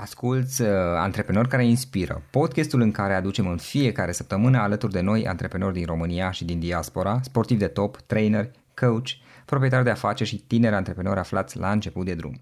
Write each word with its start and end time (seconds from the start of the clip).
Asculți 0.00 0.62
uh, 0.62 0.68
Antreprenori 0.96 1.48
care 1.48 1.66
inspiră, 1.66 2.22
podcastul 2.30 2.80
în 2.80 2.90
care 2.90 3.14
aducem 3.14 3.46
în 3.46 3.56
fiecare 3.56 4.12
săptămână 4.12 4.58
alături 4.58 4.92
de 4.92 5.00
noi 5.00 5.26
antreprenori 5.26 5.74
din 5.74 5.86
România 5.86 6.30
și 6.30 6.44
din 6.44 6.58
diaspora, 6.58 7.20
sportivi 7.22 7.60
de 7.60 7.66
top, 7.66 8.00
trainer, 8.00 8.50
coach, 8.74 9.08
proprietari 9.44 9.84
de 9.84 9.90
afaceri 9.90 10.28
și 10.28 10.36
tineri 10.36 10.74
antreprenori 10.74 11.18
aflați 11.18 11.56
la 11.58 11.70
început 11.70 12.04
de 12.04 12.14
drum. 12.14 12.40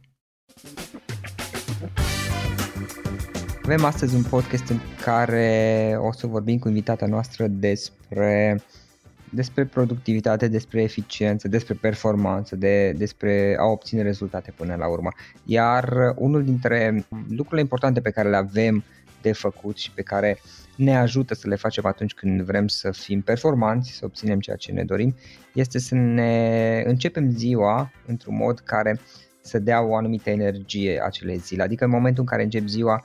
Avem 3.62 3.84
astăzi 3.84 4.14
un 4.14 4.22
podcast 4.22 4.68
în 4.68 4.78
care 5.04 5.96
o 6.00 6.12
să 6.12 6.26
vorbim 6.26 6.58
cu 6.58 6.68
invitata 6.68 7.06
noastră 7.06 7.46
despre 7.46 8.62
despre 9.30 9.64
productivitate, 9.64 10.48
despre 10.48 10.82
eficiență, 10.82 11.48
despre 11.48 11.74
performanță, 11.80 12.56
de, 12.56 12.92
despre 12.92 13.56
a 13.58 13.64
obține 13.64 14.02
rezultate 14.02 14.52
până 14.56 14.74
la 14.74 14.88
urmă. 14.88 15.08
Iar 15.44 16.12
unul 16.16 16.44
dintre 16.44 17.06
lucrurile 17.28 17.60
importante 17.60 18.00
pe 18.00 18.10
care 18.10 18.28
le 18.28 18.36
avem 18.36 18.84
de 19.22 19.32
făcut 19.32 19.76
și 19.76 19.90
pe 19.90 20.02
care 20.02 20.38
ne 20.76 20.96
ajută 20.96 21.34
să 21.34 21.48
le 21.48 21.54
facem 21.54 21.86
atunci 21.86 22.14
când 22.14 22.42
vrem 22.42 22.68
să 22.68 22.90
fim 22.90 23.20
performanți, 23.20 23.90
să 23.90 24.04
obținem 24.04 24.40
ceea 24.40 24.56
ce 24.56 24.72
ne 24.72 24.84
dorim, 24.84 25.14
este 25.54 25.78
să 25.78 25.94
ne 25.94 26.82
începem 26.86 27.30
ziua 27.30 27.92
într-un 28.06 28.36
mod 28.36 28.58
care 28.58 29.00
să 29.40 29.58
dea 29.58 29.82
o 29.82 29.96
anumită 29.96 30.30
energie 30.30 31.02
acelei 31.04 31.36
zile. 31.36 31.62
Adică 31.62 31.84
în 31.84 31.90
momentul 31.90 32.22
în 32.22 32.28
care 32.28 32.42
încep 32.42 32.66
ziua 32.66 33.04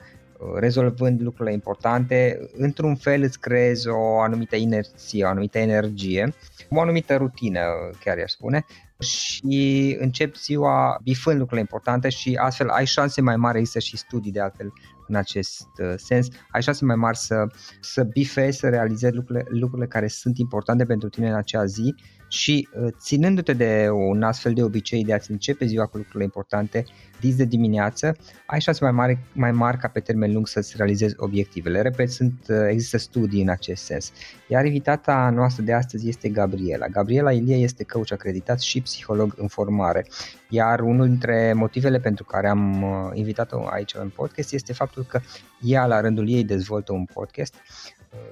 rezolvând 0.55 1.21
lucrurile 1.21 1.53
importante, 1.53 2.49
într-un 2.57 2.95
fel 2.95 3.21
îți 3.21 3.39
creezi 3.39 3.87
o 3.87 4.19
anumită 4.19 4.55
inerție, 4.55 5.25
o 5.25 5.27
anumită 5.27 5.57
energie, 5.57 6.33
o 6.69 6.81
anumită 6.81 7.15
rutină, 7.15 7.61
chiar 8.03 8.17
i-aș 8.17 8.31
spune, 8.31 8.65
și 8.99 9.97
începi 9.99 10.39
ziua 10.39 10.99
bifând 11.03 11.35
lucrurile 11.35 11.61
importante 11.61 12.09
și 12.09 12.37
astfel 12.41 12.69
ai 12.69 12.85
șanse 12.85 13.21
mai 13.21 13.35
mari, 13.35 13.57
există 13.57 13.79
și 13.79 13.97
studii 13.97 14.31
de 14.31 14.39
altfel 14.39 14.73
în 15.07 15.15
acest 15.15 15.67
uh, 15.77 15.93
sens, 15.95 16.27
ai 16.51 16.61
șanse 16.61 16.85
mai 16.85 16.95
mari 16.95 17.17
să, 17.17 17.47
să 17.79 18.03
bifezi, 18.03 18.57
să 18.57 18.69
realizezi 18.69 19.15
lucrurile, 19.15 19.45
lucrurile 19.49 19.87
care 19.87 20.07
sunt 20.07 20.37
importante 20.37 20.85
pentru 20.85 21.09
tine 21.09 21.29
în 21.29 21.35
acea 21.35 21.65
zi 21.65 21.95
și 22.31 22.67
uh, 22.73 22.87
ținându-te 22.99 23.53
de 23.53 23.89
un 23.89 24.23
astfel 24.23 24.53
de 24.53 24.63
obicei 24.63 25.03
de 25.03 25.13
a-ți 25.13 25.31
începe 25.31 25.65
ziua 25.65 25.85
cu 25.85 25.97
lucrurile 25.97 26.23
importante, 26.23 26.85
dis 27.19 27.35
de 27.35 27.45
dimineață, 27.45 28.15
ai 28.45 28.61
șanse 28.61 28.83
mai 28.83 28.93
mari, 28.93 29.17
mai 29.33 29.51
mari 29.51 29.77
ca 29.77 29.87
pe 29.87 29.99
termen 29.99 30.33
lung 30.33 30.47
să-ți 30.47 30.73
realizezi 30.77 31.13
obiectivele. 31.17 31.81
Repet, 31.81 32.09
sunt, 32.09 32.45
uh, 32.49 32.55
există 32.69 32.97
studii 32.97 33.41
în 33.41 33.49
acest 33.49 33.83
sens. 33.83 34.11
Iar 34.47 34.65
invitata 34.65 35.29
noastră 35.33 35.63
de 35.63 35.73
astăzi 35.73 36.07
este 36.07 36.29
Gabriela. 36.29 36.87
Gabriela 36.87 37.31
Ilie 37.31 37.55
este 37.55 37.83
coach 37.83 38.11
acreditat 38.11 38.59
și 38.59 38.81
psiholog 38.81 39.33
în 39.37 39.47
formare. 39.47 40.05
Iar 40.49 40.79
unul 40.79 41.07
dintre 41.07 41.53
motivele 41.53 41.99
pentru 41.99 42.23
care 42.23 42.47
am 42.47 42.81
uh, 42.81 42.89
invitat-o 43.13 43.67
aici 43.67 43.93
în 43.93 44.09
podcast 44.09 44.53
este 44.53 44.73
faptul 44.73 45.03
că 45.03 45.19
ea 45.61 45.85
la 45.85 46.01
rândul 46.01 46.29
ei 46.29 46.43
dezvoltă 46.43 46.93
un 46.93 47.05
podcast 47.05 47.55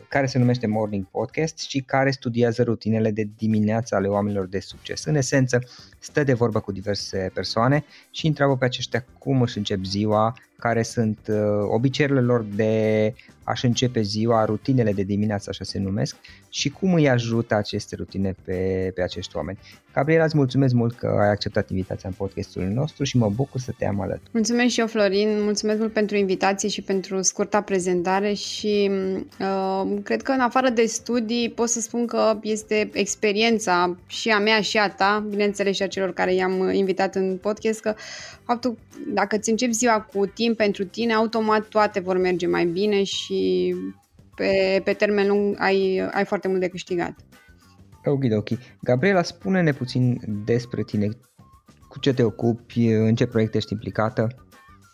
care 0.10 0.26
se 0.26 0.38
numește 0.38 0.68
Morning 0.68 1.06
Podcast 1.12 1.58
și 1.58 1.82
care 1.82 2.12
studiază 2.12 2.64
rutinele 2.64 3.12
de 3.12 3.30
dimineață 3.38 3.95
ale 3.95 4.08
oamenilor 4.08 4.48
de 4.48 4.60
succes. 4.60 5.06
În 5.06 5.16
esență, 5.16 5.64
stă 6.00 6.23
de 6.23 6.34
vorbă 6.34 6.60
cu 6.60 6.72
diverse 6.72 7.32
persoane 7.34 7.86
și 8.12 8.28
întreabă 8.28 8.58
pe 8.58 8.66
aceștia 8.66 9.06
cum 9.18 9.42
își 9.42 9.58
încep 9.58 9.84
ziua, 9.84 10.34
care 10.58 10.84
sunt 10.84 11.20
uh, 11.28 11.38
obiceiurile 11.70 12.22
lor 12.22 12.44
de 12.44 13.14
a-și 13.49 13.65
începe 13.65 14.02
ziua, 14.02 14.45
rutinele 14.45 14.93
de 14.93 15.04
dimineață, 15.04 15.49
așa 15.49 15.64
se 15.64 15.80
numesc, 15.80 16.15
și 16.49 16.70
cum 16.70 16.93
îi 16.93 17.10
ajută 17.10 17.55
aceste 17.55 17.95
rutine 17.95 18.36
pe, 18.45 18.92
pe 18.95 19.02
acești 19.02 19.36
oameni. 19.36 19.60
Gabriela, 19.93 20.23
îți 20.23 20.37
mulțumesc 20.37 20.73
mult 20.73 20.98
că 20.98 21.17
ai 21.20 21.30
acceptat 21.30 21.70
invitația 21.70 22.09
în 22.09 22.15
podcastul 22.17 22.64
nostru 22.64 23.04
și 23.04 23.17
mă 23.17 23.30
bucur 23.30 23.59
să 23.59 23.73
te 23.77 23.86
am 23.86 24.02
alături. 24.02 24.30
Mulțumesc 24.32 24.70
și 24.70 24.80
eu, 24.80 24.88
Florin, 24.88 25.43
mulțumesc 25.43 25.80
mult 25.80 25.93
pentru 25.93 26.17
invitație 26.17 26.70
și 26.70 26.82
pentru 26.82 27.21
scurta 27.21 27.61
prezentare 27.61 28.33
și 28.33 28.92
uh, 29.39 29.98
cred 30.04 30.21
că 30.21 30.32
în 30.32 30.39
afară 30.39 30.70
de 30.70 30.86
studii 30.86 31.49
pot 31.49 31.70
să 31.70 31.80
spun 31.80 32.05
că 32.05 32.39
este 32.42 32.89
experiența 32.93 33.98
și 34.08 34.30
a 34.30 34.39
mea 34.39 34.61
și 34.61 34.77
a 34.77 34.89
ta, 34.89 35.26
bineînțeles 35.30 35.76
și 35.76 35.83
a 35.83 35.88
celor 35.88 36.14
care 36.14 36.33
i-am 36.33 36.70
invitat 36.71 37.15
în 37.15 37.38
podcast, 37.42 37.80
că 37.80 37.95
faptul 38.43 38.77
dacă 39.08 39.36
îți 39.36 39.49
începi 39.49 39.71
ziua 39.71 40.02
cu 40.02 40.26
timp 40.26 40.58
pentru 40.58 40.86
tine, 40.86 41.14
automat 41.14 41.67
toate 41.67 41.99
vor 41.99 42.17
merge 42.17 42.48
mai 42.48 42.65
bine 42.65 43.04
și 43.04 43.39
pe, 44.36 44.82
pe 44.83 44.94
termen 44.94 45.27
lung 45.27 45.55
ai, 45.60 46.10
ai 46.11 46.26
foarte 46.26 46.48
mult 46.48 46.60
de 46.60 46.67
câștigat. 46.67 47.16
Ok, 48.05 48.23
ok. 48.38 48.50
Gabriela, 48.82 49.22
spune-ne 49.23 49.72
puțin 49.72 50.20
despre 50.45 50.83
tine. 50.83 51.10
Cu 51.88 52.00
ce 52.00 52.14
te 52.14 52.23
ocupi? 52.23 52.88
În 52.88 53.16
ce 53.16 53.26
proiecte 53.26 53.58
ești 53.58 53.73
implicată? 53.73 54.27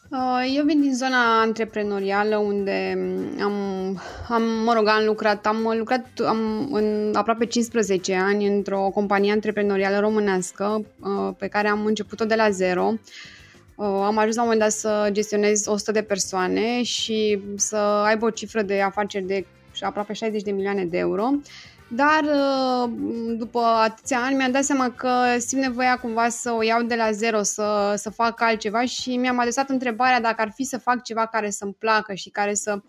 Uh, 0.09 0.53
eu 0.55 0.65
vin 0.65 0.81
din 0.81 0.95
zona 0.95 1.41
antreprenorială 1.41 2.37
unde 2.37 2.97
am, 3.43 3.53
am 4.29 4.43
mă 4.65 4.73
rog, 4.73 4.87
am 4.87 5.05
lucrat, 5.05 5.45
am 5.45 5.73
lucrat 5.77 6.07
am, 6.27 6.69
în 6.71 7.11
aproape 7.13 7.45
15 7.45 8.15
ani 8.15 8.47
într-o 8.47 8.89
companie 8.93 9.31
antreprenorială 9.31 9.99
românească 9.99 10.85
uh, 10.99 11.33
pe 11.37 11.47
care 11.47 11.67
am 11.67 11.85
început-o 11.85 12.25
de 12.25 12.35
la 12.35 12.49
zero. 12.49 12.85
Uh, 12.85 12.99
am 13.83 14.17
ajuns 14.17 14.35
la 14.35 14.41
un 14.41 14.47
moment 14.47 14.59
dat 14.59 14.71
să 14.71 15.09
gestionez 15.11 15.67
100 15.67 15.91
de 15.91 16.01
persoane 16.01 16.83
și 16.83 17.41
să 17.55 17.75
aibă 17.75 18.25
o 18.25 18.29
cifră 18.29 18.61
de 18.61 18.81
afaceri 18.81 19.25
de 19.25 19.45
aproape 19.79 20.13
60 20.13 20.41
de 20.41 20.51
milioane 20.51 20.85
de 20.85 20.97
euro. 20.97 21.29
Dar 21.87 22.23
uh, 22.23 22.91
după 23.37 23.59
atâția 23.59 24.19
ani 24.19 24.35
mi-am 24.35 24.51
dat 24.51 24.63
seama 24.63 24.91
că 24.91 25.09
simt 25.37 25.61
nevoia 25.61 25.97
cumva 25.97 26.29
să 26.29 26.51
o 26.51 26.63
iau 26.63 26.81
de 26.81 26.95
la 26.95 27.11
zero, 27.11 27.43
să, 27.43 27.93
să 27.97 28.09
fac 28.09 28.41
altceva 28.41 28.85
și 28.85 29.17
mi-am 29.17 29.39
adresat 29.39 29.69
întrebarea 29.69 30.21
dacă 30.21 30.41
ar 30.41 30.51
fi 30.55 30.63
să 30.63 30.77
fac 30.77 31.03
ceva 31.03 31.25
care 31.25 31.49
să-mi 31.49 31.75
placă 31.79 32.13
și 32.13 32.29
care 32.29 32.53
să 32.53 32.81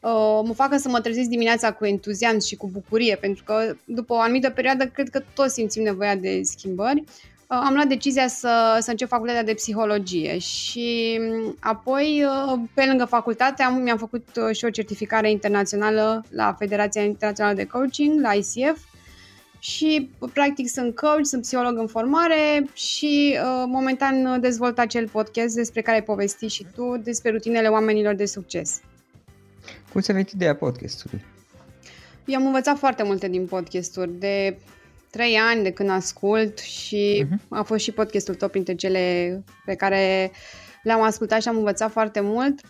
uh, 0.00 0.40
mă 0.44 0.52
facă 0.54 0.76
să 0.76 0.88
mă 0.88 1.00
trezesc 1.00 1.28
dimineața 1.28 1.72
cu 1.72 1.84
entuziasm 1.84 2.46
și 2.46 2.56
cu 2.56 2.68
bucurie, 2.68 3.16
pentru 3.16 3.44
că 3.44 3.76
după 3.84 4.12
o 4.12 4.20
anumită 4.20 4.50
perioadă 4.50 4.86
cred 4.86 5.08
că 5.08 5.22
toți 5.34 5.54
simțim 5.54 5.82
nevoia 5.82 6.16
de 6.16 6.40
schimbări. 6.42 7.04
Uh, 7.48 7.60
am 7.64 7.74
luat 7.74 7.86
decizia 7.86 8.28
să, 8.28 8.78
să 8.80 8.90
încep 8.90 9.08
facultatea 9.08 9.42
de 9.42 9.54
psihologie 9.54 10.38
și 10.38 11.18
mm, 11.20 11.56
apoi, 11.60 12.24
uh, 12.24 12.60
pe 12.74 12.84
lângă 12.86 13.04
facultate, 13.04 13.62
am, 13.62 13.74
mi-am 13.74 13.98
făcut 13.98 14.28
uh, 14.36 14.56
și 14.56 14.64
o 14.64 14.70
certificare 14.70 15.30
internațională 15.30 16.24
la 16.30 16.54
Federația 16.58 17.02
Internațională 17.02 17.56
de 17.56 17.64
Coaching, 17.64 18.20
la 18.20 18.32
ICF, 18.32 18.78
și 19.58 20.10
practic 20.32 20.68
sunt 20.68 20.94
coach, 20.94 21.20
sunt 21.22 21.42
psiholog 21.42 21.78
în 21.78 21.86
formare 21.86 22.66
și 22.72 23.38
uh, 23.42 23.64
momentan 23.66 24.40
dezvolt 24.40 24.78
acel 24.78 25.08
podcast 25.08 25.54
despre 25.54 25.80
care 25.80 25.96
ai 25.96 26.02
povestit 26.02 26.50
și 26.50 26.66
tu, 26.74 26.96
despre 27.02 27.30
rutinele 27.30 27.68
oamenilor 27.68 28.14
de 28.14 28.24
succes. 28.24 28.80
Cum 29.92 30.00
ți-a 30.00 30.14
venit 30.14 30.30
ideea 30.30 30.54
podcastului? 30.54 31.24
Eu 32.24 32.36
am 32.40 32.46
învățat 32.46 32.78
foarte 32.78 33.02
multe 33.02 33.28
din 33.28 33.46
podcasturi, 33.46 34.10
de 34.18 34.58
trei 35.14 35.36
ani 35.36 35.62
de 35.62 35.70
când 35.70 35.90
ascult 35.90 36.58
și 36.58 37.26
uh-huh. 37.26 37.48
a 37.48 37.62
fost 37.62 37.82
și 37.82 37.92
podcastul 37.92 38.34
tău 38.34 38.48
printre 38.48 38.74
cele 38.74 39.42
pe 39.64 39.74
care 39.74 40.30
le-am 40.82 41.02
ascultat 41.02 41.42
și 41.42 41.48
am 41.48 41.56
învățat 41.56 41.90
foarte 41.90 42.20
mult. 42.20 42.60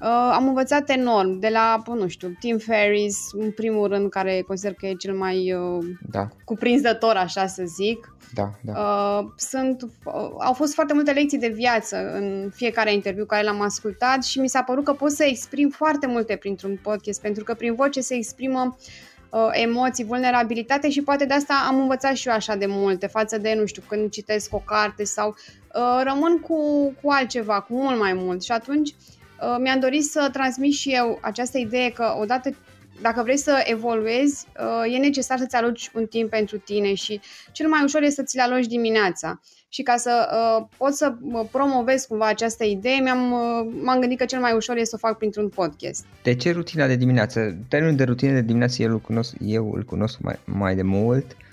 Uh, 0.00 0.30
am 0.32 0.48
învățat 0.48 0.90
enorm 0.90 1.38
de 1.38 1.48
la, 1.48 1.82
nu 1.86 2.08
știu, 2.08 2.28
Tim 2.40 2.58
Ferris, 2.58 3.16
în 3.32 3.50
primul 3.50 3.88
rând, 3.88 4.10
care 4.10 4.40
consider 4.46 4.72
că 4.72 4.86
e 4.86 4.92
cel 4.92 5.14
mai 5.14 5.52
uh, 5.52 5.84
da. 6.10 6.28
cuprinzător, 6.44 7.16
așa 7.16 7.46
să 7.46 7.62
zic. 7.66 8.16
Da, 8.34 8.50
da. 8.60 8.72
Uh, 8.72 9.26
sunt, 9.36 9.82
uh, 9.82 10.12
au 10.38 10.52
fost 10.52 10.74
foarte 10.74 10.94
multe 10.94 11.12
lecții 11.12 11.38
de 11.38 11.48
viață 11.48 11.96
în 12.14 12.50
fiecare 12.54 12.92
interviu 12.92 13.24
care 13.24 13.44
l-am 13.44 13.60
ascultat 13.60 14.24
și 14.24 14.38
mi 14.38 14.48
s-a 14.48 14.62
părut 14.62 14.84
că 14.84 14.92
pot 14.92 15.10
să 15.10 15.24
exprim 15.24 15.68
foarte 15.68 16.06
multe 16.06 16.36
printr-un 16.36 16.78
podcast, 16.82 17.20
pentru 17.20 17.44
că 17.44 17.54
prin 17.54 17.74
voce 17.74 18.00
se 18.00 18.14
exprimă 18.14 18.76
uh, 18.78 18.84
uh, 18.84 19.17
emoții, 19.52 20.04
vulnerabilitate 20.04 20.90
și 20.90 21.02
poate 21.02 21.24
de 21.24 21.34
asta 21.34 21.64
am 21.68 21.80
învățat 21.80 22.14
și 22.14 22.28
eu 22.28 22.34
așa 22.34 22.56
de 22.56 22.66
multe 22.66 23.06
față 23.06 23.38
de, 23.38 23.54
nu 23.54 23.66
știu, 23.66 23.82
când 23.88 24.10
citesc 24.10 24.54
o 24.54 24.58
carte 24.58 25.04
sau 25.04 25.28
uh, 25.28 26.02
rămân 26.04 26.38
cu, 26.38 26.92
cu 27.02 27.10
altceva, 27.10 27.60
cu 27.60 27.74
mult 27.74 27.98
mai 27.98 28.12
mult. 28.12 28.42
Și 28.42 28.52
atunci 28.52 28.88
uh, 28.88 29.56
mi-am 29.60 29.80
dorit 29.80 30.04
să 30.04 30.28
transmit 30.32 30.72
și 30.72 30.94
eu 30.94 31.18
această 31.22 31.58
idee 31.58 31.90
că 31.90 32.16
odată 32.20 32.50
dacă 33.00 33.22
vrei 33.22 33.36
să 33.36 33.62
evoluezi, 33.64 34.46
uh, 34.60 34.94
e 34.94 34.98
necesar 34.98 35.38
să-ți 35.38 35.56
aloci 35.56 35.90
un 35.94 36.06
timp 36.06 36.30
pentru 36.30 36.58
tine 36.58 36.94
și 36.94 37.20
cel 37.52 37.68
mai 37.68 37.82
ușor 37.84 38.02
este 38.02 38.20
să 38.20 38.26
ți-l 38.26 38.40
aloci 38.40 38.66
dimineața. 38.66 39.40
Și 39.70 39.82
ca 39.82 39.96
să 39.96 40.28
uh, 40.32 40.66
pot 40.76 40.92
să 40.92 41.14
promovez 41.50 42.04
cumva 42.04 42.26
această 42.26 42.64
idee, 42.64 43.00
mi-am, 43.00 43.32
uh, 43.32 43.72
m-am 43.82 44.00
gândit 44.00 44.18
că 44.18 44.24
cel 44.24 44.40
mai 44.40 44.52
ușor 44.52 44.76
este 44.76 44.88
să 44.88 45.00
o 45.02 45.06
fac 45.06 45.18
printr-un 45.18 45.48
podcast. 45.48 46.04
De 46.22 46.34
ce 46.34 46.52
rutina 46.52 46.86
de 46.86 46.96
dimineață? 46.96 47.56
Termenul 47.68 47.96
de 47.96 48.04
rutină 48.04 48.32
de 48.32 48.40
dimineață 48.40 48.82
eu 48.82 48.90
îl 48.90 49.00
cunosc, 49.00 49.34
eu 49.40 49.72
îl 49.74 49.82
cunosc 49.82 50.18
mai, 50.20 50.38
mai 50.44 50.74
de 50.74 50.82
mult 50.82 51.26
uh, 51.30 51.47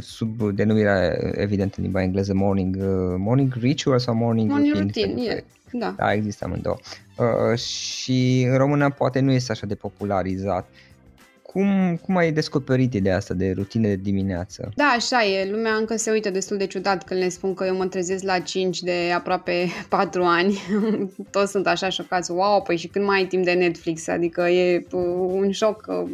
sub 0.00 0.50
denumirea 0.50 1.18
evident 1.32 1.74
în 1.74 1.82
limba 1.82 2.02
engleză 2.02 2.34
morning, 2.34 2.76
uh, 2.76 3.14
morning 3.18 3.54
ritual 3.54 3.98
sau 3.98 4.14
morning, 4.14 4.50
morning 4.50 4.74
routine. 4.74 5.06
routine 5.06 5.26
yeah. 5.26 5.42
Da. 5.72 5.94
da, 5.96 6.12
există 6.12 6.44
amândouă. 6.44 6.78
Uh, 7.16 7.58
și 7.58 8.46
în 8.50 8.56
română 8.56 8.90
poate 8.90 9.20
nu 9.20 9.32
este 9.32 9.52
așa 9.52 9.66
de 9.66 9.74
popularizat. 9.74 10.68
Cum, 11.42 11.96
cum 11.96 12.16
ai 12.16 12.32
descoperit 12.32 12.94
ideea 12.94 13.16
asta 13.16 13.34
de 13.34 13.50
rutine 13.50 13.88
de 13.88 13.94
dimineață? 13.94 14.72
Da, 14.74 14.84
așa 14.84 15.24
e. 15.24 15.50
Lumea 15.50 15.72
încă 15.72 15.96
se 15.96 16.10
uită 16.10 16.30
destul 16.30 16.56
de 16.56 16.66
ciudat 16.66 17.04
când 17.04 17.20
le 17.20 17.28
spun 17.28 17.54
că 17.54 17.64
eu 17.64 17.76
mă 17.76 17.86
trezesc 17.86 18.24
la 18.24 18.38
5 18.38 18.80
de 18.80 19.12
aproape 19.14 19.66
4 19.88 20.22
ani. 20.22 20.58
Toți 21.30 21.50
sunt 21.50 21.66
așa 21.66 21.88
șocați. 21.88 22.30
Wow, 22.30 22.62
păi 22.62 22.76
și 22.76 22.86
când 22.86 23.04
mai 23.04 23.18
ai 23.18 23.26
timp 23.26 23.44
de 23.44 23.52
Netflix? 23.52 24.08
Adică 24.08 24.42
e 24.42 24.86
uh, 24.90 25.02
un 25.30 25.50
șoc 25.50 25.84
uh, 25.88 26.10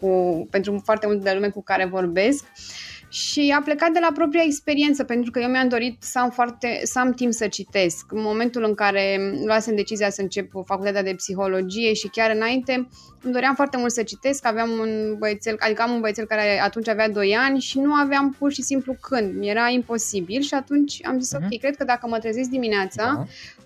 cu, 0.00 0.46
pentru 0.50 0.80
foarte 0.84 1.06
multe 1.06 1.22
de 1.22 1.32
lume 1.34 1.48
cu 1.48 1.62
care 1.62 1.84
vorbesc. 1.84 2.44
Uh, 2.44 2.88
și 3.08 3.54
a 3.58 3.62
plecat 3.62 3.90
de 3.90 3.98
la 3.98 4.10
propria 4.14 4.42
experiență, 4.44 5.04
pentru 5.04 5.30
că 5.30 5.40
eu 5.40 5.48
mi-am 5.48 5.68
dorit 5.68 6.02
să 6.02 6.18
am, 6.18 6.30
foarte, 6.30 6.80
să 6.82 6.98
am 6.98 7.12
timp 7.12 7.32
să 7.32 7.46
citesc. 7.46 8.12
În 8.12 8.20
momentul 8.22 8.64
în 8.64 8.74
care 8.74 9.32
luasem 9.44 9.74
decizia 9.74 10.10
să 10.10 10.20
încep 10.22 10.50
facultatea 10.64 11.02
de 11.02 11.14
psihologie 11.14 11.92
și 11.92 12.08
chiar 12.08 12.30
înainte, 12.34 12.88
îmi 13.22 13.32
doream 13.32 13.54
foarte 13.54 13.76
mult 13.76 13.92
să 13.92 14.02
citesc, 14.02 14.46
aveam 14.46 14.70
un 14.70 15.16
băiețel, 15.18 15.56
adică 15.58 15.82
am 15.82 15.92
un 15.92 16.00
băiețel 16.00 16.26
care 16.26 16.60
atunci 16.60 16.88
avea 16.88 17.08
2 17.08 17.36
ani 17.36 17.60
și 17.60 17.78
nu 17.78 17.92
aveam 17.92 18.36
pur 18.38 18.52
și 18.52 18.62
simplu 18.62 18.94
când, 19.00 19.38
mi 19.38 19.48
era 19.48 19.68
imposibil 19.68 20.40
și 20.40 20.54
atunci 20.54 21.06
am 21.06 21.20
zis, 21.20 21.34
uh-huh. 21.36 21.44
ok, 21.52 21.58
cred 21.58 21.76
că 21.76 21.84
dacă 21.84 22.06
mă 22.08 22.18
trezesc 22.18 22.48
dimineața, 22.48 23.04
da 23.04 23.24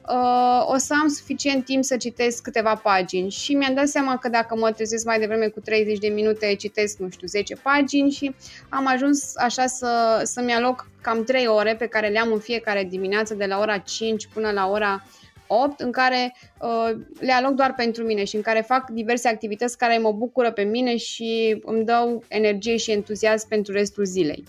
uh, 0.08 0.66
o 0.66 0.76
să 0.76 0.94
am 1.02 1.08
suficient 1.08 1.64
timp 1.64 1.84
să 1.84 1.96
citesc 1.96 2.42
câteva 2.42 2.74
pagini 2.74 3.30
și 3.30 3.54
mi-am 3.54 3.74
dat 3.74 3.88
seama 3.88 4.16
că 4.16 4.28
dacă 4.28 4.56
mă 4.56 4.72
trezesc 4.72 5.04
mai 5.04 5.18
devreme 5.18 5.46
cu 5.46 5.60
30 5.60 5.98
de 5.98 6.08
minute, 6.08 6.54
citesc, 6.54 6.98
nu 6.98 7.08
știu, 7.10 7.26
10 7.26 7.54
pagini 7.54 8.10
și 8.10 8.34
am 8.68 8.86
ajuns 8.86 9.36
așa 9.36 9.66
să, 9.66 10.20
să-mi 10.24 10.52
aloc 10.52 10.88
cam 11.00 11.24
3 11.24 11.46
ore 11.46 11.74
pe 11.74 11.86
care 11.86 12.08
le 12.08 12.18
am 12.18 12.32
în 12.32 12.38
fiecare 12.38 12.84
dimineață 12.84 13.34
de 13.34 13.44
la 13.44 13.58
ora 13.58 13.78
5 13.78 14.26
până 14.26 14.50
la 14.50 14.68
ora 14.68 15.02
8 15.46 15.80
în 15.80 15.90
care 15.90 16.34
uh, 16.60 17.00
le 17.20 17.32
aloc 17.32 17.52
doar 17.52 17.74
pentru 17.74 18.04
mine 18.04 18.24
și 18.24 18.36
în 18.36 18.42
care 18.42 18.64
fac 18.66 18.90
diverse 18.90 19.28
activități 19.28 19.78
care 19.78 19.98
mă 19.98 20.12
bucură 20.12 20.52
pe 20.52 20.62
mine 20.62 20.96
și 20.96 21.60
îmi 21.64 21.84
dau 21.84 22.24
energie 22.28 22.76
și 22.76 22.90
entuziasm 22.90 23.48
pentru 23.48 23.72
restul 23.72 24.04
zilei. 24.04 24.44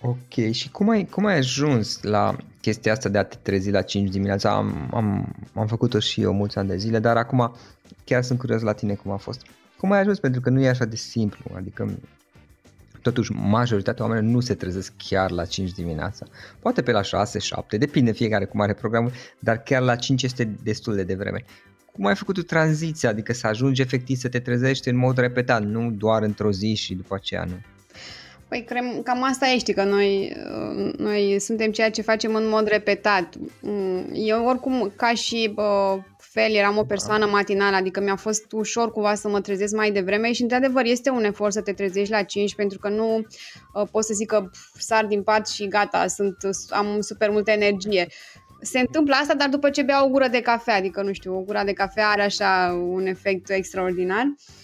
Ok, 0.00 0.52
și 0.52 0.70
cum 0.70 0.88
ai, 0.88 1.04
cum 1.04 1.24
ai 1.24 1.36
ajuns 1.36 2.02
la 2.02 2.36
chestia 2.64 2.92
asta 2.92 3.08
de 3.08 3.18
a 3.18 3.22
te 3.22 3.36
trezi 3.42 3.70
la 3.70 3.82
5 3.82 4.10
dimineața? 4.10 4.50
Am, 4.50 4.90
am, 4.94 5.34
am 5.54 5.66
făcut-o 5.66 5.98
și 5.98 6.20
eu 6.20 6.32
mulți 6.32 6.58
ani 6.58 6.68
de 6.68 6.76
zile, 6.76 6.98
dar 6.98 7.16
acum 7.16 7.54
chiar 8.04 8.22
sunt 8.22 8.38
curios 8.38 8.62
la 8.62 8.72
tine 8.72 8.94
cum 8.94 9.10
a 9.10 9.16
fost. 9.16 9.42
Cum 9.76 9.92
ai 9.92 10.00
ajuns? 10.00 10.18
Pentru 10.18 10.40
că 10.40 10.50
nu 10.50 10.60
e 10.60 10.68
așa 10.68 10.84
de 10.84 10.96
simplu, 10.96 11.50
adică 11.56 11.98
totuși 13.02 13.32
majoritatea 13.32 14.04
oamenilor 14.04 14.32
nu 14.32 14.40
se 14.40 14.54
trezesc 14.54 14.92
chiar 14.96 15.30
la 15.30 15.44
5 15.44 15.72
dimineața. 15.72 16.26
Poate 16.60 16.82
pe 16.82 16.92
la 16.92 17.02
6, 17.02 17.38
7, 17.38 17.76
depinde 17.76 18.12
fiecare 18.12 18.44
cum 18.44 18.60
are 18.60 18.74
programul, 18.74 19.12
dar 19.38 19.58
chiar 19.58 19.82
la 19.82 19.96
5 19.96 20.22
este 20.22 20.44
destul 20.62 20.94
de 20.94 21.02
devreme. 21.02 21.44
Cum 21.92 22.06
ai 22.06 22.14
făcut 22.14 22.34
tu 22.34 22.42
tranziția, 22.42 23.08
adică 23.08 23.32
să 23.32 23.46
ajungi 23.46 23.82
efectiv 23.82 24.16
să 24.16 24.28
te 24.28 24.38
trezești 24.38 24.88
în 24.88 24.96
mod 24.96 25.18
repetat, 25.18 25.64
nu 25.64 25.90
doar 25.90 26.22
într-o 26.22 26.52
zi 26.52 26.74
și 26.74 26.94
după 26.94 27.14
aceea 27.14 27.44
nu? 27.44 27.60
Păi 28.54 28.64
crem, 28.64 29.02
cam 29.02 29.22
asta 29.22 29.46
e, 29.46 29.58
știi, 29.58 29.74
că 29.74 29.84
noi, 29.84 30.36
noi 30.96 31.36
suntem 31.40 31.70
ceea 31.70 31.90
ce 31.90 32.02
facem 32.02 32.34
în 32.34 32.48
mod 32.48 32.66
repetat. 32.66 33.34
Mm, 33.60 34.10
eu 34.12 34.44
oricum, 34.44 34.92
ca 34.96 35.14
și 35.14 35.50
bă, 35.54 35.98
fel, 36.18 36.52
eram 36.52 36.76
o 36.76 36.84
persoană 36.84 37.26
matinală, 37.26 37.76
adică 37.76 38.00
mi-a 38.00 38.16
fost 38.16 38.52
ușor 38.52 38.92
cumva 38.92 39.14
să 39.14 39.28
mă 39.28 39.40
trezesc 39.40 39.74
mai 39.74 39.90
devreme 39.90 40.32
și 40.32 40.42
într-adevăr 40.42 40.84
este 40.84 41.10
un 41.10 41.24
efort 41.24 41.52
să 41.52 41.60
te 41.60 41.72
trezești 41.72 42.12
la 42.12 42.22
5 42.22 42.54
pentru 42.54 42.78
că 42.78 42.88
nu 42.88 43.16
uh, 43.16 43.86
pot 43.90 44.04
să 44.04 44.14
zic 44.14 44.26
că 44.26 44.50
sar 44.78 45.06
din 45.06 45.22
pat 45.22 45.48
și 45.48 45.68
gata, 45.68 46.06
sunt, 46.06 46.36
am 46.68 47.00
super 47.00 47.30
multă 47.30 47.50
energie 47.50 48.06
se 48.60 48.78
întâmplă 48.78 49.14
asta, 49.14 49.34
dar 49.34 49.48
după 49.48 49.70
ce 49.70 49.82
beau 49.82 50.06
o 50.06 50.10
gură 50.10 50.28
de 50.28 50.40
cafea, 50.40 50.74
adică 50.74 51.02
nu 51.02 51.12
știu, 51.12 51.36
o 51.36 51.40
gură 51.40 51.62
de 51.64 51.72
cafea 51.72 52.08
are 52.08 52.22
așa 52.22 52.80
un 52.90 53.06
efect 53.06 53.50
extraordinar. 53.50 54.24
Uh, 54.24 54.32
Uh, 54.34 54.63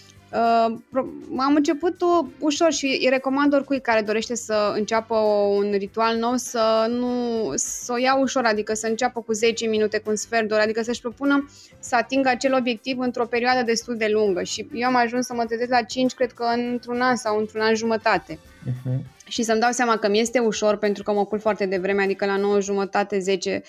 am 1.37 1.55
început 1.55 2.01
ușor 2.39 2.71
și 2.71 2.85
îi 2.85 3.09
recomand 3.09 3.53
oricui 3.53 3.81
care 3.81 4.01
dorește 4.01 4.35
să 4.35 4.73
înceapă 4.75 5.15
un 5.57 5.71
ritual 5.71 6.17
nou 6.17 6.35
să 6.35 6.85
nu 6.89 7.13
să 7.55 7.93
o 7.93 7.97
ia 7.97 8.17
ușor, 8.19 8.45
adică 8.45 8.73
să 8.73 8.87
înceapă 8.87 9.21
cu 9.21 9.33
10 9.33 9.67
minute, 9.67 9.97
cu 9.97 10.09
un 10.09 10.15
sfert 10.15 10.47
de 10.47 10.53
oră, 10.53 10.63
adică 10.63 10.81
să-și 10.81 11.01
propună 11.01 11.49
să 11.79 11.95
atingă 11.95 12.29
acel 12.29 12.53
obiectiv 12.53 12.99
într-o 12.99 13.25
perioadă 13.25 13.63
destul 13.63 13.97
de 13.97 14.07
lungă 14.11 14.43
și 14.43 14.67
eu 14.73 14.87
am 14.87 14.95
ajuns 14.95 15.25
să 15.25 15.33
mă 15.33 15.45
trezesc 15.45 15.69
la 15.69 15.81
5, 15.81 16.13
cred 16.13 16.31
că 16.31 16.43
într-un 16.43 17.01
an 17.01 17.15
sau 17.15 17.37
într-un 17.37 17.61
an 17.61 17.75
jumătate. 17.75 18.35
Uh-huh. 18.35 18.99
Și 19.27 19.43
să-mi 19.43 19.59
dau 19.59 19.71
seama 19.71 19.97
că 19.97 20.09
mi 20.09 20.19
este 20.19 20.39
ușor 20.39 20.77
pentru 20.77 21.03
că 21.03 21.11
mă 21.11 21.25
culc 21.25 21.41
foarte 21.41 21.65
devreme, 21.65 22.03
adică 22.03 22.25
la 22.25 22.37
9 22.37 22.59
jumătate, 22.59 23.19
10 23.19 23.61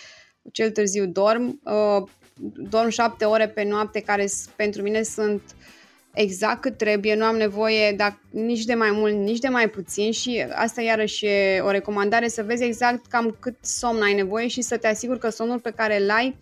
cel 0.53 0.70
târziu 0.70 1.06
dorm. 1.06 1.61
Uh, 1.65 2.08
dorm 2.56 2.88
7 2.88 3.25
ore 3.25 3.49
pe 3.49 3.65
noapte 3.65 4.00
care 4.00 4.26
pentru 4.56 4.82
mine 4.82 5.03
sunt 5.03 5.43
uh, 5.43 5.73
exact 6.14 6.61
cât 6.61 6.76
trebuie, 6.76 7.14
nu 7.14 7.25
am 7.25 7.37
nevoie 7.37 7.93
dar 7.97 8.19
nici 8.31 8.64
de 8.64 8.75
mai 8.75 8.91
mult, 8.93 9.14
nici 9.14 9.38
de 9.38 9.49
mai 9.49 9.69
puțin 9.69 10.12
și 10.12 10.47
asta 10.55 10.81
iarăși 10.81 11.26
e 11.26 11.61
o 11.61 11.70
recomandare 11.70 12.29
să 12.29 12.43
vezi 12.43 12.64
exact 12.64 13.06
cam 13.06 13.37
cât 13.41 13.56
somn 13.61 14.03
ai 14.03 14.14
nevoie 14.14 14.49
și 14.49 14.62
să 14.62 14.76
te 14.76 14.87
asiguri 14.87 15.19
că 15.19 15.29
somnul 15.29 15.59
pe 15.59 15.73
care 15.76 16.03
îl 16.03 16.11
ai 16.11 16.37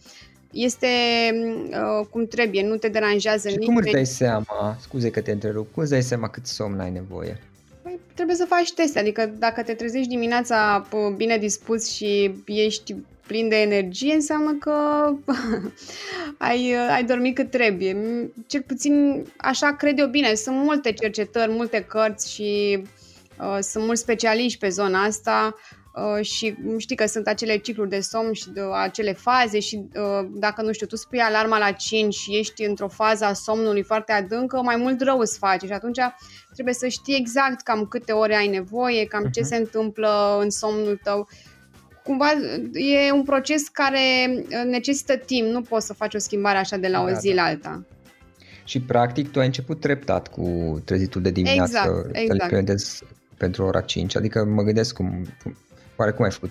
este 0.53 0.87
uh, 1.71 2.07
cum 2.11 2.27
trebuie, 2.27 2.67
nu 2.67 2.77
te 2.77 2.89
deranjează 2.89 3.49
și 3.49 3.57
nici. 3.57 3.67
cum 3.67 3.77
îți 3.77 3.91
dai 3.91 4.07
seama, 4.07 4.77
scuze 4.81 5.11
că 5.11 5.21
te 5.21 5.31
întrerup, 5.31 5.73
cum 5.73 5.83
îți 5.83 5.91
dai 5.91 6.03
seama 6.03 6.29
cât 6.29 6.47
somn 6.47 6.81
ai 6.81 6.91
nevoie? 6.91 7.41
Păi, 7.83 8.01
trebuie 8.15 8.37
să 8.37 8.45
faci 8.49 8.73
teste, 8.73 8.99
adică 8.99 9.31
dacă 9.39 9.63
te 9.63 9.75
trezești 9.75 10.09
dimineața 10.09 10.87
bine 11.17 11.39
dispus 11.39 11.93
și 11.93 12.35
ești 12.47 12.95
plin 13.31 13.49
de 13.49 13.57
energie, 13.57 14.15
înseamnă 14.15 14.53
că 14.61 14.73
ai, 16.49 16.75
ai 16.91 17.05
dormit 17.05 17.35
cât 17.35 17.51
trebuie. 17.51 17.97
Cel 18.47 18.63
puțin 18.63 19.25
așa 19.37 19.75
cred 19.77 19.99
eu 19.99 20.07
bine. 20.07 20.35
Sunt 20.35 20.57
multe 20.57 20.93
cercetări, 20.93 21.51
multe 21.51 21.85
cărți 21.89 22.33
și 22.33 22.83
uh, 23.39 23.59
sunt 23.61 23.85
mulți 23.85 24.01
specialiști 24.01 24.59
pe 24.59 24.69
zona 24.69 25.03
asta 25.03 25.57
uh, 25.95 26.25
și 26.25 26.57
știi 26.79 26.97
că 26.97 27.07
sunt 27.07 27.27
acele 27.27 27.57
cicluri 27.57 27.89
de 27.89 28.01
somn 28.01 28.33
și 28.33 28.51
de, 28.51 28.61
acele 28.75 29.13
faze 29.13 29.61
și 29.61 29.83
uh, 29.95 30.29
dacă, 30.31 30.63
nu 30.63 30.73
știu, 30.73 30.87
tu 30.87 30.97
spui 30.97 31.21
alarma 31.21 31.59
la 31.59 31.71
5 31.71 32.15
și 32.15 32.39
ești 32.39 32.65
într-o 32.65 32.89
fază 32.89 33.25
a 33.25 33.33
somnului 33.33 33.83
foarte 33.83 34.13
adâncă, 34.13 34.63
mai 34.63 34.77
mult 34.77 35.01
rău 35.01 35.19
îți 35.19 35.39
face 35.39 35.67
și 35.67 35.73
atunci 35.73 35.99
trebuie 36.53 36.75
să 36.75 36.89
știi 36.89 37.17
exact 37.17 37.61
cam 37.61 37.87
câte 37.87 38.13
ore 38.13 38.37
ai 38.37 38.49
nevoie, 38.49 39.05
cam 39.05 39.27
uh-huh. 39.27 39.33
ce 39.33 39.41
mhm. 39.41 39.49
se 39.49 39.57
întâmplă 39.57 40.39
în 40.41 40.51
somnul 40.51 41.01
tău 41.03 41.29
cumva 42.11 42.31
e 42.73 43.13
un 43.13 43.23
proces 43.23 43.69
care 43.69 44.01
uh, 44.31 44.71
necesită 44.71 45.17
timp, 45.17 45.49
nu 45.49 45.61
poți 45.61 45.87
să 45.87 45.93
faci 45.93 46.15
o 46.15 46.19
schimbare 46.19 46.59
așa 46.59 46.77
de 46.77 46.89
la 46.89 47.03
o 47.03 47.07
da, 47.07 47.13
zi 47.13 47.29
da. 47.29 47.35
la 47.35 47.43
alta. 47.43 47.85
Și 48.65 48.81
practic 48.81 49.31
tu 49.31 49.39
ai 49.39 49.47
început 49.47 49.81
treptat 49.81 50.29
cu 50.29 50.45
trezitul 50.85 51.23
de 51.23 51.31
dimineață 51.31 52.11
exact, 52.13 52.57
exact. 52.57 53.05
pentru 53.37 53.65
ora 53.65 53.81
5, 53.81 54.17
adică 54.17 54.45
mă 54.45 54.63
gândesc 54.63 54.95
cum, 54.95 55.27
oare 56.01 56.13
cum 56.13 56.25
ai 56.25 56.31
făcut? 56.31 56.51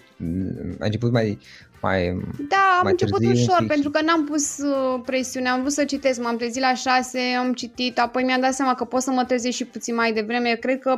Ai 0.79 0.87
început 0.87 1.11
mai 1.11 1.39
mai 1.81 2.19
Da, 2.49 2.75
am 2.77 2.83
mai 2.83 2.91
început 2.91 3.19
ușor, 3.25 3.55
fix. 3.57 3.67
pentru 3.67 3.89
că 3.89 4.01
n-am 4.01 4.25
pus 4.25 4.57
uh, 4.57 5.01
presiune, 5.05 5.49
am 5.49 5.59
vrut 5.59 5.71
să 5.71 5.83
citesc, 5.83 6.21
m-am 6.21 6.37
trezit 6.37 6.61
la 6.61 6.73
6, 6.73 7.19
am 7.39 7.53
citit, 7.53 7.99
apoi 7.99 8.23
mi-am 8.23 8.41
dat 8.41 8.53
seama 8.53 8.75
că 8.75 8.83
pot 8.85 9.01
să 9.01 9.11
mă 9.11 9.23
trezesc 9.23 9.55
și 9.55 9.65
puțin 9.65 9.95
mai 9.95 10.13
devreme, 10.13 10.57
cred 10.59 10.79
că, 10.79 10.89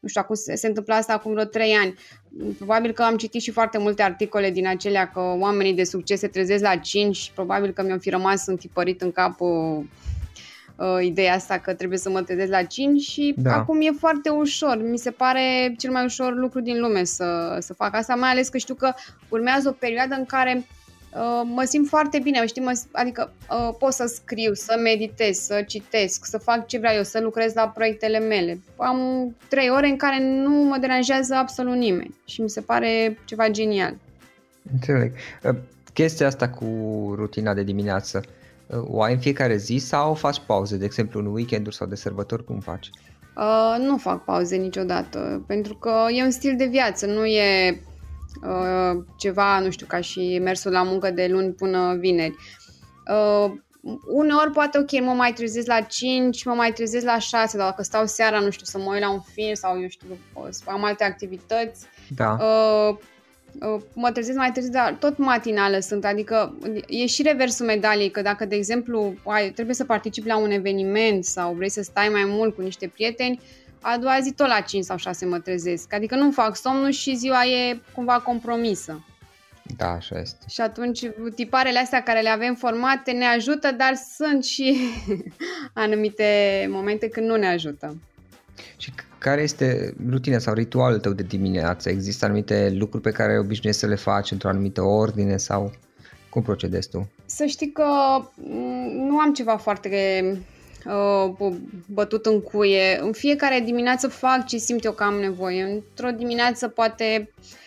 nu 0.00 0.08
știu, 0.08 0.20
acum 0.24 0.34
se, 0.34 0.54
se 0.54 0.66
întâmplă 0.66 0.94
asta 0.94 1.12
acum 1.12 1.32
vreo 1.32 1.44
3 1.44 1.72
ani, 1.72 1.94
probabil 2.56 2.92
că 2.92 3.02
am 3.02 3.16
citit 3.16 3.42
și 3.42 3.50
foarte 3.50 3.78
multe 3.78 4.02
articole 4.02 4.50
din 4.50 4.66
acelea 4.66 5.10
că 5.10 5.20
oamenii 5.20 5.74
de 5.74 5.84
succes 5.84 6.18
se 6.18 6.26
trezesc 6.26 6.62
la 6.62 6.76
5, 6.76 7.32
probabil 7.34 7.72
că 7.72 7.82
mi-au 7.82 7.98
fi 7.98 8.10
rămas 8.10 8.46
întipărit 8.46 9.02
în 9.02 9.12
cap 9.12 9.40
uh, 9.40 9.84
uh, 10.76 11.04
ideea 11.04 11.34
asta 11.34 11.58
că 11.58 11.74
trebuie 11.74 11.98
să 11.98 12.10
mă 12.10 12.22
trezesc 12.22 12.50
la 12.50 12.62
5 12.62 13.00
și 13.00 13.34
da. 13.36 13.54
acum 13.54 13.80
e 13.80 13.90
foarte 13.98 14.28
ușor. 14.28 14.82
Mi 14.82 14.98
se 14.98 15.10
pare 15.10 15.74
cel 15.78 15.90
mai 15.90 16.04
ușor 16.04 16.34
lucru 16.34 16.60
din 16.60 16.80
lume 16.80 17.04
să, 17.04 17.56
să 17.60 17.74
fac 17.74 17.94
asta, 17.94 18.14
mai 18.14 18.30
ales 18.30 18.48
că 18.48 18.58
știu 18.58 18.74
că 18.74 18.92
urmează 19.28 19.68
o 19.68 19.72
perioadă 19.72 20.14
în 20.14 20.24
care 20.24 20.66
uh, 21.14 21.42
mă 21.44 21.62
simt 21.62 21.88
foarte 21.88 22.18
bine, 22.18 22.46
știi, 22.46 22.62
mă, 22.62 22.80
adică 22.92 23.32
uh, 23.50 23.74
pot 23.78 23.92
să 23.92 24.06
scriu, 24.06 24.54
să 24.54 24.80
meditez, 24.82 25.36
să 25.36 25.64
citesc, 25.66 26.24
să 26.24 26.38
fac 26.38 26.66
ce 26.66 26.78
vreau 26.78 26.94
eu, 26.94 27.02
să 27.02 27.20
lucrez 27.20 27.54
la 27.54 27.68
proiectele 27.68 28.18
mele. 28.18 28.60
Am 28.76 28.98
trei 29.48 29.70
ore 29.70 29.88
în 29.88 29.96
care 29.96 30.22
nu 30.22 30.50
mă 30.50 30.76
deranjează 30.80 31.34
absolut 31.34 31.76
nimeni 31.76 32.14
și 32.24 32.40
mi 32.40 32.50
se 32.50 32.60
pare 32.60 33.18
ceva 33.24 33.48
genial. 33.48 33.96
Înțeleg. 34.72 35.12
Uh, 35.42 35.54
chestia 35.92 36.26
asta 36.26 36.48
cu 36.48 36.64
rutina 37.14 37.54
de 37.54 37.62
dimineață, 37.62 38.22
O 38.70 39.02
ai 39.02 39.12
în 39.12 39.18
fiecare 39.18 39.56
zi 39.56 39.76
sau 39.76 40.14
faci 40.14 40.40
pauze, 40.46 40.76
de 40.76 40.84
exemplu 40.84 41.20
în 41.20 41.26
weekenduri 41.26 41.76
sau 41.76 41.86
de 41.86 41.94
sărbători, 41.94 42.44
cum 42.44 42.60
faci? 42.60 42.90
Uh, 43.36 43.76
nu 43.78 43.96
fac 43.96 44.24
pauze 44.24 44.56
niciodată, 44.56 45.44
pentru 45.46 45.74
că 45.74 46.06
e 46.10 46.22
un 46.22 46.30
stil 46.30 46.56
de 46.56 46.64
viață, 46.64 47.06
nu 47.06 47.24
e 47.24 47.80
uh, 48.42 49.04
ceva, 49.16 49.58
nu 49.60 49.70
știu, 49.70 49.86
ca 49.86 50.00
și 50.00 50.40
mersul 50.42 50.72
la 50.72 50.82
muncă 50.82 51.10
de 51.10 51.26
luni 51.30 51.52
până 51.52 51.96
vineri. 51.98 52.34
Uh, 53.10 53.52
uneori 54.12 54.50
poate, 54.50 54.78
ok, 54.78 55.00
mă 55.00 55.12
mai 55.12 55.32
trezesc 55.32 55.66
la 55.66 55.80
5, 55.80 56.44
mă 56.44 56.52
mai 56.52 56.72
trezesc 56.72 57.04
la 57.04 57.18
6, 57.18 57.56
dar 57.56 57.68
dacă 57.68 57.82
stau 57.82 58.06
seara, 58.06 58.38
nu 58.38 58.50
știu, 58.50 58.64
să 58.64 58.78
mă 58.78 58.92
uit 58.92 59.00
la 59.00 59.10
un 59.10 59.20
film 59.20 59.54
sau, 59.54 59.80
eu 59.80 59.88
știu, 59.88 60.08
să 60.50 60.62
am 60.66 60.84
alte 60.84 61.04
activități, 61.04 61.86
da. 62.08 62.36
uh, 62.40 62.88
uh, 62.90 62.96
mă 63.92 64.10
trezesc 64.10 64.38
mai 64.38 64.52
târziu, 64.52 64.72
dar 64.72 64.96
tot 65.00 65.18
matinală 65.18 65.78
sunt, 65.78 66.04
adică 66.04 66.58
e 66.88 67.06
și 67.06 67.22
reversul 67.22 67.66
medaliei, 67.66 68.10
că 68.10 68.22
dacă, 68.22 68.44
de 68.44 68.56
exemplu, 68.56 69.14
ai, 69.24 69.50
trebuie 69.50 69.74
să 69.74 69.84
participi 69.84 70.28
la 70.28 70.36
un 70.36 70.50
eveniment 70.50 71.24
sau 71.24 71.54
vrei 71.54 71.68
să 71.68 71.82
stai 71.82 72.08
mai 72.08 72.24
mult 72.26 72.54
cu 72.54 72.62
niște 72.62 72.88
prieteni, 72.88 73.40
a 73.80 73.98
doua 73.98 74.18
zi 74.20 74.32
tot 74.32 74.46
la 74.46 74.60
5 74.60 74.84
sau 74.84 74.96
6 74.96 75.26
mă 75.26 75.38
trezesc, 75.38 75.92
adică 75.94 76.14
nu 76.14 76.30
fac 76.30 76.56
somnul 76.56 76.90
și 76.90 77.16
ziua 77.16 77.44
e 77.44 77.80
cumva 77.94 78.20
compromisă. 78.20 79.04
Da, 79.76 79.90
așa 79.90 80.18
este. 80.20 80.44
Și 80.48 80.60
atunci 80.60 81.00
tiparele 81.34 81.78
astea 81.78 82.02
care 82.02 82.20
le 82.20 82.28
avem 82.28 82.54
formate 82.54 83.10
ne 83.10 83.24
ajută, 83.24 83.72
dar 83.72 83.94
sunt 84.16 84.44
și 84.44 84.76
anumite 85.74 86.66
momente 86.70 87.08
când 87.08 87.26
nu 87.26 87.36
ne 87.36 87.46
ajută. 87.46 87.96
Și 88.76 88.92
care 89.28 89.42
este 89.42 89.94
rutina 90.10 90.38
sau 90.38 90.54
ritualul 90.54 90.98
tău 90.98 91.12
de 91.12 91.22
dimineață? 91.22 91.88
Există 91.88 92.24
anumite 92.24 92.74
lucruri 92.78 93.02
pe 93.02 93.10
care 93.10 93.38
obișnuiești 93.38 93.80
să 93.80 93.86
le 93.86 93.94
faci 93.94 94.30
într-o 94.30 94.48
anumită 94.48 94.82
ordine 94.82 95.36
sau 95.36 95.72
cum 96.30 96.42
procedezi 96.42 96.88
tu? 96.90 97.08
Să 97.26 97.44
știi 97.44 97.72
că 97.72 97.84
mm, 98.34 99.06
nu 99.06 99.18
am 99.18 99.32
ceva 99.32 99.56
foarte 99.56 99.98
uh, 100.86 101.54
bătut 101.86 102.26
în 102.26 102.40
cuie. 102.40 102.98
În 103.00 103.12
fiecare 103.12 103.62
dimineață 103.64 104.08
fac 104.08 104.46
ce 104.46 104.56
simt 104.56 104.84
eu 104.84 104.92
că 104.92 105.02
am 105.02 105.14
nevoie. 105.14 105.62
Într-o 105.62 106.10
dimineață 106.10 106.68
poate 106.68 107.30
uh, 107.30 107.56
Uh, 107.58 107.65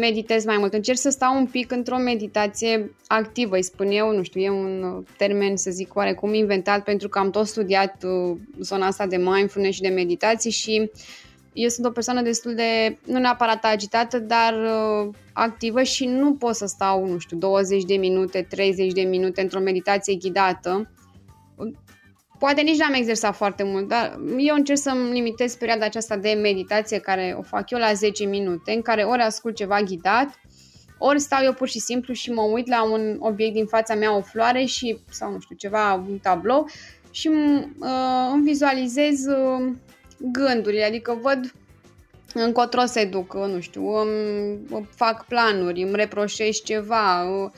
meditez 0.00 0.44
mai 0.44 0.56
mult. 0.58 0.72
Încerc 0.72 0.98
să 0.98 1.10
stau 1.10 1.36
un 1.36 1.46
pic 1.46 1.72
într-o 1.72 1.96
meditație 1.96 2.94
activă, 3.06 3.56
îi 3.56 3.62
spun 3.62 3.90
eu, 3.90 4.16
nu 4.16 4.22
știu, 4.22 4.40
e 4.40 4.50
un 4.50 4.82
uh, 4.82 5.04
termen, 5.16 5.56
să 5.56 5.70
zic, 5.70 5.94
oarecum 5.94 6.34
inventat 6.34 6.84
pentru 6.84 7.08
că 7.08 7.18
am 7.18 7.30
tot 7.30 7.46
studiat 7.46 8.04
uh, 8.04 8.36
zona 8.60 8.86
asta 8.86 9.06
de 9.06 9.16
mindfulness 9.16 9.74
și 9.74 9.82
de 9.82 9.88
meditații 9.88 10.50
și 10.50 10.90
eu 11.52 11.68
sunt 11.68 11.86
o 11.86 11.90
persoană 11.90 12.22
destul 12.22 12.54
de, 12.54 12.98
nu 13.06 13.18
neapărat 13.18 13.64
agitată, 13.64 14.18
dar 14.18 14.54
uh, 14.54 15.14
activă 15.32 15.82
și 15.82 16.04
nu 16.04 16.34
pot 16.34 16.54
să 16.54 16.66
stau, 16.66 17.06
nu 17.06 17.18
știu, 17.18 17.36
20 17.36 17.84
de 17.84 17.94
minute, 17.94 18.46
30 18.48 18.92
de 18.92 19.02
minute 19.02 19.40
într-o 19.40 19.60
meditație 19.60 20.14
ghidată 20.14 20.90
Poate 22.42 22.60
nici 22.60 22.78
n-am 22.78 22.92
exersat 22.92 23.34
foarte 23.34 23.62
mult, 23.62 23.88
dar 23.88 24.20
eu 24.38 24.54
încerc 24.54 24.78
să-mi 24.78 25.12
limitez 25.12 25.54
perioada 25.54 25.84
aceasta 25.84 26.16
de 26.16 26.38
meditație 26.42 26.98
care 26.98 27.34
o 27.38 27.42
fac 27.42 27.70
eu 27.70 27.78
la 27.78 27.92
10 27.92 28.24
minute, 28.24 28.72
în 28.72 28.82
care 28.82 29.02
ori 29.02 29.22
ascult 29.22 29.54
ceva 29.54 29.80
ghidat, 29.82 30.40
ori 30.98 31.20
stau 31.20 31.44
eu 31.44 31.52
pur 31.52 31.68
și 31.68 31.78
simplu 31.78 32.12
și 32.12 32.32
mă 32.32 32.42
uit 32.42 32.68
la 32.68 32.84
un 32.84 33.16
obiect 33.18 33.54
din 33.54 33.66
fața 33.66 33.94
mea, 33.94 34.16
o 34.16 34.20
floare 34.20 34.64
și, 34.64 34.98
sau 35.10 35.32
nu 35.32 35.40
știu, 35.40 35.56
ceva, 35.56 35.94
un 35.94 36.18
tablou 36.18 36.68
și 37.10 37.28
uh, 37.28 38.30
îmi 38.32 38.42
vizualizez 38.42 39.26
uh, 39.26 39.72
gândurile, 40.18 40.84
adică 40.84 41.18
văd 41.22 41.52
încotro 42.34 42.84
se 42.84 43.04
duc, 43.04 43.34
nu 43.34 43.60
știu, 43.60 43.86
îmi 43.96 44.88
fac 44.94 45.26
planuri, 45.26 45.82
îmi 45.82 45.96
reproșez 45.96 46.56
ceva, 46.56 47.22
uh, 47.22 47.50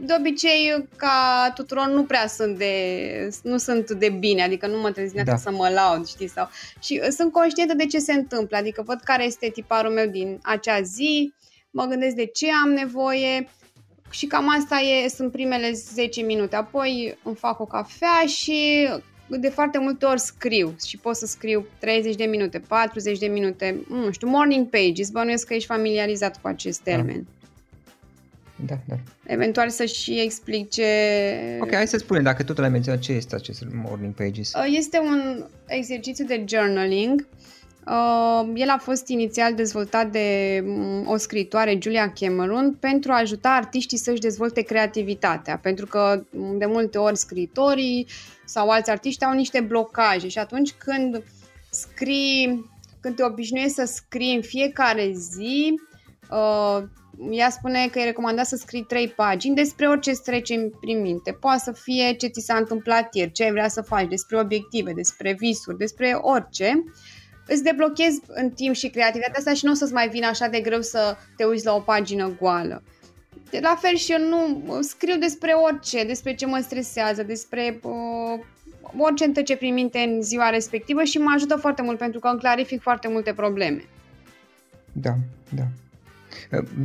de 0.00 0.14
obicei, 0.18 0.88
ca 0.96 1.50
tuturor, 1.54 1.86
nu 1.86 2.04
prea 2.04 2.26
sunt 2.26 2.58
de, 2.58 3.28
nu 3.42 3.56
sunt 3.56 3.90
de 3.90 4.08
bine, 4.08 4.42
adică 4.42 4.66
nu 4.66 4.80
mă 4.80 4.90
trezesc 4.90 5.24
da. 5.24 5.36
să 5.36 5.50
mă 5.50 5.68
laud, 5.68 6.06
știi, 6.06 6.28
sau... 6.28 6.48
Și 6.82 7.00
uh, 7.02 7.08
sunt 7.08 7.32
conștientă 7.32 7.74
de 7.74 7.86
ce 7.86 7.98
se 7.98 8.12
întâmplă, 8.12 8.56
adică 8.56 8.82
văd 8.86 9.00
care 9.04 9.24
este 9.24 9.48
tiparul 9.48 9.92
meu 9.92 10.06
din 10.06 10.38
acea 10.42 10.80
zi, 10.80 11.32
mă 11.70 11.84
gândesc 11.84 12.14
de 12.14 12.26
ce 12.26 12.46
am 12.64 12.70
nevoie 12.70 13.48
și 14.10 14.26
cam 14.26 14.48
asta 14.48 14.76
e, 14.76 15.08
sunt 15.08 15.32
primele 15.32 15.72
10 15.72 16.22
minute. 16.22 16.56
Apoi 16.56 17.18
îmi 17.22 17.36
fac 17.36 17.60
o 17.60 17.66
cafea 17.66 18.26
și 18.26 18.88
de 19.28 19.48
foarte 19.48 19.78
multe 19.78 20.06
ori 20.06 20.20
scriu 20.20 20.74
și 20.86 20.96
pot 20.96 21.16
să 21.16 21.26
scriu 21.26 21.66
30 21.78 22.14
de 22.14 22.24
minute, 22.24 22.58
40 22.58 23.18
de 23.18 23.26
minute, 23.26 23.84
nu 23.88 24.10
știu, 24.10 24.28
morning 24.28 24.68
pages, 24.68 25.10
bănuiesc 25.10 25.46
că 25.46 25.54
ești 25.54 25.66
familiarizat 25.66 26.40
cu 26.40 26.48
acest 26.48 26.82
da. 26.82 26.90
termen. 26.90 27.26
Da. 27.39 27.39
Da, 28.66 28.78
da. 28.88 28.94
Eventual 29.26 29.68
să 29.68 29.84
și 29.84 30.20
explic 30.20 30.70
ce... 30.70 30.84
Ok, 31.60 31.74
hai 31.74 31.86
să 31.86 31.96
spunem, 31.96 32.22
dacă 32.22 32.42
tot 32.42 32.58
l-ai 32.58 32.68
menționat, 32.68 33.00
ce 33.00 33.12
este 33.12 33.34
acest 33.34 33.64
Morning 33.72 34.14
Pages? 34.14 34.52
Uh, 34.54 34.74
este 34.76 34.98
un 34.98 35.44
exercițiu 35.66 36.24
de 36.24 36.44
journaling. 36.48 37.26
Uh, 37.86 38.50
el 38.54 38.68
a 38.68 38.78
fost 38.78 39.08
inițial 39.08 39.54
dezvoltat 39.54 40.10
de 40.10 40.60
mm, 40.64 41.08
o 41.08 41.16
scritoare, 41.16 41.78
Julia 41.80 42.12
Cameron, 42.12 42.76
pentru 42.80 43.12
a 43.12 43.18
ajuta 43.18 43.48
artiștii 43.48 43.98
să-și 43.98 44.20
dezvolte 44.20 44.60
creativitatea, 44.60 45.58
pentru 45.58 45.86
că 45.86 46.24
mm, 46.30 46.58
de 46.58 46.66
multe 46.66 46.98
ori 46.98 47.16
scritorii 47.16 48.06
sau 48.44 48.68
alți 48.68 48.90
artiști 48.90 49.24
au 49.24 49.32
niște 49.32 49.60
blocaje 49.60 50.28
și 50.28 50.38
atunci 50.38 50.72
când 50.72 51.22
scrii, 51.70 52.70
când 53.00 53.16
te 53.16 53.24
obișnuiești 53.24 53.74
să 53.74 53.84
scrii 53.84 54.34
în 54.34 54.42
fiecare 54.42 55.12
zi, 55.14 55.74
uh, 56.30 56.82
ea 57.30 57.50
spune 57.50 57.88
că 57.88 57.98
e 57.98 58.04
recomandat 58.04 58.46
să 58.46 58.56
scrii 58.56 58.84
trei 58.84 59.08
pagini 59.08 59.54
despre 59.54 59.88
orice 59.88 60.10
îți 60.10 60.22
trece 60.22 60.70
prin 60.80 61.00
minte. 61.00 61.32
Poate 61.32 61.62
să 61.64 61.72
fie 61.72 62.12
ce 62.12 62.26
ți 62.26 62.44
s-a 62.44 62.54
întâmplat 62.54 63.14
ieri, 63.14 63.32
ce 63.32 63.44
ai 63.44 63.50
vrea 63.50 63.68
să 63.68 63.82
faci, 63.82 64.08
despre 64.08 64.38
obiective, 64.38 64.92
despre 64.92 65.36
visuri, 65.38 65.76
despre 65.76 66.18
orice. 66.20 66.84
Îți 67.46 67.62
deblochezi 67.62 68.20
în 68.26 68.50
timp 68.50 68.74
și 68.74 68.88
creativitatea 68.88 69.38
asta 69.38 69.54
și 69.54 69.64
nu 69.64 69.70
o 69.70 69.74
să-ți 69.74 69.92
mai 69.92 70.08
vină 70.08 70.26
așa 70.26 70.48
de 70.48 70.60
greu 70.60 70.80
să 70.80 71.16
te 71.36 71.44
uiți 71.44 71.64
la 71.64 71.74
o 71.74 71.80
pagină 71.80 72.36
goală. 72.40 72.82
De 73.50 73.58
la 73.62 73.76
fel 73.80 73.96
și 73.96 74.12
eu 74.12 74.28
nu 74.28 74.78
scriu 74.82 75.18
despre 75.18 75.52
orice, 75.52 76.04
despre 76.04 76.34
ce 76.34 76.46
mă 76.46 76.58
stresează, 76.62 77.22
despre 77.22 77.80
uh, 77.82 78.44
orice 78.96 79.24
îmi 79.24 79.32
trece 79.32 79.56
prin 79.56 79.74
minte 79.74 79.98
în 79.98 80.22
ziua 80.22 80.50
respectivă 80.50 81.02
și 81.02 81.18
mă 81.18 81.32
ajută 81.34 81.56
foarte 81.56 81.82
mult 81.82 81.98
pentru 81.98 82.20
că 82.20 82.28
îmi 82.28 82.38
clarific 82.38 82.80
foarte 82.80 83.08
multe 83.08 83.32
probleme. 83.32 83.84
Da, 84.92 85.14
da. 85.54 85.62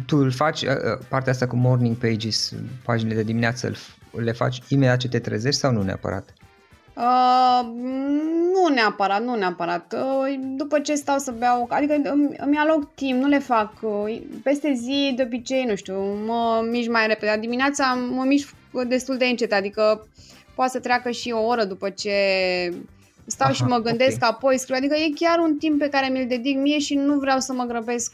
Tu 0.05 0.17
îl 0.17 0.31
faci, 0.31 0.62
uh, 0.62 0.69
uh, 0.69 1.05
partea 1.09 1.31
asta 1.31 1.47
cu 1.47 1.55
morning 1.55 1.95
pages, 1.95 2.53
paginile 2.83 3.15
de 3.15 3.24
dimineață, 3.24 3.71
le 4.12 4.31
faci 4.31 4.62
imediat 4.67 4.97
ce 4.97 5.07
te 5.07 5.19
trezești 5.19 5.59
sau 5.59 5.71
nu 5.71 5.81
neapărat? 5.81 6.33
Uh, 6.95 7.65
nu 8.53 8.74
neapărat, 8.74 9.24
nu 9.24 9.35
neapărat. 9.35 9.93
Uh, 9.93 10.39
după 10.55 10.79
ce 10.79 10.95
stau 10.95 11.17
să 11.17 11.33
beau, 11.38 11.67
adică 11.69 11.93
îmi, 12.03 12.29
îmi 12.38 12.57
aloc 12.57 12.93
timp, 12.93 13.21
nu 13.21 13.27
le 13.27 13.39
fac. 13.39 13.74
Uh, 13.81 14.21
peste 14.43 14.74
zi, 14.74 15.13
de 15.15 15.24
obicei, 15.24 15.63
nu 15.63 15.75
știu, 15.75 15.95
mă 16.25 16.67
mișc 16.71 16.89
mai 16.89 17.07
repede. 17.07 17.38
Dimineața 17.39 17.93
mă 17.93 18.24
mișc 18.24 18.53
destul 18.88 19.17
de 19.17 19.25
încet, 19.25 19.53
adică 19.53 20.07
poate 20.55 20.71
să 20.71 20.79
treacă 20.79 21.12
și 21.12 21.31
o 21.31 21.45
oră 21.45 21.63
după 21.63 21.89
ce 21.89 22.12
stau 23.25 23.47
Aha, 23.47 23.55
și 23.55 23.63
mă 23.63 23.77
gândesc 23.77 24.15
okay. 24.15 24.29
apoi 24.29 24.59
scriu. 24.59 24.75
Adică 24.75 24.95
e 24.95 25.13
chiar 25.15 25.39
un 25.39 25.57
timp 25.57 25.79
pe 25.79 25.89
care 25.89 26.07
mi-l 26.07 26.27
dedic 26.27 26.57
mie 26.57 26.79
și 26.79 26.95
nu 26.95 27.19
vreau 27.19 27.39
să 27.39 27.53
mă 27.53 27.63
grăbesc 27.63 28.13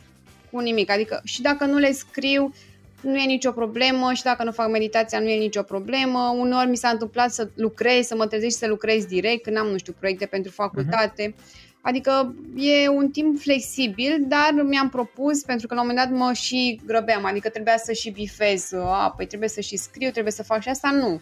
cu 0.52 0.60
nimic. 0.60 0.92
Adică 0.92 1.22
și 1.24 1.42
dacă 1.42 1.66
nu 1.66 1.78
le 1.78 1.92
scriu, 1.92 2.54
nu 3.02 3.16
e 3.16 3.26
nicio 3.26 3.52
problemă 3.52 4.14
și 4.14 4.24
dacă 4.24 4.44
nu 4.44 4.52
fac 4.52 4.70
meditația 4.70 5.20
nu 5.20 5.28
e 5.28 5.38
nicio 5.38 5.62
problemă. 5.62 6.36
Uneori 6.38 6.70
mi 6.70 6.78
s-a 6.78 6.90
întâmplat 6.90 7.32
să 7.32 7.50
lucrez, 7.56 8.06
să 8.06 8.16
mă 8.16 8.28
trezesc 8.28 8.52
și 8.52 8.58
să 8.58 8.68
lucrez 8.68 9.06
direct 9.06 9.44
când 9.44 9.58
am, 9.58 9.68
nu 9.68 9.78
știu, 9.78 9.96
proiecte 10.00 10.26
pentru 10.26 10.52
facultate. 10.52 11.34
Uh-huh. 11.34 11.70
Adică 11.82 12.36
e 12.56 12.88
un 12.88 13.10
timp 13.10 13.40
flexibil, 13.40 14.26
dar 14.28 14.64
mi-am 14.64 14.90
propus, 14.90 15.44
pentru 15.44 15.68
că 15.68 15.74
la 15.74 15.82
un 15.82 15.88
moment 15.88 16.06
dat 16.06 16.18
mă 16.18 16.34
și 16.34 16.82
grăbeam, 16.86 17.26
adică 17.26 17.50
trebuia 17.50 17.78
să 17.78 17.92
și 17.92 18.10
bifez, 18.10 18.74
a, 18.74 19.14
păi 19.18 19.26
trebuie 19.26 19.50
să 19.50 19.62
și 19.62 19.78
scriu, 19.78 20.10
trebuie 20.10 20.34
să 20.34 20.44
fac 20.44 20.62
și 20.62 20.70
asta, 20.70 20.92
nu. 20.92 21.22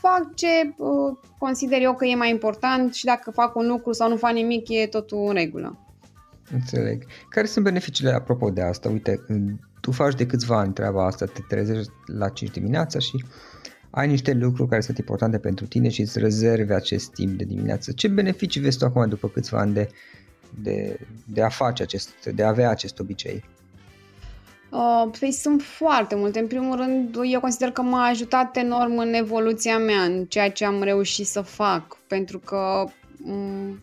Fac 0.00 0.34
ce 0.34 0.74
uh, 0.76 1.16
consider 1.38 1.80
eu 1.82 1.94
că 1.94 2.04
e 2.04 2.14
mai 2.14 2.30
important 2.30 2.94
și 2.94 3.04
dacă 3.04 3.30
fac 3.30 3.56
un 3.56 3.66
lucru 3.66 3.92
sau 3.92 4.08
nu 4.08 4.16
fac 4.16 4.32
nimic, 4.32 4.68
e 4.68 4.86
totul 4.86 5.24
în 5.28 5.34
regulă. 5.34 5.78
Înțeleg. 6.52 7.04
Care 7.28 7.46
sunt 7.46 7.64
beneficiile 7.64 8.10
apropo 8.10 8.50
de 8.50 8.62
asta? 8.62 8.88
Uite, 8.88 9.20
tu 9.80 9.90
faci 9.90 10.14
de 10.14 10.26
câțiva 10.26 10.58
ani 10.58 10.72
treaba 10.72 11.06
asta, 11.06 11.24
te 11.24 11.40
trezești 11.48 11.92
la 12.06 12.28
5 12.28 12.50
dimineața 12.50 12.98
și 12.98 13.24
ai 13.90 14.08
niște 14.08 14.32
lucruri 14.32 14.68
care 14.68 14.80
sunt 14.80 14.98
importante 14.98 15.38
pentru 15.38 15.66
tine 15.66 15.88
și 15.88 16.00
îți 16.00 16.18
rezervi 16.18 16.72
acest 16.72 17.12
timp 17.12 17.38
de 17.38 17.44
dimineață. 17.44 17.92
Ce 17.92 18.08
beneficii 18.08 18.60
vezi 18.60 18.78
tu 18.78 18.84
acum 18.84 19.08
după 19.08 19.28
câțiva 19.28 19.58
ani 19.58 19.72
de, 19.72 19.88
de, 20.62 20.98
de 21.24 21.42
a 21.42 21.48
face 21.48 21.82
acest, 21.82 22.26
de 22.34 22.42
a 22.42 22.48
avea 22.48 22.70
acest 22.70 22.98
obicei? 22.98 23.44
Uh, 24.70 25.10
păi 25.18 25.32
sunt 25.32 25.62
foarte 25.62 26.14
multe. 26.14 26.38
În 26.38 26.46
primul 26.46 26.76
rând, 26.76 27.16
eu 27.22 27.40
consider 27.40 27.70
că 27.70 27.82
m-a 27.82 28.06
ajutat 28.06 28.56
enorm 28.56 28.98
în 28.98 29.12
evoluția 29.14 29.78
mea, 29.78 30.02
în 30.02 30.24
ceea 30.24 30.50
ce 30.50 30.64
am 30.64 30.82
reușit 30.82 31.26
să 31.26 31.40
fac, 31.40 31.96
pentru 32.06 32.38
că 32.38 32.84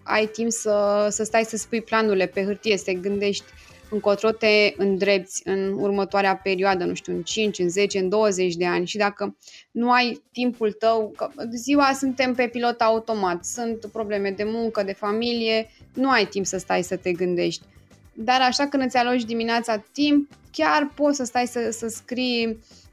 ai 0.04 0.26
timp 0.26 0.52
să, 0.52 1.08
să 1.10 1.24
stai 1.24 1.44
să 1.44 1.58
spui 1.58 1.82
planurile 1.82 2.26
pe 2.26 2.44
hârtie, 2.44 2.78
să 2.78 2.84
te 2.84 2.94
gândești 2.94 3.46
încotro 3.90 4.32
te 4.32 4.74
îndrepți 4.78 5.42
în 5.46 5.74
următoarea 5.80 6.36
perioadă, 6.36 6.84
nu 6.84 6.94
știu, 6.94 7.14
în 7.14 7.22
5, 7.24 7.60
în 7.60 7.70
10, 7.70 8.00
în 8.00 8.10
20 8.10 8.56
de 8.56 8.66
ani 8.66 8.88
și 8.88 8.98
dacă 8.98 9.36
nu 9.72 9.92
ai 9.92 10.22
timpul 10.32 10.72
tău, 10.72 11.14
că 11.16 11.30
ziua 11.56 11.92
suntem 11.94 12.34
pe 12.34 12.48
pilot 12.48 12.82
automat, 12.82 13.46
sunt 13.46 13.86
probleme 13.86 14.32
de 14.32 14.44
muncă, 14.44 14.84
de 14.84 14.94
familie, 14.94 15.70
nu 15.94 16.10
ai 16.10 16.26
timp 16.26 16.46
să 16.46 16.58
stai 16.58 16.84
să 16.84 16.96
te 16.96 17.12
gândești. 17.12 17.66
Dar 18.14 18.42
așa 18.42 18.68
când 18.68 18.84
îți 18.84 18.98
aloci 18.98 19.24
dimineața 19.24 19.84
timp, 19.92 20.30
chiar 20.52 20.92
poți 20.96 21.18
să 21.18 21.24
stai 21.24 21.48
să, 21.48 21.70
să 21.72 21.88
scrii 21.88 22.48
uh, 22.48 22.87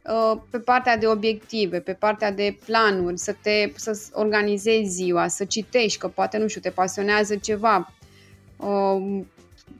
pe 0.51 0.59
partea 0.59 0.97
de 0.97 1.07
obiective, 1.07 1.81
pe 1.81 1.93
partea 1.93 2.33
de 2.33 2.57
planuri, 2.65 3.19
să 3.19 3.35
te 3.43 3.73
să 3.77 4.09
organizezi 4.13 4.91
ziua, 4.91 5.29
să 5.29 5.45
citești, 5.45 5.99
că 5.99 6.09
poate, 6.09 6.39
nu 6.39 6.47
știu, 6.47 6.61
te 6.61 6.71
pasionează 6.71 7.37
ceva, 7.37 7.93
uh, 8.57 9.21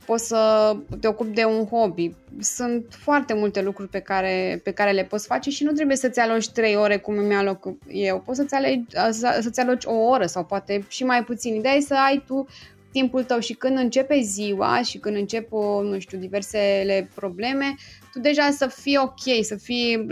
poți 0.05 0.27
să 0.27 0.77
te 1.01 1.09
ocupi 1.09 1.35
de 1.35 1.45
un 1.45 1.67
hobby. 1.67 2.15
Sunt 2.41 2.85
foarte 2.91 3.35
multe 3.35 3.63
lucruri 3.63 3.89
pe 3.89 4.01
care, 4.01 4.61
pe 4.65 4.71
care 4.71 4.91
le 4.91 5.05
poți 5.05 5.27
face 5.27 5.51
și 5.51 5.65
nu 5.65 5.73
trebuie 5.73 5.97
să-ți 5.97 6.21
aloci 6.21 6.49
3 6.49 6.77
ore 6.77 6.97
cum 6.97 7.15
mi 7.15 7.35
aloc 7.35 7.69
eu. 7.89 8.21
Poți 8.21 8.39
să-ți, 8.39 8.55
alegi, 8.55 8.85
să, 9.11 9.39
să-ți 9.43 9.61
aloci 9.61 9.85
o 9.85 9.95
oră 9.95 10.27
sau 10.27 10.45
poate 10.45 10.85
și 10.89 11.05
mai 11.05 11.25
puțin. 11.25 11.55
Ideea 11.55 11.75
e 11.75 11.81
să 11.81 11.95
ai 12.07 12.23
tu 12.27 12.47
timpul 12.93 13.25
tău 13.25 13.39
și 13.39 13.53
când 13.53 13.79
începe 13.79 14.21
ziua 14.21 14.83
și 14.83 14.99
când 14.99 15.17
încep, 15.17 15.51
nu 15.83 15.99
știu, 15.99 16.19
diversele 16.19 17.09
probleme, 17.15 17.75
tu 18.15 18.21
deja 18.21 18.51
să 18.51 18.67
fii 18.67 18.99
ok, 19.03 19.45
să 19.45 19.55
fii, 19.55 20.07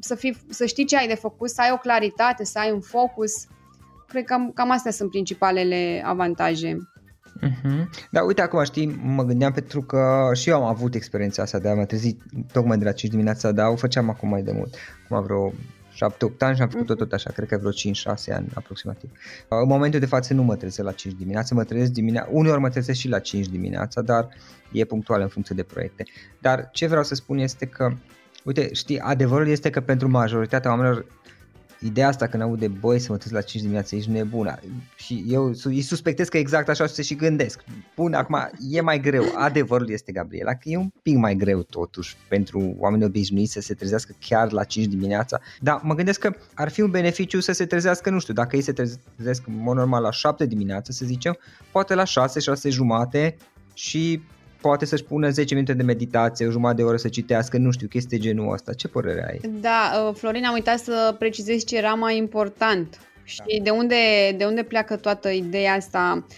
să, 0.00 0.14
fii, 0.14 0.36
să 0.48 0.66
știi 0.66 0.84
ce 0.84 0.96
ai 0.96 1.06
de 1.06 1.14
făcut, 1.14 1.50
să 1.50 1.60
ai 1.60 1.70
o 1.72 1.76
claritate, 1.76 2.44
să 2.44 2.58
ai 2.58 2.70
un 2.72 2.80
focus. 2.80 3.32
Cred 4.08 4.24
că 4.24 4.36
cam 4.54 4.70
astea 4.70 4.90
sunt 4.90 5.10
principalele 5.10 6.02
avantaje. 6.04 6.76
Uh-huh. 7.42 7.88
Da, 8.10 8.22
uite, 8.22 8.42
acum 8.42 8.64
știi, 8.64 9.00
mă 9.02 9.24
gândeam 9.24 9.52
pentru 9.52 9.82
că 9.82 10.30
și 10.34 10.48
eu 10.48 10.56
am 10.56 10.62
avut 10.62 10.94
experiența 10.94 11.42
asta 11.42 11.58
de 11.58 11.68
a 11.68 11.74
mă 11.74 11.84
trezi 11.84 12.16
tocmai 12.52 12.78
de 12.78 12.84
la 12.84 12.92
5 12.92 13.12
dimineața, 13.12 13.52
dar 13.52 13.68
o 13.68 13.76
făceam 13.76 14.10
acum 14.10 14.28
mai 14.28 14.42
de 14.42 14.52
mult, 14.52 14.74
acum 15.04 15.22
vreo 15.22 15.52
7-8 15.94 15.98
ani 16.38 16.56
și 16.56 16.62
am 16.62 16.68
făcut-o 16.68 16.94
tot 16.94 17.12
așa, 17.12 17.30
cred 17.30 17.48
că 17.48 17.56
vreo 17.56 17.70
5-6 17.70 18.34
ani 18.34 18.48
aproximativ. 18.54 19.10
În 19.48 19.68
momentul 19.68 20.00
de 20.00 20.06
față 20.06 20.34
nu 20.34 20.42
mă 20.42 20.56
trezesc 20.56 20.86
la 20.88 20.92
5 20.92 21.14
dimineața, 21.14 21.54
mă 21.54 21.64
trezesc 21.64 21.90
dimineața, 21.90 22.28
uneori 22.32 22.60
mă 22.60 22.68
trezesc 22.68 22.98
și 22.98 23.08
la 23.08 23.18
5 23.18 23.46
dimineața, 23.46 24.02
dar 24.02 24.28
e 24.72 24.84
punctual 24.84 25.20
în 25.20 25.28
funcție 25.28 25.54
de 25.54 25.62
proiecte. 25.62 26.04
Dar 26.38 26.68
ce 26.72 26.86
vreau 26.86 27.04
să 27.04 27.14
spun 27.14 27.38
este 27.38 27.66
că, 27.66 27.92
uite, 28.44 28.72
știi, 28.72 28.98
adevărul 28.98 29.48
este 29.48 29.70
că 29.70 29.80
pentru 29.80 30.08
majoritatea 30.08 30.70
oamenilor 30.70 31.06
ideea 31.84 32.08
asta 32.08 32.26
când 32.26 32.42
aude 32.42 32.68
băi 32.68 32.98
să 32.98 33.06
mă 33.10 33.16
trezesc 33.16 33.40
la 33.40 33.46
5 33.46 33.62
dimineața, 33.62 33.96
ești 33.96 34.10
nebună. 34.10 34.58
Și 34.96 35.24
eu 35.28 35.52
îi 35.64 35.80
suspectez 35.80 36.28
că 36.28 36.38
exact 36.38 36.68
așa 36.68 36.86
se 36.86 37.02
și 37.02 37.14
gândesc. 37.14 37.64
Bun, 37.96 38.14
acum 38.14 38.50
e 38.70 38.80
mai 38.80 39.00
greu. 39.00 39.24
Adevărul 39.34 39.90
este, 39.90 40.12
Gabriela, 40.12 40.52
că 40.52 40.68
e 40.68 40.76
un 40.76 40.90
pic 41.02 41.16
mai 41.16 41.34
greu 41.34 41.62
totuși 41.62 42.16
pentru 42.28 42.74
oamenii 42.78 43.06
obișnuiți 43.06 43.52
să 43.52 43.60
se 43.60 43.74
trezească 43.74 44.14
chiar 44.18 44.52
la 44.52 44.64
5 44.64 44.86
dimineața. 44.86 45.40
Dar 45.60 45.80
mă 45.82 45.94
gândesc 45.94 46.20
că 46.20 46.34
ar 46.54 46.68
fi 46.68 46.80
un 46.80 46.90
beneficiu 46.90 47.40
să 47.40 47.52
se 47.52 47.66
trezească, 47.66 48.10
nu 48.10 48.18
știu, 48.18 48.34
dacă 48.34 48.56
ei 48.56 48.62
se 48.62 48.72
trezesc 48.72 49.46
în 49.46 49.56
mod 49.56 49.76
normal 49.76 50.02
la 50.02 50.10
7 50.10 50.46
dimineața, 50.46 50.92
să 50.92 51.04
zicem, 51.04 51.38
poate 51.72 51.94
la 51.94 52.04
6, 52.04 52.40
6 52.40 52.70
jumate 52.70 53.36
și 53.74 54.22
poate 54.62 54.84
să-și 54.84 55.04
pună 55.04 55.28
10 55.28 55.54
minute 55.54 55.72
de 55.72 55.82
meditație, 55.82 56.46
o 56.46 56.50
jumătate 56.50 56.76
de 56.76 56.88
oră 56.88 56.96
să 56.96 57.08
citească, 57.08 57.58
nu 57.58 57.70
știu, 57.70 57.86
chestii 57.86 58.18
genul 58.18 58.52
ăsta. 58.52 58.72
Ce 58.72 58.88
părere 58.88 59.26
ai? 59.30 59.50
Da, 59.60 60.06
uh, 60.08 60.14
Florin, 60.14 60.44
am 60.44 60.52
uitat 60.52 60.78
să 60.78 61.14
precizez 61.18 61.64
ce 61.64 61.76
era 61.76 61.94
mai 61.94 62.16
important. 62.16 62.98
Și 63.24 63.36
da. 63.36 63.44
de, 63.62 63.70
unde, 63.70 63.94
de 64.36 64.44
unde 64.44 64.62
pleacă 64.62 64.96
toată 64.96 65.28
ideea 65.28 65.74
asta 65.74 66.24
uh, 66.28 66.34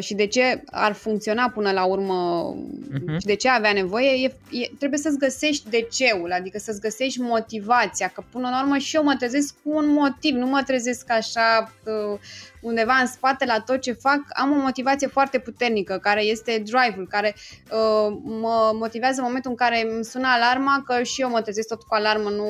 și 0.00 0.14
de 0.14 0.26
ce 0.26 0.62
ar 0.70 0.92
funcționa 0.92 1.50
până 1.50 1.70
la 1.72 1.84
urmă 1.84 2.54
uh-huh. 2.54 3.18
și 3.18 3.26
de 3.26 3.34
ce 3.34 3.48
avea 3.48 3.72
nevoie, 3.72 4.10
e, 4.10 4.34
e, 4.50 4.70
trebuie 4.78 4.98
să-ți 4.98 5.18
găsești 5.18 5.70
de 5.70 5.88
ceul, 5.90 6.32
adică 6.32 6.58
să-ți 6.58 6.80
găsești 6.80 7.20
motivația, 7.20 8.08
că 8.08 8.22
până 8.30 8.48
la 8.48 8.62
urmă 8.62 8.76
și 8.78 8.96
eu 8.96 9.02
mă 9.02 9.14
trezesc 9.18 9.54
cu 9.62 9.70
un 9.70 9.88
motiv, 9.88 10.34
nu 10.34 10.46
mă 10.46 10.62
trezesc 10.66 11.10
așa 11.10 11.72
uh, 11.84 12.18
undeva 12.60 12.94
în 13.00 13.06
spate 13.06 13.44
la 13.44 13.60
tot 13.60 13.80
ce 13.80 13.92
fac, 13.92 14.20
am 14.28 14.52
o 14.52 14.60
motivație 14.60 15.06
foarte 15.06 15.38
puternică, 15.38 15.98
care 16.02 16.22
este 16.22 16.62
drive-ul, 16.64 17.06
care 17.10 17.34
uh, 17.70 18.16
mă 18.22 18.70
motivează 18.74 19.20
în 19.20 19.26
momentul 19.26 19.50
în 19.50 19.56
care 19.56 19.90
îmi 19.90 20.04
sună 20.04 20.26
alarma, 20.28 20.82
că 20.86 21.02
și 21.02 21.20
eu 21.20 21.30
mă 21.30 21.40
trezesc 21.40 21.68
tot 21.68 21.82
cu 21.82 21.94
alarmă, 21.94 22.30
nu 22.30 22.46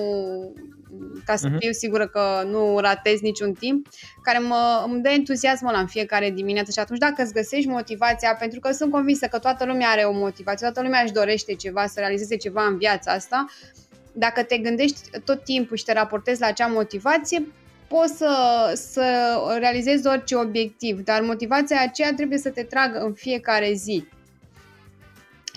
ca 1.24 1.36
să 1.36 1.48
uh-huh. 1.48 1.58
fiu 1.58 1.72
sigură 1.72 2.06
că 2.06 2.42
nu 2.50 2.78
ratez 2.78 3.20
niciun 3.20 3.52
timp, 3.52 3.86
care 4.22 4.38
mă, 4.38 4.84
îmi 4.86 5.02
dă 5.02 5.08
entuziasmul 5.08 5.72
la 5.72 5.78
în 5.78 5.86
fiecare 5.86 6.30
dimineață 6.30 6.70
și 6.70 6.78
atunci 6.78 6.98
dacă 6.98 7.22
îți 7.22 7.32
găsești 7.32 7.68
motivația, 7.68 8.34
pentru 8.34 8.61
că 8.61 8.72
sunt 8.72 8.90
convinsă 8.90 9.26
că 9.26 9.38
toată 9.38 9.64
lumea 9.64 9.88
are 9.88 10.02
o 10.02 10.12
motivație, 10.12 10.66
toată 10.66 10.82
lumea 10.82 11.02
își 11.02 11.12
dorește 11.12 11.54
ceva, 11.54 11.87
să 11.87 12.00
realizeze 12.00 12.37
ceva 12.37 12.66
în 12.66 12.78
viața 12.78 13.12
asta, 13.12 13.46
dacă 14.12 14.42
te 14.42 14.58
gândești 14.58 15.00
tot 15.24 15.44
timpul 15.44 15.76
și 15.76 15.84
te 15.84 15.92
raportezi 15.92 16.40
la 16.40 16.46
acea 16.46 16.66
motivație, 16.66 17.46
poți 17.88 18.16
să, 18.16 18.32
să 18.74 19.37
realizezi 19.58 20.06
orice 20.06 20.37
obiectiv, 20.37 21.00
dar 21.00 21.20
motivația 21.20 21.82
aceea 21.82 22.14
trebuie 22.14 22.38
să 22.38 22.50
te 22.50 22.62
tragă 22.62 22.98
în 22.98 23.12
fiecare 23.12 23.72
zi. 23.72 24.08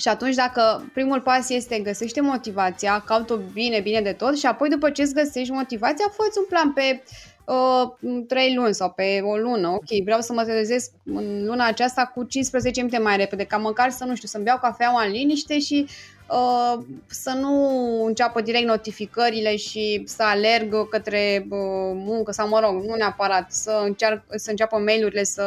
Și 0.02 0.08
atunci 0.08 0.36
dacă 0.36 0.90
primul 0.94 1.22
pas 1.22 1.50
este 1.50 1.80
găsește 1.80 2.22
motivația, 2.22 3.04
caută 3.06 3.42
bine, 3.54 3.80
bine 3.80 4.02
de 4.02 4.12
tot 4.12 4.38
și 4.38 4.46
apoi 4.46 4.70
după 4.70 4.90
ce 4.90 5.02
îți 5.02 5.14
găsești 5.14 5.52
motivația, 5.52 6.06
fă 6.16 6.24
un 6.38 6.46
plan 6.50 6.74
pe 6.74 7.04
uh, 7.46 8.24
3 8.28 8.56
luni 8.56 8.74
sau 8.74 8.90
pe 8.90 9.22
o 9.24 9.36
lună. 9.36 9.68
Ok, 9.68 10.04
vreau 10.04 10.22
să 10.22 10.34
mă 10.34 10.44
trezesc 10.44 10.92
în 11.06 11.46
luna 11.46 11.66
aceasta 11.66 12.12
cu 12.16 12.24
15 12.24 12.82
minute 12.82 13.02
mai 13.02 13.18
repede, 13.18 13.44
ca 13.44 13.58
măcar 13.58 13.90
să, 13.90 14.06
nu 14.06 14.16
știu, 14.16 14.28
să-mi 14.28 14.44
beau 14.44 14.58
cafeaua 14.62 15.04
în 15.04 15.12
liniște 15.12 15.60
și 15.60 15.88
Uh, 16.21 16.21
să 17.08 17.38
nu 17.40 17.54
înceapă 18.06 18.42
direct 18.42 18.66
notificările 18.66 19.56
și 19.56 20.04
să 20.06 20.24
alerg 20.26 20.90
către 20.90 21.46
uh, 21.50 21.58
muncă 21.94 22.32
sau, 22.32 22.48
mă 22.48 22.60
rog, 22.64 22.84
nu 22.84 22.96
neapărat, 22.96 23.52
să, 23.52 23.82
încearc, 23.86 24.24
să 24.36 24.50
înceapă 24.50 24.78
mail-urile 24.78 25.24
să, 25.24 25.44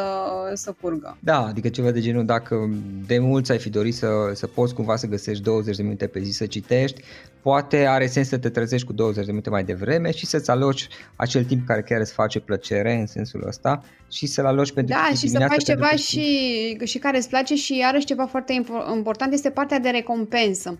să 0.53 0.75
curgă. 0.81 1.17
Da, 1.19 1.45
adică 1.45 1.69
ceva 1.69 1.91
de 1.91 1.99
genul, 1.99 2.25
dacă 2.25 2.69
de 3.07 3.19
mult 3.19 3.49
ai 3.49 3.59
fi 3.59 3.69
dorit 3.69 3.95
să, 3.95 4.07
să 4.33 4.47
poți 4.47 4.73
cumva 4.73 4.95
să 4.95 5.07
găsești 5.07 5.43
20 5.43 5.75
de 5.75 5.83
minute 5.83 6.07
pe 6.07 6.19
zi 6.19 6.31
să 6.31 6.45
citești, 6.45 7.01
poate 7.45 7.85
are 7.85 8.07
sens 8.07 8.27
să 8.27 8.37
te 8.37 8.49
trezești 8.49 8.87
cu 8.87 8.93
20 8.93 9.25
de 9.25 9.31
minute 9.31 9.49
mai 9.49 9.63
devreme 9.63 10.11
și 10.11 10.25
să-ți 10.25 10.49
aloci 10.49 10.87
acel 11.15 11.43
timp 11.43 11.65
care 11.67 11.81
chiar 11.81 11.99
îți 11.99 12.13
face 12.13 12.39
plăcere 12.39 12.93
în 12.93 13.05
sensul 13.05 13.43
ăsta 13.47 13.83
și 14.11 14.25
să-l 14.25 14.45
aloci 14.45 14.71
pentru 14.71 14.95
Da, 14.95 15.15
și 15.15 15.27
să 15.27 15.45
faci 15.49 15.63
ceva 15.63 15.89
și, 15.89 16.77
și 16.83 16.97
care 16.97 17.17
îți 17.17 17.29
place 17.29 17.55
și 17.55 17.77
iarăși 17.77 18.05
ceva 18.05 18.25
foarte 18.25 18.53
important 18.95 19.33
este 19.33 19.49
partea 19.49 19.79
de 19.79 19.89
recompensă. 19.89 20.79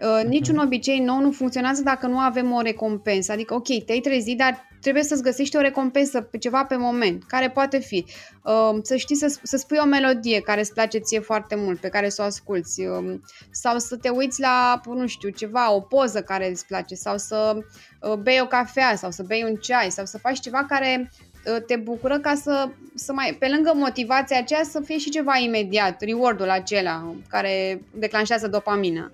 Uh, 0.00 0.28
niciun 0.28 0.56
obicei 0.58 0.98
nou 0.98 1.20
nu 1.20 1.30
funcționează 1.30 1.82
dacă 1.82 2.06
nu 2.06 2.18
avem 2.18 2.52
o 2.52 2.60
recompensă. 2.60 3.32
Adică, 3.32 3.54
ok, 3.54 3.84
te-ai 3.84 4.00
trezit, 4.00 4.38
dar 4.38 4.68
trebuie 4.86 5.06
să-ți 5.06 5.22
găsești 5.22 5.56
o 5.56 5.60
recompensă 5.60 6.20
pe 6.20 6.38
ceva 6.38 6.64
pe 6.64 6.76
moment, 6.76 7.24
care 7.24 7.50
poate 7.50 7.78
fi 7.78 8.06
uh, 8.42 8.78
să 8.82 8.96
știi 8.96 9.16
să, 9.16 9.38
să 9.42 9.56
spui 9.56 9.78
o 9.80 9.84
melodie 9.84 10.40
care 10.40 10.60
îți 10.60 10.72
place 10.72 10.98
ție 10.98 11.20
foarte 11.20 11.54
mult, 11.54 11.80
pe 11.80 11.88
care 11.88 12.08
să 12.08 12.22
o 12.22 12.24
asculți, 12.24 12.80
uh, 12.80 13.14
sau 13.50 13.78
să 13.78 13.96
te 13.96 14.08
uiți 14.08 14.40
la, 14.40 14.80
nu 14.84 15.06
știu, 15.06 15.28
ceva, 15.28 15.72
o 15.72 15.80
poză 15.80 16.22
care 16.22 16.50
îți 16.50 16.66
place, 16.66 16.94
sau 16.94 17.18
să 17.18 17.56
uh, 18.00 18.12
bei 18.14 18.40
o 18.40 18.46
cafea, 18.46 18.96
sau 18.96 19.10
să 19.10 19.22
bei 19.22 19.44
un 19.48 19.54
ceai, 19.54 19.90
sau 19.90 20.04
să 20.04 20.18
faci 20.18 20.40
ceva 20.40 20.64
care 20.68 21.10
uh, 21.46 21.62
te 21.66 21.76
bucură 21.76 22.18
ca 22.18 22.34
să, 22.34 22.68
să 22.94 23.12
mai, 23.12 23.36
pe 23.38 23.48
lângă 23.48 23.72
motivația 23.74 24.38
aceea, 24.38 24.62
să 24.62 24.80
fie 24.84 24.98
și 24.98 25.10
ceva 25.10 25.36
imediat, 25.38 26.00
reward-ul 26.02 26.50
acela 26.50 27.14
care 27.28 27.82
declanșează 27.94 28.48
dopamina 28.48 29.10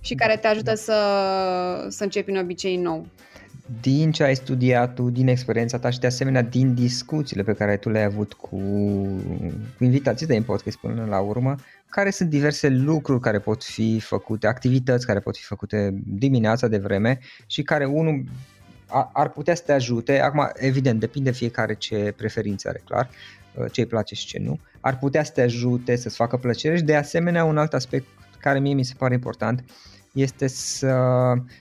și 0.00 0.14
care 0.14 0.36
te 0.36 0.46
ajută 0.46 0.74
să, 0.74 0.96
să 1.88 2.02
începi 2.02 2.30
un 2.30 2.36
obicei 2.36 2.76
nou. 2.76 3.06
Din 3.80 4.12
ce 4.12 4.22
ai 4.22 4.34
studiat 4.34 4.94
tu, 4.94 5.10
din 5.10 5.28
experiența 5.28 5.78
ta 5.78 5.90
și 5.90 5.98
de 5.98 6.06
asemenea 6.06 6.42
din 6.42 6.74
discuțiile 6.74 7.42
pe 7.42 7.52
care 7.52 7.76
tu 7.76 7.90
le-ai 7.90 8.04
avut 8.04 8.32
cu, 8.32 8.56
cu 9.76 9.84
invitații 9.84 10.26
de 10.26 10.36
în 10.36 10.42
podcast 10.42 10.76
până 10.76 11.06
la 11.08 11.20
urmă, 11.20 11.54
care 11.88 12.10
sunt 12.10 12.28
diverse 12.28 12.68
lucruri 12.68 13.20
care 13.20 13.38
pot 13.38 13.64
fi 13.64 14.00
făcute, 14.00 14.46
activități 14.46 15.06
care 15.06 15.20
pot 15.20 15.36
fi 15.36 15.44
făcute 15.44 15.94
dimineața 16.06 16.68
de 16.68 16.78
vreme 16.78 17.18
și 17.46 17.62
care 17.62 17.84
unul 17.84 18.24
ar 19.12 19.28
putea 19.28 19.54
să 19.54 19.62
te 19.66 19.72
ajute, 19.72 20.20
acum 20.20 20.50
evident 20.54 21.00
depinde 21.00 21.30
fiecare 21.30 21.74
ce 21.74 22.14
preferințe 22.16 22.68
are 22.68 22.82
clar, 22.84 23.10
ce 23.70 23.80
îi 23.80 23.86
place 23.86 24.14
și 24.14 24.26
ce 24.26 24.38
nu, 24.38 24.60
ar 24.80 24.98
putea 24.98 25.24
să 25.24 25.32
te 25.32 25.42
ajute 25.42 25.96
să-ți 25.96 26.16
facă 26.16 26.36
plăcere 26.36 26.76
și 26.76 26.82
de 26.82 26.96
asemenea 26.96 27.44
un 27.44 27.58
alt 27.58 27.74
aspect 27.74 28.06
care 28.38 28.58
mie 28.58 28.74
mi 28.74 28.84
se 28.84 28.94
pare 28.98 29.14
important 29.14 29.64
este 30.12 30.46
să, 30.46 30.94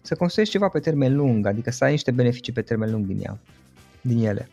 să 0.01 0.15
construiești 0.15 0.53
ceva 0.53 0.67
pe 0.67 0.79
termen 0.79 1.15
lung, 1.15 1.45
adică 1.45 1.71
să 1.71 1.83
ai 1.83 1.91
niște 1.91 2.11
beneficii 2.11 2.53
pe 2.53 2.61
termen 2.61 2.91
lung 2.91 3.05
din, 3.05 3.19
ea, 3.23 3.37
din 4.01 4.25
ele. 4.25 4.49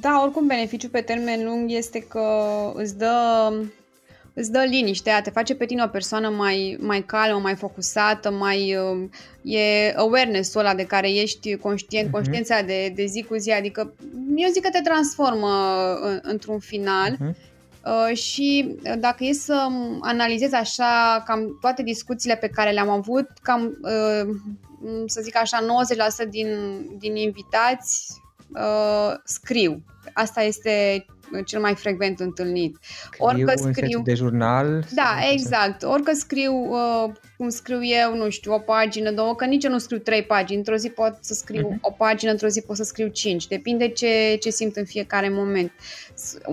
Da, 0.00 0.20
oricum 0.22 0.46
beneficiul 0.46 0.90
pe 0.90 1.00
termen 1.00 1.44
lung 1.44 1.70
este 1.70 1.98
că 1.98 2.28
îți 2.74 2.98
dă, 2.98 3.52
îți 4.32 4.52
dă 4.52 4.64
liniște, 4.68 5.20
te 5.22 5.30
face 5.30 5.54
pe 5.54 5.64
tine 5.64 5.82
o 5.82 5.88
persoană 5.88 6.28
mai, 6.28 6.78
mai 6.80 7.00
calmă, 7.00 7.38
mai 7.38 7.54
focusată, 7.54 8.30
mai 8.30 8.76
e 9.42 9.92
awareness-ul 9.96 10.60
ăla 10.60 10.74
de 10.74 10.86
care 10.86 11.10
ești 11.10 11.56
conștient, 11.56 12.08
uh-huh. 12.08 12.12
conștiința 12.12 12.62
de, 12.62 12.92
de 12.94 13.04
zi 13.04 13.22
cu 13.22 13.36
zi, 13.36 13.50
adică 13.50 13.94
eu 14.36 14.50
zic 14.52 14.62
că 14.62 14.68
te 14.70 14.80
transformă 14.80 15.48
în, 16.02 16.18
într-un 16.22 16.58
final 16.58 17.12
uh-huh 17.14 17.52
Uh, 17.84 18.16
și 18.16 18.76
dacă 18.98 19.24
e 19.24 19.32
să 19.32 19.66
analizez 20.00 20.52
așa 20.52 21.22
cam 21.26 21.58
toate 21.60 21.82
discuțiile 21.82 22.36
pe 22.36 22.48
care 22.48 22.70
le-am 22.70 22.88
avut, 22.88 23.28
cam 23.42 23.78
să 25.06 25.20
zic 25.20 25.36
așa 25.36 25.58
90% 26.26 26.28
din, 26.28 26.48
din 26.98 27.16
invitați 27.16 28.06
uh, 28.54 29.14
scriu. 29.24 29.84
Asta 30.12 30.42
este 30.42 31.04
cel 31.44 31.60
mai 31.60 31.74
frecvent 31.74 32.20
întâlnit. 32.20 32.78
Orică 33.18 33.52
scriu 33.56 34.02
de 34.02 34.14
jurnal? 34.14 34.84
Da, 34.94 35.18
exact. 35.32 35.82
Orică 35.82 36.12
scriu 36.12 36.52
uh, 36.52 37.12
cum 37.36 37.48
scriu 37.48 37.84
eu, 37.84 38.16
nu 38.16 38.30
știu, 38.30 38.52
o 38.52 38.58
pagină, 38.58 39.10
două, 39.10 39.34
că 39.34 39.44
nici 39.44 39.64
eu 39.64 39.70
nu 39.70 39.78
scriu 39.78 39.98
trei 39.98 40.22
pagini. 40.22 40.58
Într-o 40.58 40.76
zi 40.76 40.88
pot 40.88 41.16
să 41.20 41.34
scriu 41.34 41.72
uh-huh. 41.72 41.80
o 41.80 41.90
pagină, 41.90 42.30
într-o 42.30 42.48
zi 42.48 42.62
pot 42.62 42.76
să 42.76 42.82
scriu 42.82 43.08
cinci. 43.08 43.46
Depinde 43.46 43.88
ce, 43.88 44.36
ce 44.40 44.50
simt 44.50 44.76
în 44.76 44.84
fiecare 44.84 45.28
moment. 45.28 45.72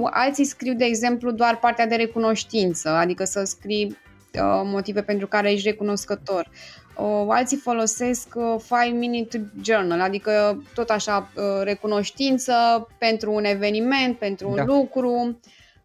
Alții 0.04 0.46
scriu, 0.46 0.74
de 0.74 0.86
exemplu, 0.86 1.32
doar 1.32 1.58
partea 1.60 1.88
de 1.88 1.96
recunoștință, 1.96 2.90
adică 2.90 3.24
să 3.24 3.44
scrii 3.44 3.86
uh, 3.86 4.62
motive 4.64 5.02
pentru 5.02 5.28
care 5.28 5.52
ești 5.52 5.68
recunoscător. 5.68 6.50
Uh, 6.97 7.25
alții 7.27 7.58
folosesc 7.58 8.36
uh, 8.36 8.56
5 8.84 8.97
minute 8.97 9.51
journal, 9.62 9.99
adică 9.99 10.63
tot 10.73 10.89
așa 10.89 11.32
uh, 11.36 11.43
recunoștință 11.63 12.54
pentru 12.97 13.34
un 13.34 13.43
eveniment, 13.43 14.17
pentru 14.17 14.49
un 14.49 14.56
da. 14.56 14.63
lucru. 14.63 15.39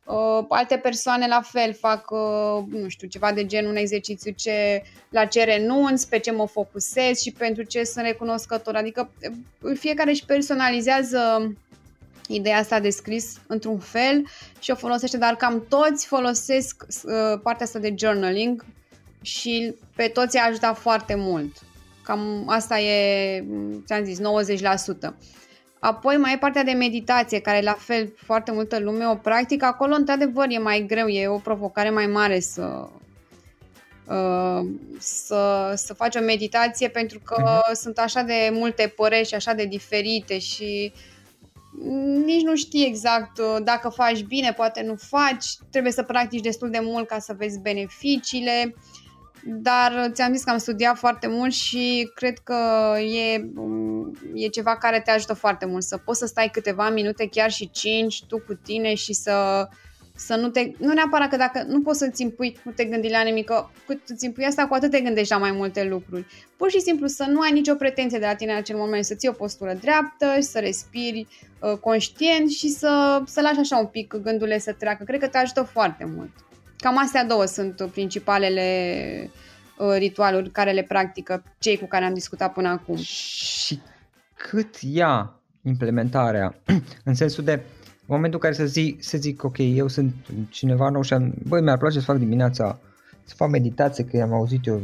Uh, 0.05 0.45
alte 0.49 0.77
persoane 0.77 1.27
la 1.27 1.41
fel 1.41 1.75
fac, 1.75 2.11
uh, 2.11 2.65
nu 2.71 2.89
știu, 2.89 3.09
ceva 3.09 3.33
de 3.33 3.47
gen 3.47 3.67
un 3.67 3.77
exercițiu 3.77 4.33
ce, 4.37 4.83
la 5.09 5.25
ce 5.25 5.45
renunț, 5.45 6.05
pe 6.05 6.19
ce 6.19 6.31
mă 6.31 6.47
focusez 6.47 7.21
și 7.21 7.33
pentru 7.33 7.63
ce 7.63 7.85
sunt 7.85 8.05
recunoscător. 8.05 8.75
Adică 8.75 9.11
uh, 9.63 9.77
fiecare 9.79 10.11
își 10.11 10.25
personalizează 10.25 11.53
ideea 12.29 12.59
asta 12.59 12.81
de 12.81 12.91
scris 12.91 13.37
într-un 13.47 13.79
fel 13.79 14.25
și 14.59 14.71
o 14.71 14.75
folosește, 14.75 15.19
dar 15.19 15.35
cam 15.35 15.67
toți 15.69 16.07
folosesc 16.07 16.85
uh, 16.89 17.41
partea 17.43 17.67
asta 17.67 17.79
de 17.79 17.95
journaling 17.99 18.65
și 19.27 19.75
pe 19.97 20.09
toți 20.09 20.39
a 20.39 20.47
ajutat 20.47 20.79
foarte 20.79 21.15
mult. 21.15 21.57
Cam 22.03 22.45
asta 22.47 22.79
e, 22.81 23.45
ți-am 23.87 24.05
zis, 24.05 24.19
90%. 24.21 25.15
Apoi 25.79 26.17
mai 26.17 26.33
e 26.33 26.39
partea 26.39 26.65
de 26.65 26.73
meditație, 26.73 27.41
care 27.41 27.61
la 27.61 27.77
fel 27.79 28.13
foarte 28.17 28.53
multă 28.53 28.79
lume 28.79 29.07
o 29.07 29.15
practică. 29.15 29.65
Acolo, 29.65 29.95
într-adevăr, 29.95 30.47
e 30.49 30.59
mai 30.59 30.85
greu, 30.89 31.07
e 31.07 31.29
o 31.29 31.39
provocare 31.39 31.91
mai 31.91 32.07
mare 32.07 32.41
să, 32.41 32.89
uh, 34.09 34.69
să, 34.99 35.73
să 35.75 35.95
faci 35.95 36.15
o 36.15 36.21
meditație 36.21 36.89
pentru 36.89 37.21
că 37.25 37.43
uh-huh. 37.43 37.73
sunt 37.73 37.99
așa 37.99 38.23
de 38.23 38.51
multe 38.53 38.93
păreri 38.97 39.29
și 39.29 39.35
așa 39.35 39.53
de 39.53 39.65
diferite 39.65 40.39
și 40.39 40.93
nici 42.25 42.43
nu 42.43 42.57
știi 42.57 42.87
exact 42.87 43.39
uh, 43.39 43.57
dacă 43.63 43.89
faci 43.89 44.21
bine, 44.23 44.53
poate 44.53 44.83
nu 44.83 44.95
faci, 44.95 45.47
trebuie 45.71 45.93
să 45.93 46.03
practici 46.03 46.41
destul 46.41 46.71
de 46.71 46.81
mult 46.83 47.07
ca 47.07 47.19
să 47.19 47.35
vezi 47.39 47.61
beneficiile. 47.61 48.75
Uh, 48.75 49.05
dar 49.49 50.11
ți-am 50.13 50.33
zis 50.33 50.45
că 50.45 50.51
am 50.51 50.59
studiat 50.59 50.97
foarte 50.97 51.27
mult 51.27 51.53
și 51.53 52.11
cred 52.15 52.39
că 52.39 52.57
e, 52.99 53.51
e 54.35 54.49
ceva 54.49 54.77
care 54.77 55.01
te 55.01 55.11
ajută 55.11 55.35
foarte 55.35 55.67
mult, 55.67 55.83
să 55.83 55.97
poți 55.97 56.19
să 56.19 56.27
stai 56.27 56.49
câteva 56.53 56.91
minute, 56.91 57.29
chiar 57.29 57.51
și 57.51 57.71
cinci, 57.71 58.25
tu 58.25 58.39
cu 58.39 58.55
tine 58.55 58.95
și 58.95 59.13
să, 59.13 59.69
să 60.15 60.37
nu 60.37 60.49
te... 60.49 60.71
Nu 60.79 60.93
neapărat 60.93 61.29
că 61.29 61.37
dacă 61.37 61.65
nu 61.67 61.81
poți 61.83 61.99
să-ți 61.99 62.23
impui, 62.23 62.57
nu 62.63 62.73
te 62.73 62.85
gândi 62.85 63.11
la 63.11 63.23
nimic, 63.23 63.45
că 63.45 63.67
cât 63.87 64.01
îți 64.07 64.25
impui 64.25 64.45
asta, 64.45 64.67
cu 64.67 64.75
atât 64.75 64.91
te 64.91 65.01
gândești 65.01 65.33
la 65.33 65.39
mai 65.39 65.53
multe 65.53 65.85
lucruri. 65.85 66.27
Pur 66.57 66.71
și 66.71 66.81
simplu 66.81 67.07
să 67.07 67.27
nu 67.29 67.41
ai 67.41 67.53
nicio 67.53 67.75
pretenție 67.75 68.19
de 68.19 68.27
la 68.27 68.35
tine 68.35 68.53
în 68.53 68.59
acel 68.59 68.77
moment, 68.77 69.05
să 69.05 69.15
ții 69.15 69.29
o 69.29 69.33
postură 69.33 69.79
dreaptă 69.81 70.35
și 70.35 70.43
să 70.43 70.59
respiri 70.59 71.27
uh, 71.61 71.79
conștient 71.79 72.51
și 72.51 72.69
să, 72.69 73.23
să 73.27 73.41
lași 73.41 73.59
așa 73.59 73.77
un 73.77 73.87
pic 73.87 74.15
gândurile 74.15 74.59
să 74.59 74.73
treacă. 74.73 75.05
Cred 75.05 75.21
că 75.21 75.29
te 75.29 75.39
ajută 75.39 75.63
foarte 75.63 76.05
mult. 76.17 76.31
Cam 76.79 76.99
astea 76.99 77.25
două 77.25 77.45
sunt 77.45 77.89
principalele 77.93 79.31
uh, 79.79 79.95
ritualuri 79.99 80.51
care 80.51 80.73
le 80.73 80.83
practică 80.83 81.43
cei 81.59 81.79
cu 81.79 81.87
care 81.87 82.05
am 82.05 82.15
discutat 82.15 82.53
până 82.53 82.69
acum. 82.69 82.97
Și 82.97 83.81
cât 84.35 84.81
ia 84.81 85.41
implementarea 85.63 86.55
în 87.05 87.15
sensul 87.15 87.45
de 87.45 87.63
în 88.09 88.15
momentul 88.15 88.41
în 88.43 88.51
care 88.51 88.67
să 88.67 88.73
zic, 88.73 89.03
să 89.03 89.19
zic 89.19 89.45
ok, 89.45 89.57
eu 89.59 89.89
sunt 89.89 90.15
cineva 90.51 90.89
nou 90.89 91.03
și 91.03 91.13
am, 91.13 91.35
băi, 91.47 91.63
mi-ar 91.63 91.79
place 91.79 91.99
să 91.99 92.05
fac 92.05 92.17
dimineața, 92.17 92.79
să 93.25 93.35
fac 93.37 93.49
meditație, 93.49 94.05
că 94.05 94.23
am 94.23 94.33
auzit 94.33 94.67
eu 94.67 94.81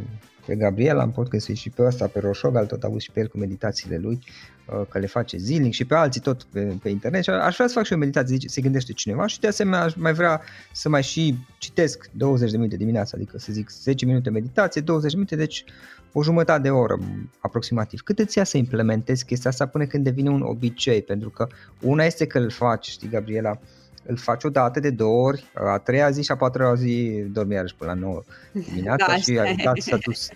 pe 0.46 0.54
Gabriel 0.54 0.98
am 0.98 1.12
podcast 1.12 1.48
și 1.48 1.70
pe 1.70 1.82
ăsta, 1.82 2.06
pe 2.06 2.18
Roșogal, 2.18 2.66
tot 2.66 2.82
avut 2.82 3.00
și 3.00 3.10
pe 3.10 3.20
el 3.20 3.28
cu 3.28 3.38
meditațiile 3.38 3.96
lui, 3.96 4.18
uh, 4.66 4.86
că 4.88 4.98
le 4.98 5.06
face 5.06 5.36
zilnic 5.36 5.72
și 5.72 5.84
pe 5.84 5.94
alții 5.94 6.20
tot 6.20 6.42
pe, 6.42 6.60
pe 6.82 6.88
internet 6.88 7.22
și 7.22 7.30
aș 7.30 7.54
vrea 7.54 7.66
să 7.66 7.74
fac 7.74 7.84
și 7.84 7.92
o 7.92 7.96
meditație, 7.96 8.34
zice, 8.34 8.48
se 8.48 8.60
gândește 8.60 8.92
cineva 8.92 9.26
și 9.26 9.40
de 9.40 9.46
asemenea 9.46 9.82
aș 9.82 9.94
mai 9.94 10.12
vrea 10.12 10.40
să 10.72 10.88
mai 10.88 11.02
și 11.02 11.38
citesc 11.58 12.10
20 12.12 12.50
de 12.50 12.56
minute 12.56 12.76
dimineața, 12.76 13.12
adică 13.16 13.38
să 13.38 13.52
zic 13.52 13.70
10 13.70 14.06
minute 14.06 14.30
meditație, 14.30 14.80
20 14.80 15.10
de 15.10 15.16
minute, 15.16 15.36
deci 15.36 15.64
o 16.12 16.22
jumătate 16.22 16.62
de 16.62 16.70
oră 16.70 16.98
aproximativ. 17.38 18.00
Cât 18.00 18.18
îți 18.18 18.38
ia 18.38 18.44
să 18.44 18.56
implementezi 18.56 19.24
chestia 19.24 19.50
asta 19.50 19.66
până 19.66 19.86
când 19.86 20.04
devine 20.04 20.30
un 20.30 20.40
obicei? 20.40 21.02
Pentru 21.02 21.30
că 21.30 21.46
una 21.80 22.04
este 22.04 22.26
că 22.26 22.38
îl 22.38 22.50
faci, 22.50 22.88
știi 22.88 23.08
Gabriela, 23.08 23.50
uh, 23.50 23.81
îl 24.06 24.16
faci 24.16 24.44
o 24.44 24.48
dată 24.48 24.80
de 24.80 24.90
două 24.90 25.26
ori, 25.26 25.50
a 25.54 25.78
treia 25.78 26.10
zi 26.10 26.22
și 26.22 26.30
a 26.30 26.36
patra 26.36 26.74
zi 26.74 27.24
dormi 27.32 27.54
iarăși 27.54 27.74
până 27.74 27.92
la 27.92 27.98
9 27.98 28.22
dimineața 28.52 29.06
da, 29.06 29.16
și 29.16 29.38
ai 29.38 29.56
dat 29.64 29.76
s-a 29.76 29.96
dus 29.96 30.28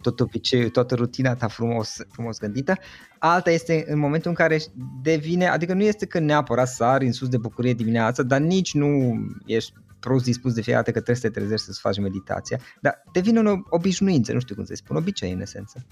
tot 0.00 0.20
obiceiul, 0.20 0.68
toată 0.68 0.94
rutina 0.94 1.34
ta 1.34 1.48
frumos, 1.48 1.96
frumos 2.10 2.38
gândită. 2.38 2.74
Alta 3.18 3.50
este 3.50 3.84
în 3.88 3.98
momentul 3.98 4.30
în 4.30 4.36
care 4.36 4.58
devine, 5.02 5.46
adică 5.46 5.74
nu 5.74 5.82
este 5.82 6.06
că 6.06 6.18
neapărat 6.18 6.68
sari 6.68 7.06
în 7.06 7.12
sus 7.12 7.28
de 7.28 7.38
bucurie 7.38 7.72
dimineața, 7.72 8.22
dar 8.22 8.40
nici 8.40 8.74
nu 8.74 9.14
ești 9.46 9.72
prost 10.00 10.24
dispus 10.24 10.54
de 10.54 10.62
fiecare 10.62 10.84
dată 10.84 10.98
că 10.98 11.04
trebuie 11.04 11.22
să 11.22 11.28
te 11.30 11.38
trezești 11.38 11.66
să-ți 11.66 11.80
faci 11.80 11.98
meditația, 11.98 12.58
dar 12.80 13.02
devine 13.12 13.50
o 13.50 13.56
obișnuință, 13.68 14.32
nu 14.32 14.40
știu 14.40 14.54
cum 14.54 14.64
să 14.64 14.74
spun, 14.74 14.96
obicei 14.96 15.32
în 15.32 15.40
esență. 15.40 15.84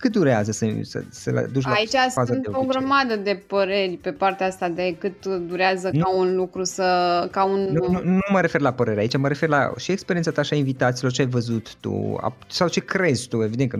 Cât 0.00 0.12
durează 0.12 0.52
să, 0.52 0.66
să, 0.82 1.02
să 1.10 1.48
duci 1.52 1.64
la 1.64 1.72
Aici 1.72 1.90
faza 1.90 2.24
sunt 2.24 2.42
de 2.42 2.50
o 2.52 2.64
grămadă 2.64 3.16
de 3.16 3.42
păreri 3.46 3.98
pe 4.02 4.12
partea 4.12 4.46
asta 4.46 4.68
de 4.68 4.96
cât 4.98 5.26
durează 5.26 5.90
nu? 5.92 6.02
ca 6.02 6.16
un 6.16 6.36
lucru 6.36 6.64
să... 6.64 7.28
Ca 7.30 7.44
un... 7.44 7.60
Nu, 7.60 7.86
nu, 7.90 8.00
nu 8.04 8.18
mă 8.30 8.40
refer 8.40 8.60
la 8.60 8.72
părere 8.72 9.00
aici, 9.00 9.16
mă 9.16 9.28
refer 9.28 9.48
la 9.48 9.72
și 9.78 9.92
experiența 9.92 10.30
ta 10.30 10.42
și 10.42 10.54
a 10.54 10.56
invitaților, 10.56 11.12
ce 11.12 11.20
ai 11.20 11.28
văzut 11.28 11.74
tu 11.74 12.20
sau 12.46 12.68
ce 12.68 12.80
crezi 12.80 13.28
tu, 13.28 13.42
evident 13.42 13.70
că 13.70 13.78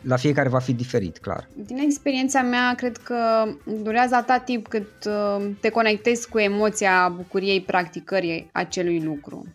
la 0.00 0.16
fiecare 0.16 0.48
va 0.48 0.58
fi 0.58 0.72
diferit, 0.72 1.18
clar. 1.18 1.48
Din 1.54 1.78
experiența 1.78 2.42
mea, 2.42 2.74
cred 2.74 2.96
că 2.96 3.16
durează 3.82 4.14
atât 4.14 4.44
timp 4.44 4.68
cât 4.68 5.04
uh, 5.06 5.46
te 5.60 5.68
conectezi 5.68 6.28
cu 6.28 6.38
emoția 6.38 7.12
bucuriei 7.16 7.60
practicării 7.60 8.48
acelui 8.52 9.02
lucru. 9.04 9.46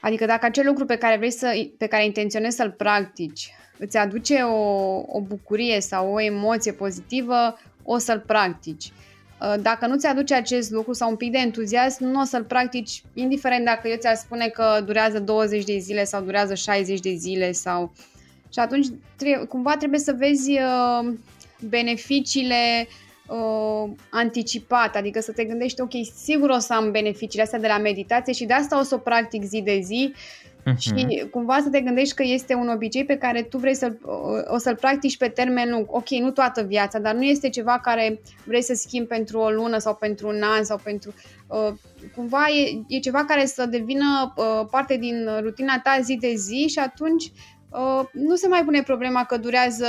Adică 0.00 0.26
dacă 0.26 0.46
acel 0.46 0.64
lucru 0.66 0.84
pe 0.84 0.96
care 0.96 1.16
vrei 1.16 1.30
să, 1.30 1.68
pe 1.78 1.86
care 1.86 2.04
intenționezi 2.04 2.56
să-l 2.56 2.70
practici 2.70 3.52
îți 3.78 3.96
aduce 3.96 4.34
o, 4.34 5.02
o 5.06 5.20
bucurie 5.20 5.80
sau 5.80 6.12
o 6.12 6.20
emoție 6.20 6.72
pozitivă, 6.72 7.58
o 7.82 7.98
să-l 7.98 8.22
practici. 8.26 8.92
Uh, 9.40 9.54
dacă 9.62 9.86
nu 9.86 9.96
ți 9.96 10.06
aduce 10.06 10.34
acest 10.34 10.70
lucru 10.70 10.92
sau 10.92 11.10
un 11.10 11.16
pic 11.16 11.30
de 11.30 11.38
entuziasm, 11.38 12.04
nu 12.04 12.20
o 12.20 12.24
să-l 12.24 12.44
practici, 12.44 13.02
indiferent 13.14 13.64
dacă 13.64 13.88
eu 13.88 13.96
ți-ar 13.96 14.14
spune 14.14 14.48
că 14.48 14.82
durează 14.84 15.20
20 15.20 15.64
de 15.64 15.78
zile 15.78 16.04
sau 16.04 16.22
durează 16.22 16.54
60 16.54 17.00
de 17.00 17.14
zile 17.14 17.52
sau... 17.52 17.92
Și 18.52 18.58
atunci 18.58 18.86
trebuie, 19.16 19.46
cumva 19.46 19.76
trebuie 19.76 20.00
să 20.00 20.14
vezi 20.18 20.50
uh, 20.50 21.14
beneficiile 21.60 22.88
uh, 23.26 23.90
anticipat, 24.10 24.96
adică 24.96 25.20
să 25.20 25.32
te 25.32 25.44
gândești, 25.44 25.80
ok, 25.80 25.92
sigur 26.16 26.50
o 26.50 26.58
să 26.58 26.74
am 26.74 26.90
beneficiile 26.90 27.44
astea 27.44 27.58
de 27.58 27.66
la 27.66 27.78
meditație 27.78 28.32
și 28.32 28.44
de 28.44 28.52
asta 28.52 28.78
o 28.78 28.82
să 28.82 28.94
o 28.94 28.98
practic 28.98 29.42
zi 29.42 29.62
de 29.62 29.80
zi 29.82 30.14
uh-huh. 30.72 30.78
și 30.78 31.24
cumva 31.30 31.58
să 31.62 31.68
te 31.68 31.80
gândești 31.80 32.14
că 32.14 32.22
este 32.22 32.54
un 32.54 32.68
obicei 32.68 33.04
pe 33.04 33.16
care 33.16 33.42
tu 33.42 33.58
vrei 33.58 33.74
să-l, 33.74 33.98
o 34.46 34.58
să-l 34.58 34.76
practici 34.76 35.16
pe 35.16 35.28
termen 35.28 35.70
lung. 35.70 35.86
Ok, 35.88 36.08
nu 36.08 36.30
toată 36.30 36.62
viața, 36.62 36.98
dar 36.98 37.14
nu 37.14 37.22
este 37.22 37.48
ceva 37.48 37.78
care 37.78 38.20
vrei 38.44 38.62
să 38.62 38.74
schimbi 38.74 39.08
pentru 39.08 39.38
o 39.38 39.50
lună 39.50 39.78
sau 39.78 39.94
pentru 39.94 40.28
un 40.28 40.42
an 40.42 40.64
sau 40.64 40.80
pentru... 40.82 41.14
Uh, 41.46 41.74
cumva 42.14 42.44
e, 42.48 42.96
e 42.96 42.98
ceva 42.98 43.24
care 43.24 43.46
să 43.46 43.66
devină 43.66 44.34
uh, 44.36 44.66
parte 44.70 44.96
din 44.96 45.28
rutina 45.40 45.80
ta 45.82 45.98
zi 46.02 46.16
de 46.20 46.34
zi 46.34 46.66
și 46.68 46.78
atunci 46.78 47.32
uh, 47.70 48.00
nu 48.12 48.34
se 48.34 48.48
mai 48.48 48.64
pune 48.64 48.82
problema 48.82 49.24
că 49.24 49.36
durează 49.36 49.86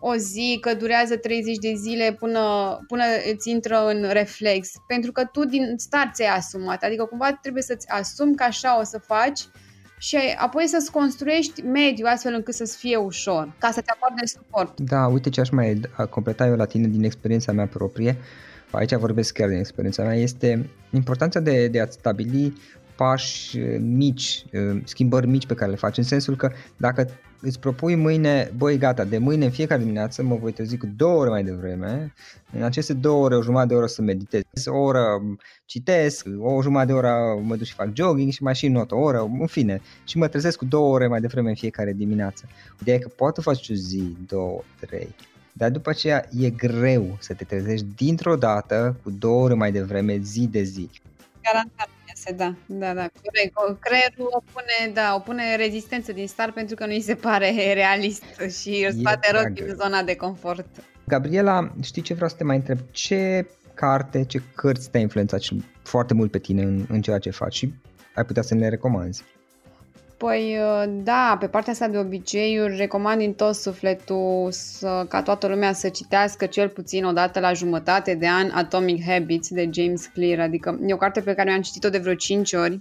o 0.00 0.16
zi, 0.16 0.58
că 0.60 0.74
durează 0.74 1.16
30 1.16 1.56
de 1.56 1.72
zile 1.76 2.16
până, 2.18 2.40
până 2.86 3.02
îți 3.32 3.50
intră 3.50 3.86
în 3.86 4.08
reflex. 4.10 4.70
Pentru 4.86 5.12
că 5.12 5.24
tu 5.24 5.44
din 5.44 5.74
start 5.76 6.14
ți-ai 6.14 6.36
asumat. 6.36 6.82
Adică 6.82 7.04
cumva 7.04 7.32
trebuie 7.32 7.62
să-ți 7.62 7.88
asumi 7.88 8.34
că 8.34 8.42
așa 8.42 8.78
o 8.80 8.84
să 8.84 8.98
faci 8.98 9.40
și 9.98 10.16
apoi 10.36 10.66
să-ți 10.66 10.90
construiești 10.90 11.62
mediul 11.62 12.08
astfel 12.08 12.34
încât 12.34 12.54
să-ți 12.54 12.76
fie 12.76 12.96
ușor, 12.96 13.54
ca 13.58 13.70
să 13.70 13.80
te 13.80 13.90
acorde 13.90 14.26
suport. 14.26 14.80
Da, 14.80 15.06
uite 15.06 15.30
ce 15.30 15.40
aș 15.40 15.50
mai 15.50 15.80
completa 16.10 16.46
eu 16.46 16.56
la 16.56 16.64
tine 16.64 16.86
din 16.86 17.04
experiența 17.04 17.52
mea 17.52 17.66
proprie, 17.66 18.16
aici 18.70 18.94
vorbesc 18.94 19.32
chiar 19.32 19.48
din 19.48 19.58
experiența 19.58 20.02
mea, 20.02 20.14
este 20.14 20.70
importanța 20.90 21.40
de, 21.40 21.68
de 21.68 21.80
a 21.80 21.86
stabili 21.86 22.56
pași 22.96 23.58
mici, 23.80 24.44
schimbări 24.84 25.26
mici 25.26 25.46
pe 25.46 25.54
care 25.54 25.70
le 25.70 25.76
faci, 25.76 25.96
în 25.96 26.02
sensul 26.02 26.36
că 26.36 26.50
dacă 26.76 27.08
îți 27.40 27.60
propui 27.60 27.94
mâine, 27.94 28.52
băi 28.56 28.78
gata, 28.78 29.04
de 29.04 29.18
mâine 29.18 29.44
în 29.44 29.50
fiecare 29.50 29.80
dimineață 29.80 30.22
mă 30.22 30.36
voi 30.36 30.52
trezi 30.52 30.76
cu 30.76 30.86
două 30.96 31.20
ore 31.20 31.28
mai 31.28 31.44
devreme, 31.44 32.14
în 32.52 32.62
aceste 32.62 32.92
două 32.92 33.24
ore, 33.24 33.36
o 33.36 33.42
jumătate 33.42 33.68
de 33.68 33.74
oră 33.74 33.86
să 33.86 34.02
meditez, 34.02 34.42
o 34.66 34.76
oră 34.76 35.22
citesc, 35.64 36.26
o 36.38 36.62
jumătate 36.62 36.92
de 36.92 36.98
oră 36.98 37.40
mă 37.42 37.56
duc 37.56 37.66
și 37.66 37.74
fac 37.74 37.88
jogging 37.94 38.32
și 38.32 38.42
mai 38.42 38.54
și 38.54 38.68
not 38.68 38.90
o 38.90 38.96
oră, 38.96 39.30
în 39.40 39.46
fine, 39.46 39.80
și 40.04 40.18
mă 40.18 40.28
trezesc 40.28 40.58
cu 40.58 40.64
două 40.64 40.92
ore 40.94 41.06
mai 41.06 41.20
devreme 41.20 41.48
în 41.48 41.54
fiecare 41.54 41.92
dimineață. 41.92 42.44
Ideea 42.80 42.96
e 42.96 43.00
că 43.00 43.08
poate 43.08 43.40
faci 43.40 43.68
o 43.70 43.74
zi, 43.74 44.16
două, 44.26 44.62
trei, 44.80 45.14
dar 45.52 45.70
după 45.70 45.90
aceea 45.90 46.28
e 46.38 46.50
greu 46.50 47.16
să 47.20 47.34
te 47.34 47.44
trezești 47.44 47.86
dintr-o 47.96 48.36
dată 48.36 48.96
cu 49.02 49.10
două 49.10 49.42
ore 49.42 49.54
mai 49.54 49.72
devreme, 49.72 50.18
zi 50.22 50.46
de 50.46 50.62
zi. 50.62 50.90
Garantat 51.42 51.88
iese, 52.18 52.36
da, 52.36 52.54
da, 52.66 52.94
da, 52.94 53.08
corect. 53.22 53.80
Creierul 53.80 54.28
o 54.30 54.42
pune, 54.52 54.92
da, 54.92 55.14
o 55.14 55.18
pune 55.18 55.56
rezistență 55.56 56.12
din 56.12 56.26
start 56.26 56.54
pentru 56.54 56.74
că 56.74 56.86
nu 56.86 56.92
îi 56.92 57.00
se 57.00 57.14
pare 57.14 57.50
realist 57.82 58.24
și 58.60 58.86
îl 58.88 58.98
scoate 58.98 59.30
rog 59.32 59.52
din 59.52 59.74
zona 59.74 60.02
de 60.02 60.16
confort. 60.16 60.66
Gabriela, 61.06 61.74
știi 61.82 62.02
ce 62.02 62.14
vreau 62.14 62.28
să 62.28 62.36
te 62.36 62.44
mai 62.44 62.56
întreb? 62.56 62.78
Ce 62.90 63.46
carte, 63.74 64.24
ce 64.24 64.42
cărți 64.54 64.90
te-a 64.90 65.00
influențat 65.00 65.40
foarte 65.82 66.14
mult 66.14 66.30
pe 66.30 66.38
tine 66.38 66.62
în, 66.62 66.86
în 66.88 67.00
ceea 67.00 67.18
ce 67.18 67.30
faci 67.30 67.54
și 67.54 67.74
ai 68.14 68.24
putea 68.24 68.42
să 68.42 68.54
ne 68.54 68.60
le 68.60 68.68
recomanzi? 68.68 69.24
Păi 70.18 70.56
uh, 70.60 70.84
da, 71.02 71.36
pe 71.40 71.46
partea 71.46 71.72
asta 71.72 71.88
de 71.88 71.98
obiceiuri 71.98 72.76
recomand 72.76 73.18
din 73.18 73.34
tot 73.34 73.54
sufletul 73.54 74.48
să, 74.50 75.06
ca 75.08 75.22
toată 75.22 75.46
lumea 75.46 75.72
să 75.72 75.88
citească 75.88 76.46
cel 76.46 76.68
puțin 76.68 77.04
o 77.04 77.12
dată 77.12 77.40
la 77.40 77.52
jumătate 77.52 78.14
de 78.14 78.28
an 78.28 78.50
Atomic 78.50 79.04
Habits 79.04 79.48
de 79.48 79.68
James 79.72 80.06
Clear, 80.06 80.40
adică 80.40 80.78
e 80.86 80.92
o 80.92 80.96
carte 80.96 81.20
pe 81.20 81.34
care 81.34 81.50
am 81.50 81.60
citit-o 81.60 81.88
de 81.88 81.98
vreo 81.98 82.14
5 82.14 82.52
ori 82.52 82.80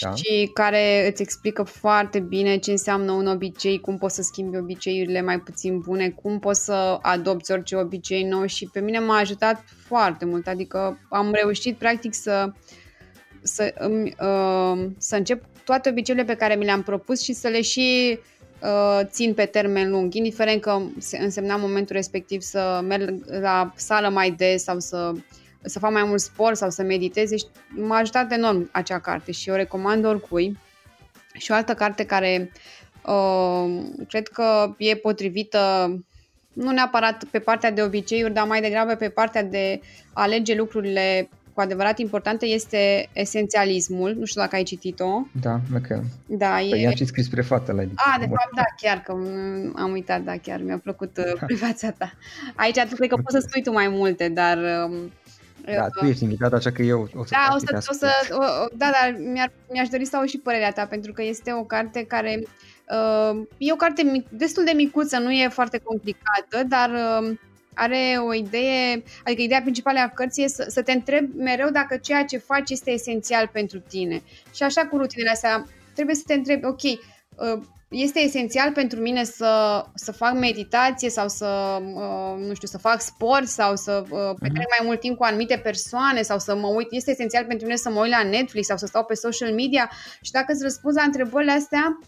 da. 0.00 0.14
și 0.14 0.50
care 0.52 1.08
îți 1.10 1.22
explică 1.22 1.62
foarte 1.62 2.20
bine 2.20 2.56
ce 2.56 2.70
înseamnă 2.70 3.12
un 3.12 3.26
obicei, 3.26 3.80
cum 3.80 3.98
poți 3.98 4.14
să 4.14 4.22
schimbi 4.22 4.56
obiceiurile 4.56 5.22
mai 5.22 5.38
puțin 5.38 5.78
bune, 5.78 6.08
cum 6.08 6.38
poți 6.38 6.64
să 6.64 6.98
adopți 7.02 7.52
orice 7.52 7.76
obicei 7.76 8.22
nou 8.22 8.46
și 8.46 8.68
pe 8.72 8.80
mine 8.80 8.98
m-a 8.98 9.16
ajutat 9.16 9.64
foarte 9.86 10.24
mult, 10.24 10.46
adică 10.46 10.98
am 11.10 11.30
reușit 11.32 11.76
practic 11.76 12.14
să 12.14 12.52
să, 13.44 13.74
uh, 13.80 14.90
să 14.98 15.16
încep 15.16 15.44
toate 15.64 15.88
obiceiurile 15.88 16.32
pe 16.32 16.38
care 16.38 16.54
mi 16.54 16.64
le-am 16.64 16.82
propus 16.82 17.22
și 17.22 17.32
să 17.32 17.48
le 17.48 17.60
și 17.60 18.18
uh, 18.62 19.00
țin 19.04 19.34
pe 19.34 19.44
termen 19.44 19.90
lung, 19.90 20.14
indiferent 20.14 20.60
că 20.60 20.80
însemna 21.18 21.56
momentul 21.56 21.96
respectiv 21.96 22.40
să 22.40 22.80
merg 22.82 23.24
la 23.40 23.72
sală 23.76 24.08
mai 24.08 24.30
des 24.30 24.62
sau 24.62 24.80
să, 24.80 25.12
să 25.62 25.78
fac 25.78 25.92
mai 25.92 26.04
mult 26.04 26.20
sport 26.20 26.56
sau 26.56 26.70
să 26.70 26.82
meditez. 26.82 27.30
Deci 27.30 27.44
m-a 27.68 27.96
ajutat 27.96 28.32
enorm 28.32 28.68
acea 28.72 28.98
carte 28.98 29.32
și 29.32 29.50
o 29.50 29.54
recomand 29.54 30.04
oricui. 30.04 30.58
Și 31.32 31.50
o 31.50 31.54
altă 31.54 31.74
carte 31.74 32.04
care 32.04 32.50
uh, 33.06 33.82
cred 34.08 34.28
că 34.28 34.74
e 34.78 34.96
potrivită 34.96 35.94
nu 36.52 36.70
neapărat 36.70 37.24
pe 37.30 37.38
partea 37.38 37.70
de 37.70 37.82
obiceiuri, 37.82 38.32
dar 38.32 38.46
mai 38.46 38.60
degrabă 38.60 38.94
pe 38.94 39.08
partea 39.08 39.42
de 39.42 39.80
a 40.12 40.22
alege 40.22 40.54
lucrurile 40.54 41.28
cu 41.54 41.60
adevărat 41.60 41.98
importantă 41.98 42.46
este 42.46 43.08
esențialismul. 43.12 44.14
Nu 44.18 44.24
știu 44.24 44.40
dacă 44.40 44.56
ai 44.56 44.62
citit-o. 44.62 45.26
Da, 45.40 45.60
ok. 45.74 46.02
Da, 46.26 46.54
păi 46.70 46.82
e... 46.82 46.86
am 46.86 46.94
și 46.94 47.04
scris 47.04 47.28
prefață 47.28 47.72
la 47.72 47.82
ediție. 47.82 48.04
Ah, 48.06 48.16
de 48.18 48.26
fapt, 48.26 48.54
da, 48.54 48.64
chiar 48.76 49.00
că 49.00 49.12
am 49.76 49.90
uitat, 49.92 50.22
da, 50.22 50.36
chiar 50.36 50.60
mi-a 50.62 50.78
plăcut 50.78 51.16
uh, 51.16 51.24
da. 51.40 51.46
prefața 51.46 51.90
ta. 51.90 52.12
Aici 52.54 52.80
cred 52.94 53.08
că 53.08 53.16
poți 53.16 53.34
să 53.34 53.46
spui 53.48 53.62
tu 53.62 53.72
mai 53.72 53.88
multe, 53.88 54.28
dar... 54.28 54.58
Um, 54.58 55.12
da, 55.76 55.88
tu 55.88 56.04
ești 56.04 56.22
invitat, 56.22 56.52
așa 56.52 56.70
că 56.72 56.82
eu 56.82 57.08
o 57.14 57.24
să 57.24 57.30
Da, 57.30 57.54
o 57.54 57.58
să, 57.58 57.86
o 57.90 57.92
să 57.92 58.08
o, 58.30 58.66
da, 58.76 58.90
dar 59.00 59.16
mi-ar, 59.32 59.52
mi-aș 59.72 59.88
dori 59.88 60.04
să 60.04 60.16
au 60.16 60.24
și 60.24 60.38
părerea 60.38 60.70
ta, 60.70 60.86
pentru 60.86 61.12
că 61.12 61.22
este 61.22 61.52
o 61.52 61.64
carte 61.64 62.04
care 62.04 62.42
uh, 62.88 63.42
e 63.58 63.72
o 63.72 63.76
carte 63.76 64.02
mic, 64.02 64.28
destul 64.28 64.64
de 64.64 64.72
micuță, 64.74 65.18
nu 65.18 65.30
e 65.30 65.48
foarte 65.48 65.78
complicată, 65.78 66.62
dar 66.68 66.90
uh, 66.90 67.36
are 67.74 68.16
o 68.26 68.34
idee, 68.34 69.02
adică 69.24 69.42
ideea 69.42 69.60
principală 69.60 69.98
a 69.98 70.08
cărții 70.08 70.44
e 70.44 70.48
să, 70.48 70.66
să 70.68 70.82
te 70.82 70.92
întrebi 70.92 71.36
mereu 71.36 71.70
dacă 71.70 71.96
ceea 71.96 72.24
ce 72.24 72.38
faci 72.38 72.70
este 72.70 72.90
esențial 72.90 73.50
pentru 73.52 73.78
tine. 73.78 74.22
Și 74.54 74.62
așa 74.62 74.86
cu 74.86 74.96
rutinele 74.96 75.30
astea, 75.30 75.66
trebuie 75.94 76.14
să 76.14 76.22
te 76.26 76.34
întrebi, 76.34 76.66
ok, 76.66 76.82
uh, 76.82 77.62
este 77.88 78.20
esențial 78.20 78.72
pentru 78.72 79.00
mine 79.00 79.24
să, 79.24 79.84
să 79.94 80.12
fac 80.12 80.32
meditație 80.32 81.10
sau 81.10 81.28
să, 81.28 81.78
uh, 81.94 82.46
nu 82.46 82.54
știu, 82.54 82.68
să 82.68 82.78
fac 82.78 83.00
sport 83.00 83.46
sau 83.46 83.76
să 83.76 84.04
uh, 84.10 84.34
petrec 84.40 84.66
mai 84.78 84.86
mult 84.86 85.00
timp 85.00 85.16
cu 85.16 85.24
anumite 85.24 85.56
persoane 85.56 86.22
sau 86.22 86.38
să 86.38 86.56
mă 86.56 86.66
uit, 86.66 86.86
este 86.90 87.10
esențial 87.10 87.44
pentru 87.44 87.66
mine 87.66 87.78
să 87.78 87.90
mă 87.90 88.00
uit 88.00 88.10
la 88.10 88.22
Netflix 88.22 88.66
sau 88.66 88.76
să 88.76 88.86
stau 88.86 89.04
pe 89.04 89.14
social 89.14 89.52
media 89.52 89.90
și 90.22 90.30
dacă 90.30 90.52
îți 90.52 90.62
răspunzi 90.62 90.96
la 90.96 91.04
întrebările 91.04 91.52
astea, 91.52 91.98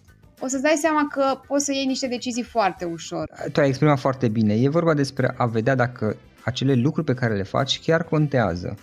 o 0.40 0.46
să-ți 0.46 0.62
dai 0.62 0.76
seama 0.80 1.06
că 1.10 1.40
poți 1.46 1.64
să 1.64 1.72
iei 1.72 1.86
niște 1.86 2.06
decizii 2.06 2.42
foarte 2.42 2.84
ușor. 2.84 3.30
Tu 3.52 3.60
ai 3.60 3.68
exprimat 3.68 3.98
foarte 3.98 4.28
bine. 4.28 4.54
E 4.54 4.68
vorba 4.68 4.94
despre 4.94 5.34
a 5.36 5.46
vedea 5.46 5.74
dacă 5.74 6.16
acele 6.44 6.74
lucruri 6.74 7.06
pe 7.06 7.14
care 7.14 7.34
le 7.34 7.42
faci 7.42 7.80
chiar 7.80 8.04
contează. 8.04 8.74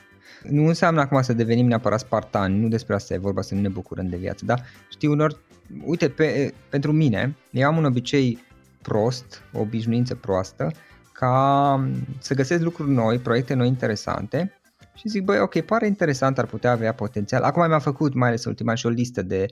Nu 0.43 0.65
înseamnă 0.65 1.01
acum 1.01 1.21
să 1.21 1.33
devenim 1.33 1.65
neapărat 1.65 1.99
spartani, 1.99 2.59
nu 2.59 2.67
despre 2.67 2.95
asta 2.95 3.13
e 3.13 3.17
vorba, 3.17 3.41
să 3.41 3.55
nu 3.55 3.61
ne 3.61 3.69
bucurăm 3.69 4.07
de 4.07 4.17
viață, 4.17 4.45
da? 4.45 4.55
Știi, 4.89 5.07
unor, 5.07 5.41
uite, 5.85 6.09
pe, 6.09 6.53
pentru 6.69 6.91
mine, 6.91 7.35
eu 7.51 7.67
am 7.67 7.77
un 7.77 7.85
obicei 7.85 8.43
prost, 8.81 9.41
o 9.53 9.59
obișnuință 9.59 10.15
proastă, 10.15 10.71
ca 11.13 11.89
să 12.19 12.33
găsesc 12.33 12.61
lucruri 12.61 12.91
noi, 12.91 13.19
proiecte 13.19 13.53
noi 13.53 13.67
interesante 13.67 14.57
și 14.95 15.09
zic, 15.09 15.23
băi, 15.23 15.39
ok, 15.39 15.61
pare 15.61 15.87
interesant, 15.87 16.37
ar 16.37 16.45
putea 16.45 16.71
avea 16.71 16.93
potențial. 16.93 17.41
Acum 17.41 17.67
mi-a 17.67 17.79
făcut, 17.79 18.13
mai 18.13 18.27
ales 18.27 18.45
ultima, 18.45 18.73
și 18.73 18.85
o 18.85 18.89
listă 18.89 19.21
de 19.21 19.45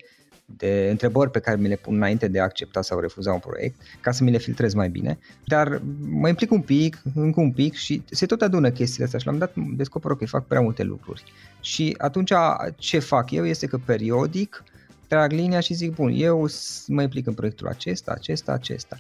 de 0.58 0.88
întrebări 0.90 1.32
pe 1.32 1.40
care 1.40 1.58
mi 1.58 1.68
le 1.68 1.76
pun 1.76 1.96
înainte 1.96 2.28
de 2.28 2.40
a 2.40 2.44
accepta 2.44 2.82
sau 2.82 3.00
refuza 3.00 3.34
un 3.34 3.40
proiect, 3.40 3.82
ca 4.02 4.12
să 4.12 4.24
mi 4.24 4.32
le 4.32 4.38
filtrez 4.38 4.74
mai 4.74 4.90
bine, 4.90 5.20
dar 5.46 5.82
mă 6.10 6.28
implic 6.28 6.52
un 6.52 6.62
pic, 6.62 7.02
încă 7.16 7.40
un 7.40 7.52
pic 7.52 7.74
și 7.74 8.04
se 8.10 8.26
tot 8.26 8.42
adună 8.42 8.70
chestiile 8.72 9.06
astea 9.06 9.20
și 9.20 9.26
l-am 9.26 9.38
dat, 9.38 9.54
descoper 9.76 10.12
că 10.12 10.26
fac 10.26 10.46
prea 10.46 10.62
multe 10.62 10.84
lucruri. 10.84 11.24
Și 11.60 11.96
atunci 11.98 12.32
ce 12.76 13.00
fac 13.00 13.32
eu 13.32 13.46
este 13.46 13.68
că 13.68 13.78
periodic 13.86 14.64
trag 15.08 15.32
linia 15.32 15.60
și 15.60 15.74
zic, 15.74 15.94
bun, 15.94 16.12
eu 16.16 16.48
mă 16.88 17.02
implic 17.02 17.28
în 17.28 17.34
proiectul 17.34 17.68
acesta, 17.68 18.12
acesta, 18.12 18.52
acesta. 18.52 18.98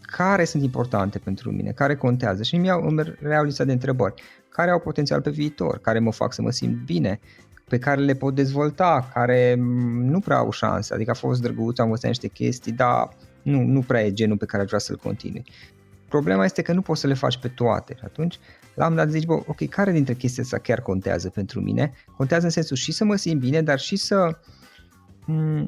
Care 0.00 0.44
sunt 0.44 0.62
importante 0.62 1.18
pentru 1.18 1.50
mine, 1.50 1.70
care 1.70 1.96
contează? 1.96 2.42
Și 2.42 2.54
îmi 2.54 2.66
iau, 2.66 2.86
îmi 2.86 3.16
reau 3.20 3.44
lista 3.44 3.64
de 3.64 3.72
întrebări. 3.72 4.22
Care 4.48 4.70
au 4.70 4.80
potențial 4.80 5.20
pe 5.20 5.30
viitor, 5.30 5.78
care 5.78 5.98
mă 5.98 6.12
fac 6.12 6.32
să 6.32 6.42
mă 6.42 6.50
simt 6.50 6.84
bine, 6.84 7.20
pe 7.70 7.78
care 7.78 8.00
le 8.00 8.14
pot 8.14 8.34
dezvolta, 8.34 9.10
care 9.14 9.54
nu 10.02 10.20
prea 10.20 10.36
au 10.36 10.50
șanse, 10.50 10.94
adică 10.94 11.10
a 11.10 11.14
fost 11.14 11.42
drăguț, 11.42 11.78
am 11.78 11.84
învățat 11.84 12.08
niște 12.08 12.28
chestii, 12.28 12.72
dar 12.72 13.08
nu, 13.42 13.62
nu 13.62 13.80
prea 13.80 14.04
e 14.04 14.12
genul 14.12 14.36
pe 14.36 14.44
care 14.44 14.62
aș 14.62 14.68
vrea 14.68 14.78
să-l 14.78 14.96
continui. 14.96 15.44
Problema 16.08 16.44
este 16.44 16.62
că 16.62 16.72
nu 16.72 16.82
poți 16.82 17.00
să 17.00 17.06
le 17.06 17.14
faci 17.14 17.38
pe 17.38 17.48
toate 17.48 17.94
și 17.94 18.04
atunci 18.04 18.38
la 18.74 18.86
un 18.86 18.94
dat 18.94 19.10
zici, 19.10 19.26
bă, 19.26 19.32
ok, 19.32 19.68
care 19.68 19.92
dintre 19.92 20.14
chestiile 20.14 20.44
astea 20.44 20.58
chiar 20.58 20.80
contează 20.80 21.28
pentru 21.28 21.60
mine? 21.60 21.92
Contează 22.16 22.44
în 22.44 22.50
sensul 22.50 22.76
și 22.76 22.92
să 22.92 23.04
mă 23.04 23.16
simt 23.16 23.40
bine, 23.40 23.62
dar 23.62 23.78
și 23.78 23.96
să 23.96 24.38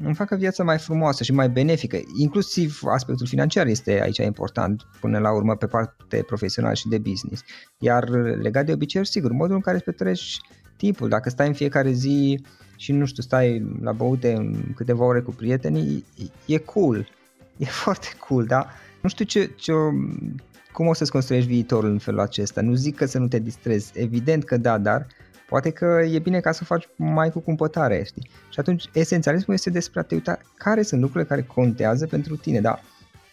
îmi 0.04 0.14
facă 0.14 0.36
viața 0.36 0.64
mai 0.64 0.78
frumoasă 0.78 1.22
și 1.22 1.32
mai 1.32 1.48
benefică. 1.50 1.98
Inclusiv 2.18 2.80
aspectul 2.84 3.26
financiar 3.26 3.66
este 3.66 4.00
aici 4.02 4.16
important 4.16 4.82
până 5.00 5.18
la 5.18 5.34
urmă 5.34 5.56
pe 5.56 5.66
parte 5.66 6.22
profesională 6.26 6.74
și 6.74 6.88
de 6.88 6.98
business. 6.98 7.42
Iar 7.78 8.08
legat 8.40 8.66
de 8.66 8.72
obiceiuri, 8.72 9.10
sigur, 9.10 9.32
modul 9.32 9.54
în 9.54 9.60
care 9.60 9.76
îți 9.76 9.84
petreci 9.84 10.40
timpul. 10.82 11.08
Dacă 11.08 11.30
stai 11.30 11.46
în 11.46 11.52
fiecare 11.52 11.90
zi 11.90 12.44
și 12.76 12.92
nu 12.92 13.04
știu, 13.04 13.22
stai 13.22 13.78
la 13.82 13.92
băute 13.92 14.32
în 14.32 14.72
câteva 14.74 15.04
ore 15.04 15.20
cu 15.20 15.30
prietenii, 15.30 16.04
e 16.46 16.58
cool. 16.58 17.08
E 17.56 17.64
foarte 17.84 18.06
cool, 18.18 18.44
da? 18.44 18.66
Nu 19.00 19.08
știu 19.08 19.24
ce, 19.24 19.50
ce, 19.56 19.72
cum 20.72 20.86
o 20.86 20.94
să-ți 20.94 21.10
construiești 21.10 21.48
viitorul 21.50 21.90
în 21.90 21.98
felul 21.98 22.20
acesta. 22.20 22.60
Nu 22.60 22.74
zic 22.74 22.96
că 22.96 23.06
să 23.06 23.18
nu 23.18 23.28
te 23.28 23.38
distrezi, 23.38 23.92
evident 23.94 24.44
că 24.44 24.56
da, 24.56 24.78
dar 24.78 25.06
poate 25.48 25.70
că 25.70 26.02
e 26.10 26.18
bine 26.18 26.40
ca 26.40 26.52
să 26.52 26.60
o 26.62 26.64
faci 26.64 26.88
mai 26.96 27.30
cu 27.30 27.40
cumpătare, 27.40 28.02
știi? 28.04 28.30
Și 28.50 28.60
atunci 28.60 28.84
esențialismul 28.92 29.56
este 29.56 29.70
despre 29.70 30.00
a 30.00 30.02
te 30.02 30.14
uita 30.14 30.38
care 30.56 30.82
sunt 30.82 31.00
lucrurile 31.00 31.28
care 31.28 31.42
contează 31.42 32.06
pentru 32.06 32.36
tine, 32.36 32.60
da? 32.60 32.80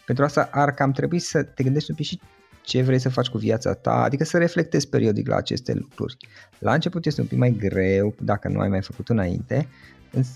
Pentru 0.06 0.24
asta 0.24 0.48
ar 0.52 0.70
cam 0.70 0.92
trebui 0.92 1.18
să 1.18 1.42
te 1.42 1.62
gândești 1.62 1.90
un 1.90 1.96
pic 1.96 2.06
și 2.06 2.20
ce 2.62 2.82
vrei 2.82 2.98
să 2.98 3.08
faci 3.08 3.28
cu 3.28 3.38
viața 3.38 3.74
ta, 3.74 4.02
adică 4.02 4.24
să 4.24 4.38
reflectezi 4.38 4.88
periodic 4.88 5.28
la 5.28 5.36
aceste 5.36 5.74
lucruri. 5.74 6.16
La 6.58 6.74
început 6.74 7.06
este 7.06 7.20
un 7.20 7.26
pic 7.26 7.38
mai 7.38 7.56
greu 7.58 8.14
dacă 8.22 8.48
nu 8.48 8.60
ai 8.60 8.68
mai 8.68 8.82
făcut 8.82 9.08
înainte, 9.08 9.68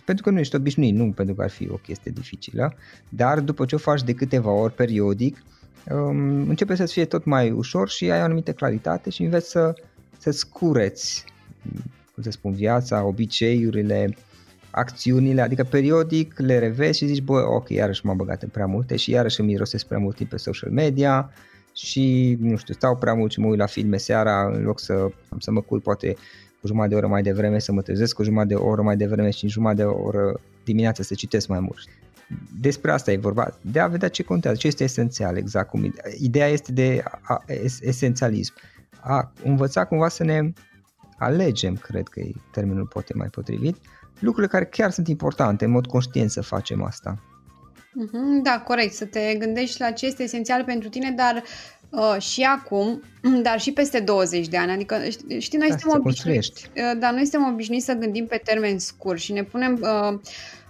pentru 0.04 0.24
că 0.24 0.30
nu 0.30 0.38
ești 0.38 0.56
obișnuit, 0.56 0.94
nu 0.94 1.12
pentru 1.12 1.34
că 1.34 1.42
ar 1.42 1.50
fi 1.50 1.68
o 1.70 1.76
chestie 1.76 2.10
dificilă, 2.14 2.74
dar 3.08 3.40
după 3.40 3.64
ce 3.64 3.74
o 3.74 3.78
faci 3.78 4.02
de 4.02 4.12
câteva 4.12 4.50
ori 4.50 4.74
periodic, 4.74 5.42
um, 5.90 6.48
începe 6.48 6.74
să-ți 6.74 6.92
fie 6.92 7.04
tot 7.04 7.24
mai 7.24 7.50
ușor 7.50 7.88
și 7.88 8.10
ai 8.10 8.20
o 8.20 8.22
anumită 8.22 8.52
claritate 8.52 9.10
și 9.10 9.22
înveți 9.22 9.50
să, 9.50 9.74
să-ți 10.18 10.48
cureți, 10.48 11.24
cum 12.14 12.22
să 12.22 12.30
spun, 12.30 12.52
viața, 12.52 13.04
obiceiurile, 13.04 14.16
acțiunile, 14.70 15.40
adică 15.40 15.64
periodic 15.64 16.38
le 16.38 16.58
revezi 16.58 16.98
și 16.98 17.06
zici, 17.06 17.22
bă, 17.22 17.46
ok, 17.48 17.68
iarăși 17.68 18.06
m-am 18.06 18.16
băgat 18.16 18.42
în 18.42 18.48
prea 18.48 18.66
multe 18.66 18.96
și 18.96 19.10
iarăși 19.10 19.40
îmi 19.40 19.48
mirosesc 19.48 19.86
prea 19.86 19.98
mult 19.98 20.16
timp 20.16 20.30
pe 20.30 20.36
social 20.36 20.70
media, 20.70 21.30
și, 21.74 22.36
nu 22.40 22.56
știu, 22.56 22.74
stau 22.74 22.96
prea 22.96 23.14
mult 23.14 23.32
și 23.32 23.40
mă 23.40 23.46
uit 23.46 23.58
la 23.58 23.66
filme 23.66 23.96
seara 23.96 24.46
în 24.46 24.62
loc 24.62 24.80
să, 24.80 25.08
să 25.38 25.50
mă 25.50 25.60
culp 25.60 25.82
poate 25.82 26.16
cu 26.60 26.66
jumătate 26.66 26.90
de 26.92 26.96
oră 26.96 27.06
mai 27.06 27.22
devreme, 27.22 27.58
să 27.58 27.72
mă 27.72 27.82
trezesc 27.82 28.14
cu 28.14 28.22
jumătate 28.22 28.48
de 28.48 28.54
oră 28.54 28.82
mai 28.82 28.96
devreme 28.96 29.30
și 29.30 29.44
în 29.44 29.50
jumătate 29.50 29.82
de 29.82 29.84
oră 29.84 30.40
dimineața 30.64 31.02
să 31.02 31.14
citesc 31.14 31.48
mai 31.48 31.60
mult. 31.60 31.78
despre 32.60 32.90
asta 32.90 33.12
e 33.12 33.16
vorba, 33.16 33.58
de 33.60 33.80
a 33.80 33.86
vedea 33.86 34.08
ce 34.08 34.22
contează, 34.22 34.56
ce 34.56 34.66
este 34.66 34.84
esențial, 34.84 35.36
exact 35.36 35.68
cum 35.68 35.94
ideea 36.18 36.46
este 36.46 36.72
de 36.72 37.02
a, 37.20 37.42
es, 37.46 37.80
esențialism, 37.80 38.54
a 39.00 39.32
învăța 39.42 39.84
cumva 39.84 40.08
să 40.08 40.24
ne 40.24 40.52
alegem, 41.18 41.76
cred 41.76 42.08
că 42.08 42.20
e 42.20 42.32
termenul 42.52 42.86
poate 42.86 43.12
mai 43.16 43.28
potrivit, 43.28 43.76
lucrurile 44.18 44.52
care 44.52 44.64
chiar 44.64 44.90
sunt 44.90 45.08
importante, 45.08 45.64
în 45.64 45.70
mod 45.70 45.86
conștient 45.86 46.30
să 46.30 46.40
facem 46.40 46.82
asta. 46.82 47.22
Mhm, 47.94 48.42
da, 48.42 48.60
corect, 48.60 48.94
să 48.94 49.04
te 49.04 49.34
gândești 49.38 49.80
la 49.80 49.90
ce 49.90 50.06
este 50.06 50.22
esențial 50.22 50.64
pentru 50.64 50.88
tine, 50.88 51.10
dar 51.10 51.42
uh, 51.90 52.16
și 52.20 52.42
acum, 52.42 53.02
dar 53.46 53.60
și 53.60 53.72
peste 53.72 54.00
20 54.00 54.48
de 54.48 54.56
ani. 54.56 54.72
Adică, 54.72 55.02
știi, 55.38 55.58
noi 55.58 55.68
da, 55.68 55.76
suntem 55.76 56.00
obișnuiți, 56.00 56.70
uh, 56.76 56.98
dar 56.98 57.12
noi 57.12 57.26
suntem 57.26 57.52
obișnuiți 57.52 57.84
să 57.84 57.92
gândim 57.92 58.26
pe 58.26 58.40
termen 58.44 58.78
scurt 58.78 59.20
și 59.20 59.32
ne 59.32 59.42
punem 59.42 59.78
uh, 59.82 60.18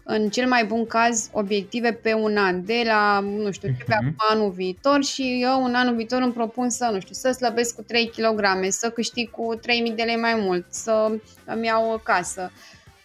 în 0.04 0.28
cel 0.28 0.48
mai 0.48 0.64
bun 0.64 0.86
caz 0.86 1.28
obiective 1.32 1.92
pe 1.92 2.12
un 2.12 2.36
an, 2.36 2.64
de 2.64 2.82
la, 2.84 3.20
nu 3.20 3.50
știu, 3.50 3.68
de 3.68 3.84
pe 3.86 3.94
uh-huh. 3.94 4.14
anul 4.16 4.50
viitor 4.50 5.04
și 5.04 5.38
eu 5.42 5.64
în 5.64 5.74
anul 5.74 5.94
viitor 5.94 6.22
îmi 6.22 6.32
propun 6.32 6.70
să, 6.70 6.88
nu 6.92 7.00
știu, 7.00 7.14
să 7.14 7.30
slăbesc 7.30 7.74
cu 7.74 7.82
3 7.82 8.06
kg, 8.16 8.40
să 8.68 8.90
câștig 8.90 9.30
cu 9.30 9.54
3000 9.54 9.92
de 9.92 10.02
lei 10.02 10.16
mai 10.16 10.34
mult, 10.34 10.66
să 10.68 11.18
îmi 11.44 11.66
iau 11.66 11.92
o 11.92 11.98
casă. 11.98 12.50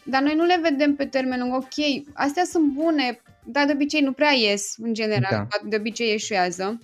Dar 0.03 0.21
noi 0.21 0.35
nu 0.35 0.43
le 0.43 0.59
vedem 0.61 0.95
pe 0.95 1.05
termen 1.05 1.39
lung, 1.39 1.53
ok, 1.53 2.03
astea 2.13 2.43
sunt 2.43 2.65
bune, 2.65 3.21
dar 3.51 3.65
de 3.65 3.71
obicei 3.71 4.01
nu 4.01 4.11
prea 4.11 4.31
ies, 4.31 4.73
în 4.77 4.93
general, 4.93 5.47
da. 5.49 5.69
de 5.69 5.75
obicei 5.75 6.13
eșuează. 6.13 6.79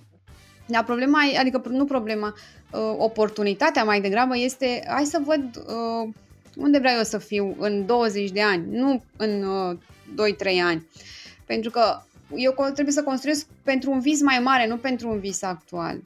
Dar 0.66 0.84
problema, 0.84 1.18
adică 1.38 1.62
nu 1.68 1.84
problema, 1.84 2.34
uh, 2.70 2.94
oportunitatea 2.98 3.84
mai 3.84 4.00
degrabă 4.00 4.38
este, 4.38 4.84
hai 4.86 5.04
să 5.04 5.20
văd 5.24 5.44
uh, 5.56 6.12
unde 6.56 6.78
vreau 6.78 6.96
eu 6.96 7.02
să 7.02 7.18
fiu 7.18 7.56
în 7.58 7.86
20 7.86 8.30
de 8.30 8.42
ani, 8.42 8.66
nu 8.70 9.02
în 9.16 9.42
uh, 9.42 9.76
2-3 10.56 10.62
ani. 10.62 10.86
Pentru 11.46 11.70
că 11.70 12.00
eu 12.36 12.54
trebuie 12.74 12.94
să 12.94 13.02
construiesc 13.02 13.46
pentru 13.62 13.90
un 13.90 14.00
vis 14.00 14.22
mai 14.22 14.38
mare, 14.38 14.66
nu 14.66 14.76
pentru 14.76 15.08
un 15.08 15.18
vis 15.18 15.42
actual. 15.42 16.00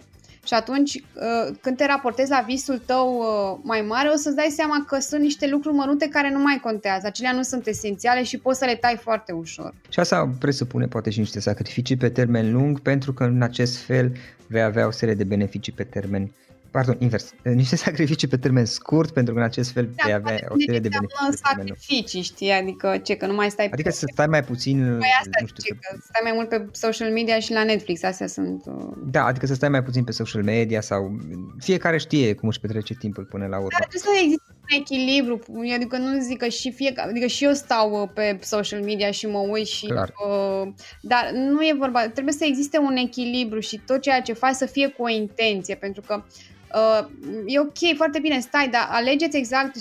Și 0.45 0.55
atunci, 0.55 0.95
uh, 0.95 1.57
când 1.61 1.77
te 1.77 1.87
raportezi 1.87 2.31
la 2.31 2.45
visul 2.47 2.79
tău 2.87 3.19
uh, 3.19 3.61
mai 3.63 3.81
mare, 3.81 4.09
o 4.09 4.17
să-ți 4.17 4.37
dai 4.37 4.53
seama 4.57 4.85
că 4.87 4.99
sunt 4.99 5.21
niște 5.21 5.49
lucruri 5.49 5.77
mărunte 5.77 6.09
care 6.09 6.31
nu 6.31 6.39
mai 6.39 6.61
contează. 6.63 7.07
Acelea 7.07 7.33
nu 7.33 7.43
sunt 7.43 7.67
esențiale 7.67 8.23
și 8.23 8.39
poți 8.39 8.59
să 8.59 8.65
le 8.65 8.75
tai 8.75 8.97
foarte 8.97 9.33
ușor. 9.33 9.75
Și 9.89 10.01
asta 10.01 10.31
presupune 10.39 10.87
poate 10.87 11.11
și 11.11 11.19
niște 11.19 11.41
sacrificii 11.41 11.97
pe 11.97 12.09
termen 12.09 12.53
lung, 12.53 12.81
pentru 12.81 13.13
că 13.13 13.25
în 13.25 13.43
acest 13.43 13.77
fel 13.77 14.13
vei 14.47 14.63
avea 14.63 14.87
o 14.87 14.91
serie 14.91 15.15
de 15.15 15.25
beneficii 15.25 15.73
pe 15.73 15.85
termen 15.85 16.33
pardon, 16.71 16.97
invers, 16.99 17.33
niște 17.63 17.77
sacrificii 17.77 18.29
pe 18.29 18.37
termen 18.37 18.65
scurt, 18.65 19.11
pentru 19.11 19.35
că 19.35 19.41
în 19.41 19.47
acest 19.47 19.71
fel 19.71 19.91
da, 19.95 20.03
vei 20.05 20.13
avea 20.15 20.39
o 20.49 20.55
serie 20.59 20.81
de 20.81 20.89
beneficii. 20.89 21.43
sacrificii, 21.45 22.23
știi, 22.23 22.51
adică 22.51 23.01
ce, 23.03 23.15
că 23.17 23.27
nu 23.27 23.35
mai 23.35 23.51
stai 23.51 23.69
Adică 23.73 23.89
pe... 23.89 23.95
să 23.95 24.07
stai 24.13 24.27
mai 24.27 24.45
puțin, 24.45 24.97
păi 24.99 25.09
asta 25.21 25.39
nu 25.41 25.47
știu, 25.47 25.63
ce, 25.63 25.73
că 25.81 25.99
stai 26.03 26.21
mai 26.23 26.33
mult 26.35 26.49
pe 26.49 26.67
social 26.73 27.13
media 27.13 27.39
și 27.39 27.53
la 27.53 27.65
Netflix, 27.65 28.03
astea 28.03 28.27
sunt... 28.27 28.63
Uh... 28.67 28.93
Da, 29.05 29.25
adică 29.25 29.47
să 29.47 29.55
stai 29.55 29.69
mai 29.69 29.83
puțin 29.83 30.05
pe 30.05 30.13
social 30.13 30.43
media 30.43 30.81
sau 30.81 31.21
fiecare 31.59 31.99
știe 31.99 32.35
cum 32.35 32.49
își 32.49 32.61
petrece 32.61 32.95
timpul 32.95 33.25
până 33.25 33.47
la 33.47 33.57
urmă. 33.57 33.69
Dar 33.79 33.89
trebuie 33.89 34.15
să 34.15 34.23
existe 34.23 34.51
un 34.51 34.60
echilibru, 34.79 35.41
adică 35.75 35.97
nu 35.97 36.21
zic 36.21 36.39
că 36.39 36.49
și 36.49 36.73
fiecare, 36.73 37.11
adică 37.11 37.27
și 37.27 37.45
eu 37.45 37.53
stau 37.53 38.03
uh, 38.03 38.09
pe 38.15 38.39
social 38.43 38.83
media 38.83 39.11
și 39.11 39.27
mă 39.27 39.39
uit 39.39 39.67
și... 39.67 39.87
Clar. 39.87 40.13
Uh, 40.29 40.69
dar 41.01 41.31
nu 41.35 41.63
e 41.63 41.75
vorba, 41.79 42.09
trebuie 42.09 42.35
să 42.35 42.45
existe 42.45 42.79
un 42.79 42.97
echilibru 42.97 43.61
și 43.61 43.81
tot 43.87 44.01
ceea 44.01 44.21
ce 44.21 44.33
faci 44.33 44.55
să 44.55 44.67
fie 44.67 44.89
cu 44.89 45.03
o 45.03 45.09
intenție, 45.09 45.75
pentru 45.75 46.03
că 46.07 46.25
Uh, 46.75 47.07
e 47.47 47.61
ok, 47.61 47.97
foarte 47.97 48.19
bine, 48.19 48.41
stai, 48.41 48.69
dar 48.69 48.89
alegeți 48.91 49.37
exact 49.37 49.77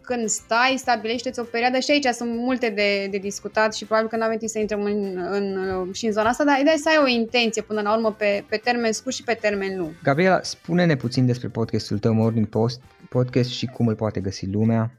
când 0.00 0.28
stai, 0.28 0.74
stabilește-ți 0.78 1.40
o 1.40 1.42
perioadă 1.42 1.78
și 1.78 1.90
aici 1.90 2.06
sunt 2.06 2.36
multe 2.36 2.68
de, 2.68 3.06
de 3.10 3.18
discutat 3.18 3.74
și 3.74 3.84
probabil 3.84 4.08
că 4.08 4.16
nu 4.16 4.22
avem 4.22 4.36
timp 4.36 4.50
să 4.50 4.58
intrăm 4.58 4.82
în, 4.82 5.26
în, 5.30 5.92
și 5.92 6.06
în 6.06 6.12
zona 6.12 6.28
asta, 6.28 6.44
dar 6.44 6.58
ideea 6.60 6.74
e 6.74 6.78
să 6.78 6.88
ai 6.88 7.02
o 7.02 7.18
intenție 7.20 7.62
până 7.62 7.80
la 7.80 7.94
urmă 7.94 8.12
pe, 8.12 8.44
pe 8.48 8.56
termen 8.56 8.92
scurt 8.92 9.14
și 9.14 9.22
pe 9.22 9.38
termen 9.40 9.78
lung. 9.78 9.90
Gabriela, 10.02 10.42
spune-ne 10.42 10.96
puțin 10.96 11.26
despre 11.26 11.48
podcastul 11.48 11.98
tău 11.98 12.12
Morning 12.12 12.46
Post, 12.46 12.80
podcast 13.10 13.50
și 13.50 13.66
cum 13.66 13.86
îl 13.86 13.94
poate 13.94 14.20
găsi 14.20 14.46
lumea. 14.46 14.94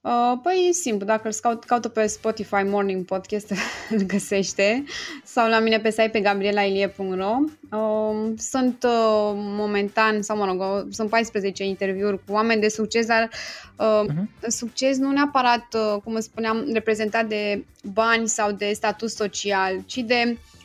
Uh, 0.00 0.38
păi 0.42 0.66
e 0.68 0.72
simplu, 0.72 1.06
dacă 1.06 1.28
îl 1.28 1.34
caut, 1.40 1.64
caută 1.64 1.88
pe 1.88 2.06
Spotify 2.06 2.62
Morning 2.64 3.04
Podcast, 3.04 3.52
îl 3.90 3.98
găsește, 3.98 4.84
sau 5.24 5.48
la 5.48 5.58
mine 5.58 5.78
pe 5.78 5.90
site 5.90 6.08
pe 6.12 6.20
gabrielailie.ro. 6.20 7.36
Uh, 7.78 8.32
sunt 8.36 8.82
uh, 8.82 9.32
momentan, 9.34 10.22
sau 10.22 10.36
mă 10.36 10.44
rog, 10.44 10.86
sunt 10.90 11.08
14 11.08 11.64
interviuri 11.64 12.24
cu 12.24 12.32
oameni 12.32 12.60
de 12.60 12.68
succes, 12.68 13.06
dar 13.06 13.30
uh, 13.76 14.04
uh-huh. 14.08 14.46
succes 14.46 14.96
nu 14.98 15.10
neapărat, 15.10 15.66
uh, 15.74 16.00
cum 16.02 16.20
spuneam, 16.20 16.70
reprezentat 16.72 17.26
de 17.26 17.64
bani 17.92 18.28
sau 18.28 18.52
de 18.52 18.72
status 18.72 19.14
social, 19.14 19.82
ci 19.86 19.96
de 19.96 20.22
uh, 20.26 20.32
uh, 20.32 20.63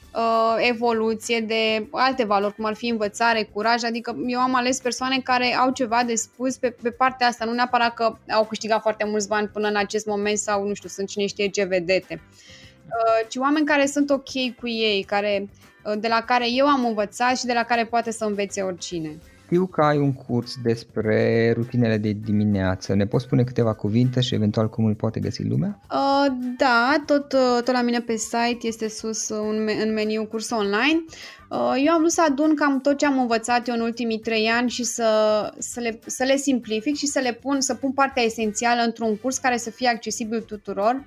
evoluție, 0.57 1.39
de 1.39 1.87
alte 1.91 2.25
valori, 2.25 2.55
cum 2.55 2.65
ar 2.65 2.73
fi 2.73 2.87
învățare, 2.87 3.49
curaj, 3.53 3.83
adică 3.83 4.15
eu 4.27 4.39
am 4.39 4.55
ales 4.55 4.79
persoane 4.79 5.19
care 5.19 5.55
au 5.55 5.71
ceva 5.71 6.03
de 6.03 6.15
spus 6.15 6.57
pe, 6.57 6.75
pe 6.81 6.91
partea 6.91 7.27
asta, 7.27 7.45
nu 7.45 7.53
neapărat 7.53 7.93
că 7.93 8.17
au 8.29 8.45
câștigat 8.45 8.81
foarte 8.81 9.05
mulți 9.05 9.27
bani 9.27 9.47
până 9.47 9.67
în 9.67 9.75
acest 9.75 10.05
moment 10.05 10.37
sau, 10.37 10.67
nu 10.67 10.73
știu, 10.73 10.89
sunt 10.89 11.07
cine 11.07 11.25
știe 11.25 11.47
ce 11.47 11.63
vedete, 11.63 12.21
uh, 12.85 13.27
ci 13.27 13.35
oameni 13.35 13.65
care 13.65 13.85
sunt 13.85 14.09
ok 14.09 14.55
cu 14.59 14.67
ei, 14.67 15.03
care, 15.03 15.49
uh, 15.85 15.93
de 15.99 16.07
la 16.07 16.21
care 16.21 16.51
eu 16.51 16.67
am 16.67 16.85
învățat 16.85 17.37
și 17.37 17.45
de 17.45 17.53
la 17.53 17.63
care 17.63 17.85
poate 17.85 18.11
să 18.11 18.25
învețe 18.25 18.61
oricine. 18.61 19.17
Știu 19.49 19.65
că 19.65 19.81
ai 19.81 19.97
un 19.97 20.13
curs 20.13 20.53
despre 20.63 21.51
rutinele 21.51 21.97
de 21.97 22.11
dimineață. 22.11 22.93
Ne 22.93 23.05
poți 23.05 23.23
spune 23.23 23.43
câteva 23.43 23.73
cuvinte 23.73 24.21
și 24.21 24.35
eventual 24.35 24.69
cum 24.69 24.85
îl 24.85 24.95
poate 24.95 25.19
găsi 25.19 25.43
lumea? 25.43 25.79
Uh, 25.91 26.33
da, 26.57 27.03
tot, 27.05 27.33
uh, 27.33 27.63
tot 27.63 27.73
la 27.73 27.81
mine 27.81 27.99
pe 27.99 28.15
site 28.15 28.67
este 28.67 28.89
sus 28.89 29.29
un, 29.29 29.69
în 29.83 29.93
meniu 29.93 30.25
curs 30.25 30.49
online. 30.49 31.03
Uh, 31.49 31.83
eu 31.85 31.93
am 31.93 31.99
vrut 31.99 32.11
să 32.11 32.25
adun 32.29 32.55
cam 32.55 32.81
tot 32.81 32.97
ce 32.97 33.05
am 33.05 33.19
învățat 33.19 33.67
eu 33.67 33.75
în 33.75 33.81
ultimii 33.81 34.19
trei 34.19 34.47
ani 34.47 34.69
și 34.69 34.83
să, 34.83 35.07
să, 35.57 35.79
le, 35.79 35.99
să 36.05 36.23
le 36.23 36.35
simplific 36.35 36.95
și 36.95 37.07
să 37.07 37.19
le 37.19 37.33
pun, 37.33 37.61
să 37.61 37.75
pun 37.75 37.91
partea 37.91 38.23
esențială 38.23 38.81
într-un 38.81 39.17
curs 39.17 39.37
care 39.37 39.57
să 39.57 39.69
fie 39.69 39.87
accesibil 39.87 40.41
tuturor 40.41 41.05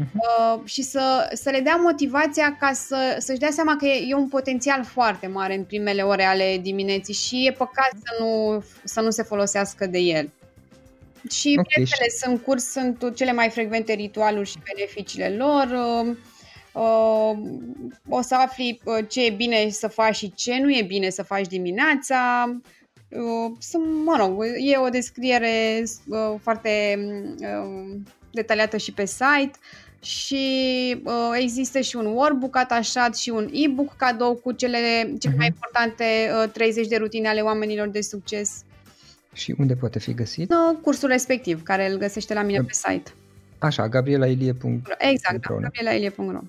uh-huh. 0.00 0.64
și 0.64 0.82
să, 0.82 1.30
să 1.32 1.50
le 1.50 1.60
dea 1.60 1.76
motivația 1.76 2.56
ca 2.60 2.72
să, 2.72 3.16
să-și 3.18 3.38
dea 3.38 3.50
seama 3.50 3.76
că 3.76 3.86
e, 3.86 4.06
e 4.08 4.14
un 4.14 4.28
potențial 4.28 4.84
foarte 4.84 5.26
mare 5.26 5.54
în 5.54 5.64
primele 5.64 6.02
ore 6.02 6.24
ale 6.24 6.58
dimineții 6.62 7.14
și 7.14 7.46
e 7.46 7.52
păcat 7.52 7.90
să 7.92 8.24
nu, 8.24 8.64
să 8.84 9.00
nu 9.00 9.10
se 9.10 9.22
folosească 9.22 9.86
de 9.86 9.98
el. 9.98 10.30
Și 11.30 11.48
okay. 11.58 11.64
piețele 11.74 12.08
sunt 12.22 12.42
curs, 12.42 12.70
sunt 12.70 13.16
cele 13.16 13.32
mai 13.32 13.50
frecvente 13.50 13.92
ritualuri 13.92 14.48
și 14.48 14.58
beneficiile 14.74 15.28
lor. 15.28 15.68
Uh, 16.04 16.16
uh, 16.72 17.38
o 18.08 18.20
să 18.20 18.34
afli 18.34 18.80
uh, 18.84 19.04
ce 19.08 19.24
e 19.24 19.30
bine 19.30 19.68
să 19.68 19.88
faci 19.88 20.16
și 20.16 20.32
ce 20.34 20.58
nu 20.60 20.70
e 20.70 20.82
bine 20.82 21.10
să 21.10 21.22
faci 21.22 21.46
dimineața. 21.46 22.44
Uh, 23.08 23.52
sunt, 23.58 23.84
mă 24.04 24.16
rog, 24.18 24.44
e 24.58 24.76
o 24.78 24.88
descriere 24.88 25.82
uh, 26.06 26.34
foarte 26.42 26.98
uh, 27.40 27.96
detaliată 28.32 28.76
și 28.76 28.92
pe 28.92 29.04
site 29.04 29.58
și 30.02 30.44
uh, 31.04 31.38
există 31.40 31.80
și 31.80 31.96
un 31.96 32.06
workbook 32.06 32.56
atașat 32.56 33.16
și 33.16 33.30
un 33.30 33.48
e-book 33.52 33.96
cadou 33.96 34.34
cu 34.34 34.52
cele, 34.52 34.78
cele 35.18 35.34
uh-huh. 35.34 35.36
mai 35.36 35.46
importante 35.46 36.04
uh, 36.44 36.50
30 36.52 36.86
de 36.86 36.96
rutine 36.96 37.28
ale 37.28 37.40
oamenilor 37.40 37.88
de 37.88 38.00
succes. 38.00 38.64
Și 39.32 39.54
unde 39.58 39.74
poate 39.74 39.98
fi 39.98 40.14
găsit? 40.14 40.50
Uh, 40.50 40.78
cursul 40.82 41.08
respectiv, 41.08 41.62
care 41.62 41.90
îl 41.90 41.98
găsește 41.98 42.34
la 42.34 42.42
mine 42.42 42.58
pe 42.58 42.72
site. 42.72 43.10
Așa, 43.58 43.88
gabrielailie.ro 43.88 44.94
Exact, 44.98 45.46
da, 45.48 45.54
gabrielailie.ro 45.54 46.40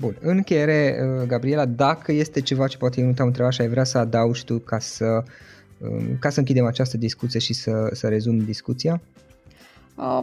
Bun, 0.00 0.16
în 0.20 0.36
încheiere, 0.36 0.98
uh, 1.20 1.26
Gabriela, 1.26 1.64
dacă 1.64 2.12
este 2.12 2.40
ceva 2.40 2.66
ce 2.66 2.76
poate 2.76 3.00
eu 3.00 3.06
nu 3.06 3.12
te-am 3.12 3.26
întrebat 3.26 3.52
și 3.52 3.60
ai 3.60 3.68
vrea 3.68 3.84
să 3.84 3.98
adaugi 3.98 4.44
tu 4.44 4.58
ca 4.58 4.78
să, 4.78 5.22
um, 5.78 6.16
ca 6.18 6.30
să 6.30 6.38
închidem 6.38 6.64
această 6.64 6.96
discuție 6.96 7.40
și 7.40 7.52
să, 7.52 7.90
să 7.92 8.08
rezum 8.08 8.38
discuția? 8.38 8.92
Uh, 8.92 9.25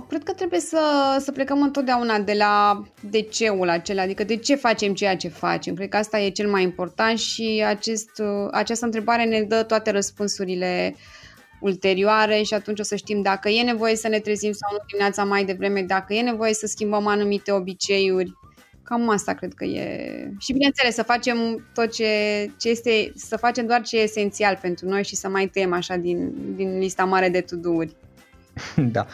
cred 0.08 0.24
că 0.24 0.34
trebuie 0.34 0.60
să, 0.60 0.80
să 1.20 1.32
plecăm 1.32 1.62
întotdeauna 1.62 2.20
de 2.20 2.34
la 2.34 2.84
de 3.10 3.22
ceul 3.22 3.70
acela, 3.70 4.02
adică 4.02 4.24
de 4.24 4.36
ce 4.36 4.56
facem 4.56 4.94
ceea 4.94 5.16
ce 5.16 5.28
facem. 5.28 5.76
Cred 5.76 5.90
că 5.90 5.98
asta 5.98 6.20
e 6.20 6.30
cel 6.30 6.50
mai 6.50 6.64
important 6.64 7.20
și 7.20 7.64
acest, 7.68 8.10
uh, 8.20 8.48
această 8.52 8.86
întrebare 8.86 9.24
ne 9.24 9.42
dă 9.42 9.64
toate 9.64 9.92
răspunsurile 9.92 10.96
ulterioare 11.60 12.42
și 12.42 12.54
atunci 12.54 12.80
o 12.80 12.84
să 12.84 12.96
știm 12.96 13.22
dacă 13.22 13.50
e 13.50 13.64
nevoie 13.64 13.96
să 13.96 14.08
ne 14.08 14.20
trezim 14.20 14.52
sau 14.52 14.70
nu 14.72 14.84
dimineața 14.88 15.24
mai 15.24 15.46
devreme, 15.46 15.82
dacă 15.82 16.14
e 16.14 16.22
nevoie 16.22 16.54
să 16.54 16.68
schimbăm 16.68 17.08
anumite 17.08 17.52
obiceiuri. 17.52 18.34
Cam 18.84 19.10
asta 19.10 19.34
cred 19.34 19.54
că 19.54 19.64
e. 19.66 20.32
Și 20.40 20.54
bineînțeles, 20.54 20.96
să 20.96 21.04
facem 21.04 21.68
tot 21.74 21.92
ce, 21.92 22.06
ce 22.60 22.70
este, 22.70 23.12
să 23.16 23.38
facem 23.38 23.66
doar 23.66 23.82
ce 23.82 23.98
e 23.98 24.02
esențial 24.02 24.60
pentru 24.62 24.88
noi 24.88 25.04
și 25.04 25.16
să 25.16 25.30
mai 25.30 25.48
tăiem 25.48 25.74
așa 25.74 25.96
din, 25.96 26.34
din 26.56 26.80
lista 26.80 27.04
mare 27.04 27.30
de 27.30 27.42
to-do-uri. 27.42 27.96
Da, 28.92 29.06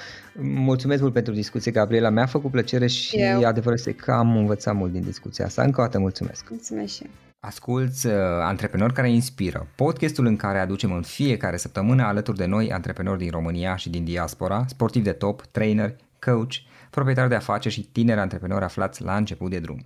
mulțumesc 0.41 1.01
mult 1.01 1.13
pentru 1.13 1.33
discuție, 1.33 1.71
Gabriela. 1.71 2.09
Mi-a 2.09 2.25
făcut 2.25 2.51
plăcere 2.51 2.87
și 2.87 3.15
Eu. 3.15 3.43
adevărul 3.43 3.77
este 3.77 3.93
că 3.93 4.11
am 4.11 4.37
învățat 4.37 4.75
mult 4.75 4.91
din 4.91 5.03
discuția 5.03 5.45
asta. 5.45 5.63
Încă 5.63 5.81
o 5.81 5.83
dată 5.83 5.99
mulțumesc. 5.99 6.49
Mulțumesc 6.49 6.93
și 6.93 7.09
Asculți 7.39 8.07
uh, 8.07 8.13
Antreprenori 8.41 8.93
care 8.93 9.11
inspiră, 9.11 9.67
podcastul 9.75 10.25
în 10.25 10.35
care 10.35 10.59
aducem 10.59 10.91
în 10.91 11.01
fiecare 11.01 11.57
săptămână 11.57 12.03
alături 12.03 12.37
de 12.37 12.45
noi 12.45 12.71
antreprenori 12.71 13.17
din 13.19 13.31
România 13.31 13.75
și 13.75 13.89
din 13.89 14.03
diaspora, 14.03 14.65
sportivi 14.67 15.05
de 15.05 15.11
top, 15.11 15.41
trainer, 15.41 15.95
coach, 16.19 16.53
proprietari 16.89 17.29
de 17.29 17.35
afaceri 17.35 17.73
și 17.73 17.81
tineri 17.91 18.19
antreprenori 18.19 18.63
aflați 18.63 19.03
la 19.03 19.15
început 19.15 19.49
de 19.49 19.59
drum. 19.59 19.85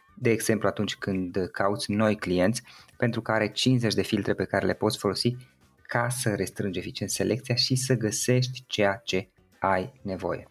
de 0.15 0.29
exemplu 0.29 0.67
atunci 0.67 0.95
când 0.95 1.49
cauți 1.51 1.91
noi 1.91 2.15
clienți 2.15 2.61
pentru 2.97 3.21
care 3.21 3.51
50 3.51 3.93
de 3.93 4.01
filtre 4.01 4.33
pe 4.33 4.45
care 4.45 4.65
le 4.65 4.73
poți 4.73 4.97
folosi 4.97 5.35
ca 5.81 6.09
să 6.09 6.35
restrângi 6.35 6.79
eficient 6.79 7.11
selecția 7.11 7.55
și 7.55 7.75
să 7.75 7.93
găsești 7.93 8.63
ceea 8.67 9.01
ce 9.03 9.29
ai 9.59 9.93
nevoie. 10.01 10.50